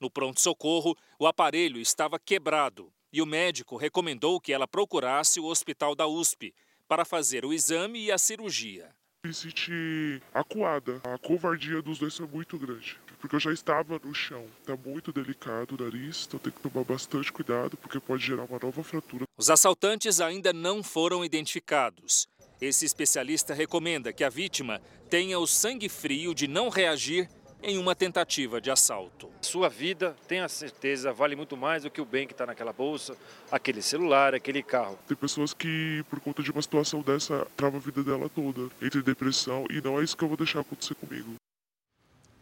No 0.00 0.10
pronto-socorro, 0.10 0.96
o 1.16 1.28
aparelho 1.28 1.78
estava 1.78 2.18
quebrado 2.18 2.92
e 3.12 3.22
o 3.22 3.26
médico 3.26 3.76
recomendou 3.76 4.40
que 4.40 4.52
ela 4.52 4.66
procurasse 4.66 5.38
o 5.38 5.46
hospital 5.46 5.94
da 5.94 6.08
USP 6.08 6.52
para 6.88 7.04
fazer 7.04 7.44
o 7.44 7.52
exame 7.52 8.00
e 8.06 8.10
a 8.10 8.18
cirurgia. 8.18 8.92
Me 9.24 9.32
senti 9.32 10.20
acuada. 10.34 11.00
A 11.04 11.16
covardia 11.16 11.80
dos 11.80 11.96
dois 11.96 12.16
foi 12.16 12.26
muito 12.26 12.58
grande 12.58 12.98
porque 13.20 13.36
eu 13.36 13.40
já 13.40 13.52
estava 13.52 14.00
no 14.04 14.12
chão. 14.12 14.44
Está 14.60 14.76
muito 14.76 15.12
delicado 15.12 15.76
o 15.76 15.84
nariz, 15.84 16.24
então 16.26 16.40
tem 16.40 16.52
que 16.52 16.60
tomar 16.60 16.84
bastante 16.84 17.32
cuidado, 17.32 17.76
porque 17.76 18.00
pode 18.00 18.26
gerar 18.26 18.42
uma 18.42 18.58
nova 18.58 18.82
fratura. 18.82 19.24
Os 19.38 19.48
assaltantes 19.48 20.20
ainda 20.20 20.52
não 20.52 20.82
foram 20.82 21.24
identificados. 21.24 22.26
Esse 22.60 22.84
especialista 22.84 23.54
recomenda 23.54 24.12
que 24.12 24.24
a 24.24 24.28
vítima 24.28 24.82
tenha 25.08 25.38
o 25.38 25.46
sangue 25.46 25.88
frio 25.88 26.34
de 26.34 26.48
não 26.48 26.68
reagir 26.68 27.28
em 27.62 27.78
uma 27.78 27.94
tentativa 27.94 28.60
de 28.60 28.70
assalto. 28.70 29.30
Sua 29.40 29.68
vida, 29.68 30.16
tenha 30.26 30.48
certeza, 30.48 31.12
vale 31.12 31.36
muito 31.36 31.56
mais 31.56 31.84
do 31.84 31.90
que 31.90 32.00
o 32.00 32.04
bem 32.04 32.26
que 32.26 32.32
está 32.32 32.44
naquela 32.44 32.72
bolsa, 32.72 33.16
aquele 33.50 33.80
celular, 33.80 34.34
aquele 34.34 34.62
carro. 34.62 34.98
Tem 35.06 35.16
pessoas 35.16 35.54
que, 35.54 36.04
por 36.10 36.20
conta 36.20 36.42
de 36.42 36.50
uma 36.50 36.62
situação 36.62 37.00
dessa, 37.00 37.46
trava 37.56 37.76
a 37.76 37.80
vida 37.80 38.02
dela 38.02 38.28
toda, 38.28 38.68
entre 38.80 39.02
depressão, 39.02 39.64
e 39.70 39.80
não 39.80 40.00
é 40.00 40.04
isso 40.04 40.16
que 40.16 40.24
eu 40.24 40.28
vou 40.28 40.36
deixar 40.36 40.60
acontecer 40.60 40.94
comigo. 40.94 41.34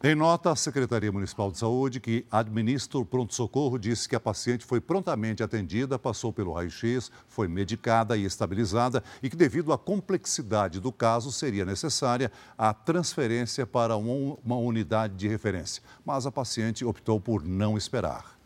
Em 0.03 0.15
nota, 0.15 0.51
a 0.51 0.57
Secretaria 0.57 1.13
Municipal 1.13 1.53
de 1.53 1.59
Saúde, 1.59 2.01
que 2.01 2.25
administra 2.31 2.99
o 2.99 3.05
pronto-socorro, 3.05 3.79
disse 3.79 4.09
que 4.09 4.17
a 4.17 4.21
paciente 4.21 4.65
foi 4.65 4.81
prontamente 4.81 5.43
atendida, 5.43 5.99
passou 5.99 6.33
pelo 6.33 6.55
raio-x, 6.55 7.13
foi 7.29 7.47
medicada 7.47 8.17
e 8.17 8.25
estabilizada 8.25 9.05
e 9.23 9.29
que, 9.29 9.37
devido 9.37 9.75
à 9.75 9.79
complexidade 9.79 10.81
do 10.81 10.91
caso, 10.91 11.31
seria 11.31 11.67
necessária 11.67 12.33
a 12.57 12.73
transferência 12.73 13.67
para 13.67 13.95
uma 13.95 14.57
unidade 14.57 15.17
de 15.17 15.29
referência. 15.29 15.83
Mas 16.03 16.25
a 16.25 16.33
paciente 16.33 16.83
optou 16.83 17.21
por 17.21 17.45
não 17.45 17.77
esperar. 17.77 18.39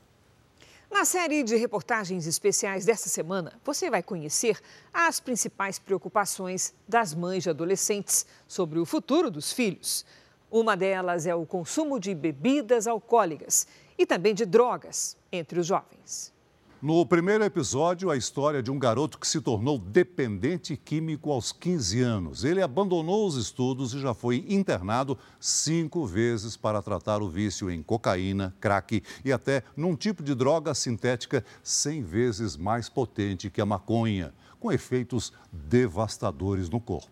Na 0.90 1.04
série 1.04 1.44
de 1.44 1.54
reportagens 1.54 2.26
especiais 2.26 2.84
desta 2.84 3.08
semana, 3.08 3.52
você 3.64 3.88
vai 3.88 4.02
conhecer 4.02 4.60
as 4.92 5.20
principais 5.20 5.78
preocupações 5.78 6.74
das 6.88 7.14
mães 7.14 7.44
de 7.44 7.50
adolescentes 7.50 8.26
sobre 8.48 8.80
o 8.80 8.84
futuro 8.84 9.30
dos 9.30 9.52
filhos. 9.52 10.04
Uma 10.54 10.76
delas 10.76 11.26
é 11.26 11.34
o 11.34 11.44
consumo 11.44 11.98
de 11.98 12.14
bebidas 12.14 12.86
alcoólicas 12.86 13.66
e 13.98 14.06
também 14.06 14.32
de 14.32 14.46
drogas 14.46 15.16
entre 15.32 15.58
os 15.58 15.66
jovens. 15.66 16.32
No 16.80 17.04
primeiro 17.04 17.42
episódio, 17.42 18.08
a 18.08 18.16
história 18.16 18.62
de 18.62 18.70
um 18.70 18.78
garoto 18.78 19.18
que 19.18 19.26
se 19.26 19.40
tornou 19.40 19.76
dependente 19.80 20.76
químico 20.76 21.32
aos 21.32 21.50
15 21.50 22.00
anos. 22.02 22.44
Ele 22.44 22.62
abandonou 22.62 23.26
os 23.26 23.36
estudos 23.36 23.94
e 23.94 24.00
já 24.00 24.14
foi 24.14 24.44
internado 24.48 25.18
cinco 25.40 26.06
vezes 26.06 26.56
para 26.56 26.80
tratar 26.80 27.20
o 27.20 27.28
vício 27.28 27.68
em 27.68 27.82
cocaína, 27.82 28.54
crack 28.60 29.02
e 29.24 29.32
até 29.32 29.64
num 29.76 29.96
tipo 29.96 30.22
de 30.22 30.36
droga 30.36 30.72
sintética 30.72 31.44
100 31.64 32.02
vezes 32.04 32.56
mais 32.56 32.88
potente 32.88 33.50
que 33.50 33.60
a 33.60 33.66
maconha, 33.66 34.32
com 34.60 34.70
efeitos 34.70 35.32
devastadores 35.50 36.70
no 36.70 36.78
corpo. 36.78 37.10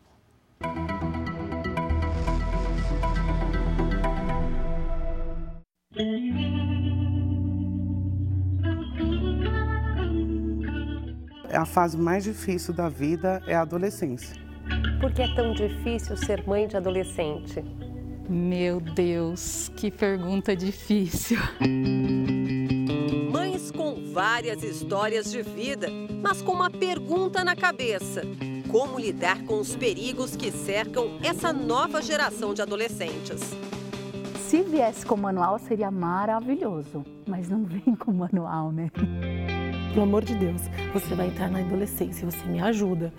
A 11.63 11.67
fase 11.67 11.97
mais 11.97 12.25
difícil 12.25 12.75
da 12.75 12.89
vida 12.89 13.43
é 13.47 13.55
a 13.55 13.61
adolescência. 13.61 14.37
Por 15.01 15.13
que 15.13 15.23
é 15.23 15.35
tão 15.35 15.53
difícil 15.53 16.17
ser 16.17 16.47
mãe 16.47 16.67
de 16.67 16.77
adolescente? 16.77 17.63
Meu 18.29 18.81
Deus, 18.81 19.71
que 19.77 19.91
pergunta 19.91 20.57
difícil. 20.57 21.39
Mães 23.31 23.71
com 23.71 24.13
várias 24.13 24.63
histórias 24.63 25.31
de 25.31 25.43
vida, 25.43 25.89
mas 26.23 26.41
com 26.41 26.53
uma 26.53 26.71
pergunta 26.71 27.45
na 27.45 27.55
cabeça: 27.55 28.23
como 28.71 28.99
lidar 28.99 29.43
com 29.45 29.61
os 29.61 29.77
perigos 29.77 30.35
que 30.37 30.51
cercam 30.51 31.19
essa 31.23 31.53
nova 31.53 32.01
geração 32.01 32.55
de 32.55 32.63
adolescentes? 32.63 33.41
Se 34.53 34.61
viesse 34.61 35.07
com 35.07 35.17
manual 35.17 35.59
seria 35.59 35.91
maravilhoso, 35.91 37.03
mas 37.27 37.49
não 37.49 37.65
vem 37.65 37.97
com 37.97 38.13
manual, 38.13 38.71
né? 38.71 38.91
Pelo 39.95 40.03
amor 40.03 40.23
de 40.23 40.35
Deus, 40.35 40.61
você 40.93 41.15
vai 41.15 41.29
entrar 41.29 41.51
na 41.51 41.61
adolescência, 41.61 42.31
você 42.31 42.45
me 42.45 42.61
ajuda. 42.61 43.11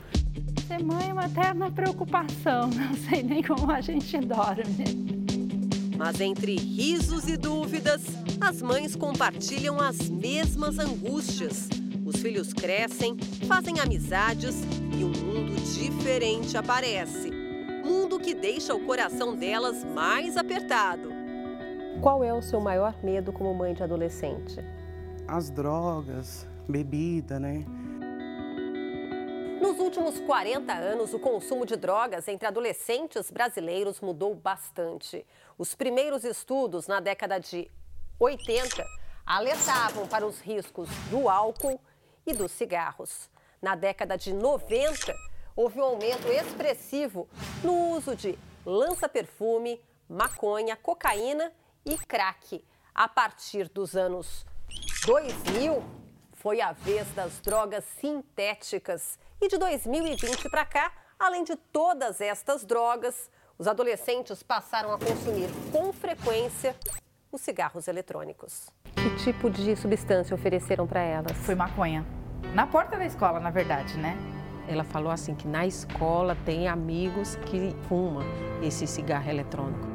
Ser 0.68 0.84
mãe 0.84 1.10
é 1.10 1.12
uma 1.12 1.26
eterna 1.26 1.72
preocupação, 1.72 2.70
não 2.78 2.94
sei 2.94 3.24
nem 3.24 3.42
como 3.42 3.72
a 3.72 3.82
gente 3.82 4.16
dorme. 4.20 5.26
Mas 5.98 6.22
entre 6.22 6.56
risos 6.56 7.28
e 7.28 7.36
dúvidas, 7.36 8.04
as 8.40 8.62
mães 8.62 8.96
compartilham 8.96 9.80
as 9.80 10.08
mesmas 10.08 10.78
angústias. 10.78 11.68
Os 12.06 12.18
filhos 12.18 12.54
crescem, 12.54 13.18
fazem 13.48 13.80
amizades 13.80 14.62
e 14.96 15.04
um 15.04 15.10
mundo 15.10 15.56
diferente 15.74 16.56
aparece. 16.56 17.32
Mundo 17.84 18.20
que 18.20 18.36
deixa 18.36 18.76
o 18.76 18.86
coração 18.86 19.36
delas 19.36 19.84
mais 19.84 20.38
apertado. 20.38 21.13
Qual 22.02 22.24
é 22.24 22.34
o 22.34 22.42
seu 22.42 22.60
maior 22.60 22.96
medo 23.04 23.32
como 23.32 23.54
mãe 23.54 23.74
de 23.74 23.84
adolescente? 23.84 24.58
As 25.28 25.50
drogas, 25.50 26.46
bebida, 26.68 27.40
né? 27.40 27.66
Nos 29.62 29.80
últimos 29.80 30.20
40 30.20 30.74
anos, 30.74 31.14
o 31.14 31.20
consumo 31.20 31.66
de 31.66 31.78
drogas 31.78 32.28
entre 32.28 32.46
adolescentes 32.46 33.32
brasileiros 33.32 34.02
mudou 34.02 34.36
bastante. 34.36 35.26
Os 35.58 35.74
primeiros 35.74 36.26
estudos 36.26 36.88
na 36.88 37.00
década 37.00 37.40
de 37.40 37.72
80 38.20 38.86
alertavam 39.26 40.06
para 40.06 40.26
os 40.26 40.42
riscos 40.42 40.90
do 41.10 41.30
álcool 41.30 41.80
e 42.26 42.34
dos 42.34 42.52
cigarros. 42.52 43.30
Na 43.62 43.76
década 43.76 44.18
de 44.18 44.34
90, 44.34 45.16
houve 45.56 45.80
um 45.80 45.84
aumento 45.84 46.28
expressivo 46.28 47.30
no 47.64 47.92
uso 47.92 48.14
de 48.14 48.38
lança-perfume, 48.66 49.80
maconha, 50.10 50.76
cocaína 50.76 51.54
e 51.86 51.98
crack. 51.98 52.64
A 52.94 53.08
partir 53.08 53.70
dos 53.70 53.96
anos 53.96 54.46
2000, 55.06 55.84
foi 56.34 56.62
a 56.62 56.72
vez 56.72 57.08
das 57.14 57.40
drogas 57.40 57.84
sintéticas. 58.00 59.18
E 59.42 59.48
de 59.48 59.58
2020 59.58 60.50
para 60.50 60.66
cá, 60.66 60.92
além 61.18 61.44
de 61.44 61.56
todas 61.56 62.22
estas 62.22 62.66
drogas, 62.66 63.30
os 63.58 63.68
adolescentes 63.68 64.44
passaram 64.44 64.94
a 64.94 65.00
consumir 65.00 65.50
com 65.72 65.94
frequência 65.94 66.76
os 67.32 67.42
cigarros 67.42 67.88
eletrônicos. 67.88 68.70
Que 68.96 69.16
tipo 69.24 69.50
de 69.50 69.76
substância 69.76 70.36
ofereceram 70.36 70.86
para 70.86 71.02
elas? 71.02 71.32
Foi 71.38 71.56
maconha. 71.56 72.06
Na 72.54 72.68
porta 72.68 72.98
da 72.98 73.06
escola, 73.06 73.40
na 73.40 73.50
verdade, 73.50 73.98
né? 73.98 74.18
Ela 74.68 74.84
falou 74.84 75.12
assim 75.12 75.36
que 75.36 75.48
na 75.48 75.66
escola 75.66 76.38
tem 76.46 76.68
amigos 76.68 77.36
que 77.36 77.76
fumam 77.88 78.24
esse 78.62 78.86
cigarro 78.86 79.30
eletrônico. 79.30 79.93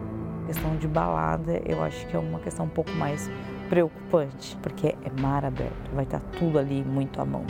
Questão 0.49 0.79
de 0.79 0.89
balada, 0.89 1.61
eu 1.67 1.83
acho 1.83 2.07
que 2.07 2.17
é 2.17 2.19
uma 2.19 2.41
questão 2.41 2.65
um 2.65 2.71
pouco 2.71 2.91
mais 2.93 3.29
preocupante, 3.69 4.57
porque 4.63 4.87
é 4.87 5.21
mar 5.21 5.45
aberto, 5.45 5.91
vai 5.93 6.05
estar 6.05 6.21
tudo 6.39 6.59
ali 6.59 6.83
muito 6.83 7.21
à 7.21 7.25
mão. 7.25 7.47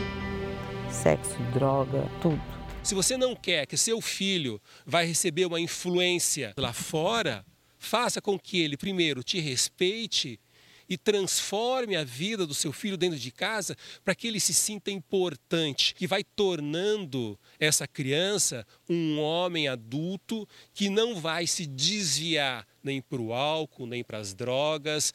Sexo, 0.91 1.37
droga, 1.53 2.05
tudo. 2.21 2.41
Se 2.83 2.93
você 2.93 3.15
não 3.15 3.37
quer 3.37 3.65
que 3.65 3.77
seu 3.77 4.01
filho 4.01 4.61
vai 4.85 5.05
receber 5.05 5.45
uma 5.45 5.61
influência 5.61 6.53
lá 6.57 6.73
fora, 6.73 7.45
faça 7.77 8.21
com 8.21 8.37
que 8.37 8.59
ele 8.59 8.75
primeiro 8.75 9.23
te 9.23 9.39
respeite 9.39 10.37
e 10.89 10.97
transforme 10.97 11.95
a 11.95 12.03
vida 12.03 12.47
do 12.47 12.53
seu 12.53 12.73
filho 12.73 12.97
dentro 12.97 13.19
de 13.19 13.31
casa 13.31 13.75
para 14.03 14.15
que 14.15 14.27
ele 14.27 14.39
se 14.39 14.53
sinta 14.53 14.89
importante, 14.89 15.93
que 15.93 16.07
vai 16.07 16.23
tornando 16.23 17.39
essa 17.59 17.87
criança 17.87 18.65
um 18.89 19.19
homem 19.19 19.67
adulto 19.67 20.47
que 20.73 20.89
não 20.89 21.15
vai 21.15 21.45
se 21.45 21.65
desviar 21.67 22.65
nem 22.83 23.01
para 23.01 23.21
o 23.21 23.33
álcool, 23.33 23.85
nem 23.85 24.03
para 24.03 24.17
as 24.17 24.33
drogas. 24.33 25.13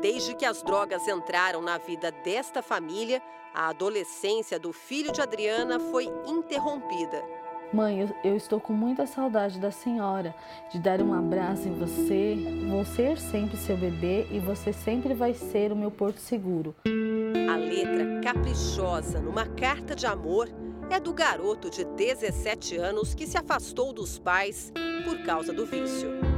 Desde 0.00 0.34
que 0.34 0.44
as 0.44 0.62
drogas 0.62 1.06
entraram 1.08 1.62
na 1.62 1.78
vida 1.78 2.10
desta 2.10 2.62
família, 2.62 3.22
a 3.54 3.68
adolescência 3.68 4.58
do 4.58 4.72
filho 4.72 5.12
de 5.12 5.20
Adriana 5.20 5.78
foi 5.78 6.06
interrompida. 6.26 7.43
Mãe, 7.72 8.00
eu, 8.00 8.08
eu, 8.22 8.36
estou 8.36 8.60
com 8.60 8.72
muita 8.72 9.06
saudade 9.06 9.58
da 9.58 9.70
senhora, 9.70 10.34
de 10.70 10.78
dar 10.78 11.02
um 11.02 11.12
abraço 11.12 11.68
em 11.68 11.72
você. 11.72 12.36
Vou 12.68 12.84
ser 12.84 13.18
sempre 13.18 13.56
seu 13.56 13.76
bebê 13.76 14.26
e 14.30 14.38
você 14.38 14.72
sempre 14.72 15.12
vai 15.14 15.34
ser 15.34 15.72
o 15.72 15.76
meu 15.76 15.90
porto 15.90 16.18
seguro. 16.18 16.74
A 16.86 17.56
letra 17.56 18.20
caprichosa 18.22 19.20
numa 19.20 19.46
carta 19.46 19.94
de 19.94 20.06
amor 20.06 20.48
é 20.90 21.00
do 21.00 21.12
garoto 21.12 21.70
de 21.70 21.84
17 21.84 22.76
anos 22.76 23.14
que 23.14 23.26
se 23.26 23.36
afastou 23.36 23.92
dos 23.92 24.18
pais 24.18 24.72
por 25.04 25.22
causa 25.24 25.52
do 25.52 25.66
vício 25.66 26.34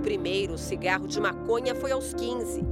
primeiro 0.00 0.58
cigarro 0.58 1.06
de 1.06 1.20
maconha 1.20 1.74
foi 1.74 1.92
aos 1.92 2.12
15. 2.12 2.62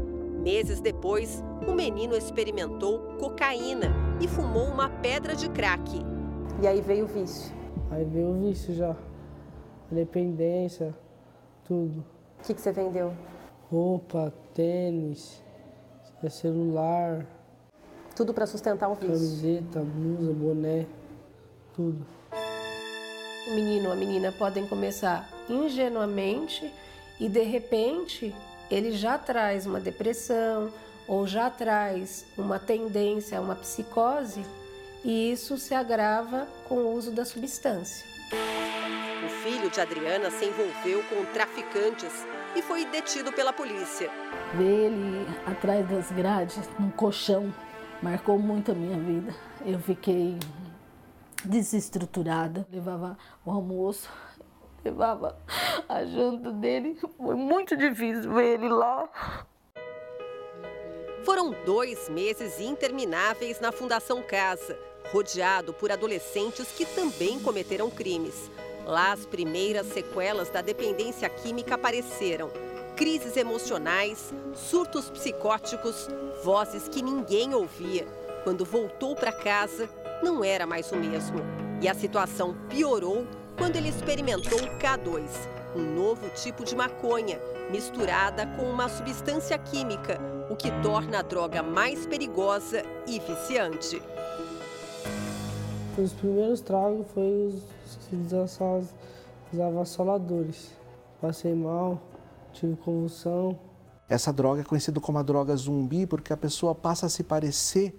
Meses 0.42 0.80
depois, 0.80 1.42
o 1.66 1.72
menino 1.72 2.16
experimentou 2.16 2.98
cocaína 3.18 3.94
e 4.20 4.26
fumou 4.26 4.66
uma 4.66 4.88
pedra 4.88 5.36
de 5.36 5.48
crack. 5.48 6.07
E 6.60 6.66
aí 6.66 6.80
veio 6.80 7.04
o 7.04 7.08
vício. 7.08 7.54
Aí 7.88 8.04
veio 8.04 8.30
o 8.30 8.40
vício 8.40 8.74
já. 8.74 8.96
Dependência, 9.90 10.92
tudo. 11.64 12.04
O 12.40 12.42
que, 12.42 12.52
que 12.52 12.60
você 12.60 12.72
vendeu? 12.72 13.12
Roupa, 13.70 14.32
tênis, 14.54 15.40
celular. 16.28 17.24
Tudo 18.16 18.34
para 18.34 18.44
sustentar 18.44 18.88
o 18.88 18.94
vício. 18.94 19.08
Camiseta, 19.08 19.80
blusa, 19.80 20.32
boné, 20.32 20.86
tudo. 21.72 22.04
O 23.46 23.54
menino 23.54 23.86
ou 23.86 23.92
a 23.92 23.96
menina 23.96 24.32
podem 24.32 24.66
começar 24.66 25.30
ingenuamente 25.48 26.74
e 27.20 27.28
de 27.28 27.42
repente 27.42 28.34
ele 28.68 28.90
já 28.90 29.16
traz 29.16 29.64
uma 29.64 29.78
depressão 29.78 30.72
ou 31.06 31.24
já 31.24 31.48
traz 31.48 32.26
uma 32.36 32.58
tendência 32.58 33.38
a 33.38 33.40
uma 33.40 33.54
psicose 33.54 34.44
e 35.04 35.32
isso 35.32 35.56
se 35.56 35.74
agrava 35.74 36.46
com 36.68 36.76
o 36.76 36.94
uso 36.94 37.10
da 37.10 37.24
substância. 37.24 38.06
O 39.24 39.28
filho 39.42 39.70
de 39.70 39.80
Adriana 39.80 40.30
se 40.30 40.44
envolveu 40.44 41.02
com 41.04 41.24
traficantes 41.32 42.26
e 42.56 42.62
foi 42.62 42.84
detido 42.86 43.32
pela 43.32 43.52
polícia. 43.52 44.10
Ver 44.54 44.86
ele 44.86 45.26
atrás 45.46 45.88
das 45.88 46.10
grades, 46.10 46.68
num 46.78 46.90
colchão, 46.90 47.52
marcou 48.02 48.38
muito 48.38 48.72
a 48.72 48.74
minha 48.74 48.98
vida. 48.98 49.34
Eu 49.64 49.78
fiquei 49.78 50.38
desestruturada, 51.44 52.66
levava 52.70 53.16
o 53.44 53.50
almoço, 53.50 54.10
levava 54.84 55.38
a 55.88 56.04
janta 56.04 56.52
dele. 56.52 56.98
Foi 57.16 57.34
muito 57.34 57.76
difícil 57.76 58.32
ver 58.32 58.54
ele 58.54 58.68
lá. 58.68 59.08
Foram 61.28 61.54
dois 61.66 62.08
meses 62.08 62.58
intermináveis 62.58 63.60
na 63.60 63.70
Fundação 63.70 64.22
Casa, 64.22 64.78
rodeado 65.12 65.74
por 65.74 65.92
adolescentes 65.92 66.68
que 66.74 66.86
também 66.86 67.38
cometeram 67.38 67.90
crimes. 67.90 68.50
Lá, 68.86 69.12
as 69.12 69.26
primeiras 69.26 69.88
sequelas 69.88 70.48
da 70.48 70.62
dependência 70.62 71.28
química 71.28 71.74
apareceram. 71.74 72.50
Crises 72.96 73.36
emocionais, 73.36 74.32
surtos 74.54 75.10
psicóticos, 75.10 76.08
vozes 76.42 76.88
que 76.88 77.02
ninguém 77.02 77.52
ouvia. 77.52 78.06
Quando 78.42 78.64
voltou 78.64 79.14
para 79.14 79.30
casa, 79.30 79.86
não 80.22 80.42
era 80.42 80.66
mais 80.66 80.90
o 80.92 80.96
mesmo. 80.96 81.40
E 81.82 81.88
a 81.90 81.94
situação 81.94 82.56
piorou 82.70 83.26
quando 83.58 83.76
ele 83.76 83.90
experimentou 83.90 84.60
o 84.60 84.78
K2, 84.78 85.28
um 85.76 85.94
novo 85.94 86.26
tipo 86.30 86.64
de 86.64 86.74
maconha, 86.74 87.38
misturada 87.70 88.46
com 88.56 88.62
uma 88.62 88.88
substância 88.88 89.58
química, 89.58 90.18
o 90.50 90.56
que 90.56 90.70
torna 90.82 91.18
a 91.18 91.22
droga 91.22 91.62
mais 91.62 92.06
perigosa 92.06 92.82
e 93.06 93.20
viciante. 93.20 94.02
Os 95.96 96.12
primeiros 96.12 96.60
tragos 96.60 97.06
foi 97.12 97.48
os, 97.48 97.62
os 99.52 99.60
avassaladores. 99.60 100.70
Passei 101.20 101.54
mal, 101.54 102.00
tive 102.52 102.76
convulsão. 102.76 103.58
Essa 104.08 104.32
droga 104.32 104.62
é 104.62 104.64
conhecida 104.64 105.00
como 105.00 105.18
a 105.18 105.22
droga 105.22 105.54
zumbi 105.54 106.06
porque 106.06 106.32
a 106.32 106.36
pessoa 106.36 106.74
passa 106.74 107.06
a 107.06 107.08
se 107.08 107.22
parecer 107.22 107.94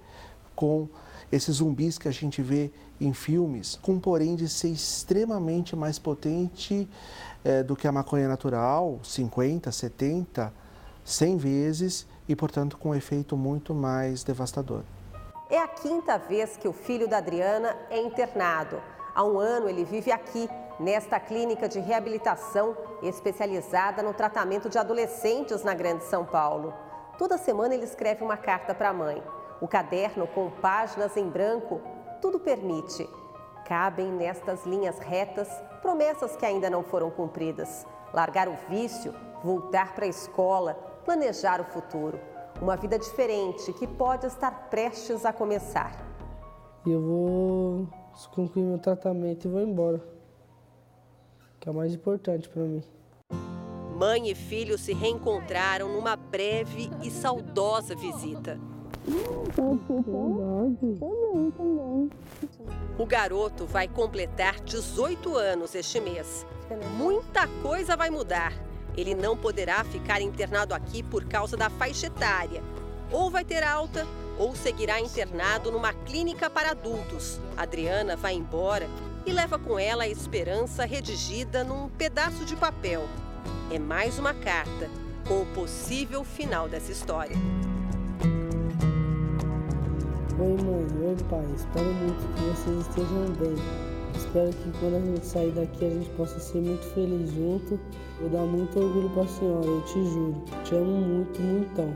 com 0.56 0.88
esses 1.32 1.58
zumbis 1.58 1.97
que 1.97 2.08
a 2.08 2.12
gente 2.12 2.41
vê 2.41 2.72
em 3.00 3.14
filmes, 3.14 3.78
com 3.82 4.00
porém 4.00 4.36
de 4.36 4.50
ser 4.50 4.70
extremamente 4.70 5.76
mais 5.76 6.00
potente 6.00 6.89
é, 7.43 7.62
do 7.62 7.76
que 7.76 7.88
a 7.88 7.91
maconha 7.91 8.28
natural, 8.28 9.00
50, 9.04 9.72
70, 9.72 10.52
100 11.04 11.38
vezes, 11.38 12.08
e 12.30 12.36
portanto 12.36 12.77
com 12.77 12.89
um 12.89 12.95
efeito 12.95 13.36
muito 13.36 13.73
mais 13.73 14.23
devastador. 14.23 14.84
É 15.49 15.57
a 15.57 15.67
quinta 15.67 16.15
vez 16.19 16.55
que 16.55 16.67
o 16.67 16.73
filho 16.73 17.07
da 17.07 17.17
Adriana 17.17 17.75
é 17.89 17.99
internado. 17.99 18.80
Há 19.15 19.23
um 19.23 19.39
ano 19.39 19.67
ele 19.67 19.84
vive 19.84 20.11
aqui, 20.11 20.47
nesta 20.80 21.19
clínica 21.19 21.67
de 21.67 21.80
reabilitação 21.80 22.77
especializada 23.01 24.03
no 24.03 24.13
tratamento 24.13 24.69
de 24.69 24.77
adolescentes 24.77 25.63
na 25.63 25.73
Grande 25.73 26.03
São 26.03 26.23
Paulo. 26.23 26.71
Toda 27.17 27.38
semana 27.38 27.73
ele 27.73 27.84
escreve 27.84 28.23
uma 28.23 28.38
carta 28.38 28.75
para 28.75 28.89
a 28.89 28.93
mãe. 28.93 29.21
O 29.59 29.67
caderno 29.67 30.27
com 30.27 30.49
páginas 30.49 31.17
em 31.17 31.27
branco 31.27 31.82
tudo 32.21 32.39
permite. 32.39 33.09
Cabem 33.65 34.11
nestas 34.11 34.65
linhas 34.65 34.99
retas 34.99 35.49
promessas 35.82 36.36
que 36.36 36.45
ainda 36.45 36.69
não 36.69 36.84
foram 36.84 37.09
cumpridas. 37.09 37.86
Largar 38.13 38.47
o 38.47 38.55
vício, 38.69 39.13
voltar 39.43 39.93
para 39.93 40.05
a 40.05 40.09
escola, 40.09 40.89
planejar 41.10 41.60
o 41.60 41.64
futuro. 41.64 42.20
Uma 42.62 42.76
vida 42.76 42.99
diferente 42.99 43.74
que 43.74 43.88
pode 43.88 44.28
estar 44.28 44.70
prestes 44.70 45.26
a 45.26 45.34
começar. 45.34 46.05
Eu 46.86 47.01
vou 47.01 47.88
concluir 48.36 48.64
meu 48.64 48.78
tratamento 48.78 49.47
e 49.47 49.49
vou 49.49 49.60
embora. 49.60 49.99
Que 51.60 51.68
é 51.68 51.72
o 51.72 51.76
mais 51.76 51.95
importante 51.95 52.47
para 52.47 52.62
mim. 52.62 52.84
Mãe 53.97 54.30
e 54.30 54.36
filho 54.36 54.78
se 54.78 54.93
reencontraram 54.93 55.89
numa 55.89 56.16
breve 56.16 56.91
e 57.01 57.10
saudosa 57.10 57.95
visita. 57.95 58.60
O 62.99 63.05
garoto 63.07 63.66
vai 63.66 63.88
completar 63.88 64.60
18 64.60 65.36
anos 65.36 65.74
este 65.74 65.99
mês. 65.99 66.45
Muita 66.95 67.47
coisa 67.64 67.97
vai 67.97 68.12
mudar. 68.12 68.68
Ele 69.00 69.16
não 69.16 69.38
poderá 69.38 69.82
ficar 69.86 70.22
internado 70.22 70.74
aqui 70.74 71.02
por 71.02 71.24
causa 71.24 71.56
da 71.56 71.70
faixa 71.70 72.08
etária. 72.08 72.62
Ou 73.10 73.32
vai 73.32 73.45
ter 73.45 73.64
alta, 73.64 74.06
ou 74.38 74.54
seguirá 74.54 75.00
internado 75.00 75.72
numa 75.72 75.93
clínica 75.93 76.50
para 76.50 76.72
adultos. 76.72 77.39
Adriana 77.56 78.18
vai 78.18 78.34
embora 78.34 78.89
e 79.26 79.32
leva 79.32 79.58
com 79.58 79.80
ela 79.80 80.04
a 80.04 80.08
esperança 80.10 80.84
redigida 80.84 81.64
num 81.64 81.88
pedaço 81.88 82.43
de 82.43 82.58
papel. 82.58 83.08
É 83.72 83.80
mais 83.80 84.20
uma 84.20 84.34
carta 84.34 84.89
com 85.26 85.43
o 85.43 85.45
possível 85.54 86.26
final 86.26 86.68
dessa 86.68 86.91
história. 86.91 87.38
Oi 90.38 90.62
mãe, 90.62 91.08
oi 91.08 91.16
pai, 91.30 91.45
espero 91.56 91.93
muito 91.93 92.28
que 92.34 92.41
vocês 92.41 92.80
estejam 92.82 93.32
bem. 93.39 93.89
Espero 94.20 94.51
que 94.51 94.80
quando 94.80 94.97
a 94.97 94.99
gente 94.99 95.26
sair 95.26 95.51
daqui 95.51 95.86
a 95.86 95.89
gente 95.89 96.09
possa 96.09 96.38
ser 96.39 96.59
muito 96.59 96.86
feliz 96.93 97.32
junto. 97.32 97.80
Vou 98.20 98.30
dar 98.30 98.41
muito 98.41 98.78
orgulho 98.78 99.09
para 99.11 99.24
a 99.24 99.28
senhora, 99.28 99.65
eu 99.65 99.82
te 99.84 99.93
juro. 99.93 100.43
Te 100.65 100.76
amo 100.76 101.01
muito, 101.01 101.41
muitão. 101.41 101.95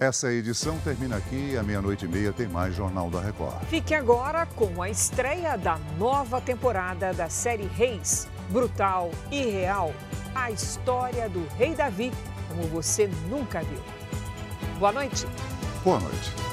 Essa 0.00 0.32
edição 0.32 0.76
termina 0.78 1.16
aqui 1.16 1.52
e 1.52 1.56
à 1.56 1.62
meia-noite 1.62 2.06
e 2.06 2.08
meia 2.08 2.32
tem 2.32 2.48
mais 2.48 2.74
Jornal 2.74 3.08
da 3.08 3.20
Record. 3.20 3.62
Fique 3.66 3.94
agora 3.94 4.46
com 4.46 4.82
a 4.82 4.90
estreia 4.90 5.56
da 5.56 5.78
nova 5.96 6.40
temporada 6.40 7.12
da 7.14 7.28
série 7.28 7.66
Reis. 7.66 8.28
Brutal 8.50 9.10
e 9.30 9.42
real. 9.42 9.94
A 10.34 10.50
história 10.50 11.28
do 11.28 11.46
Rei 11.56 11.74
Davi, 11.74 12.12
como 12.48 12.62
você 12.64 13.08
nunca 13.28 13.60
viu. 13.60 13.80
Boa 14.80 14.92
noite. 14.92 15.24
Boa 15.84 16.00
noite. 16.00 16.47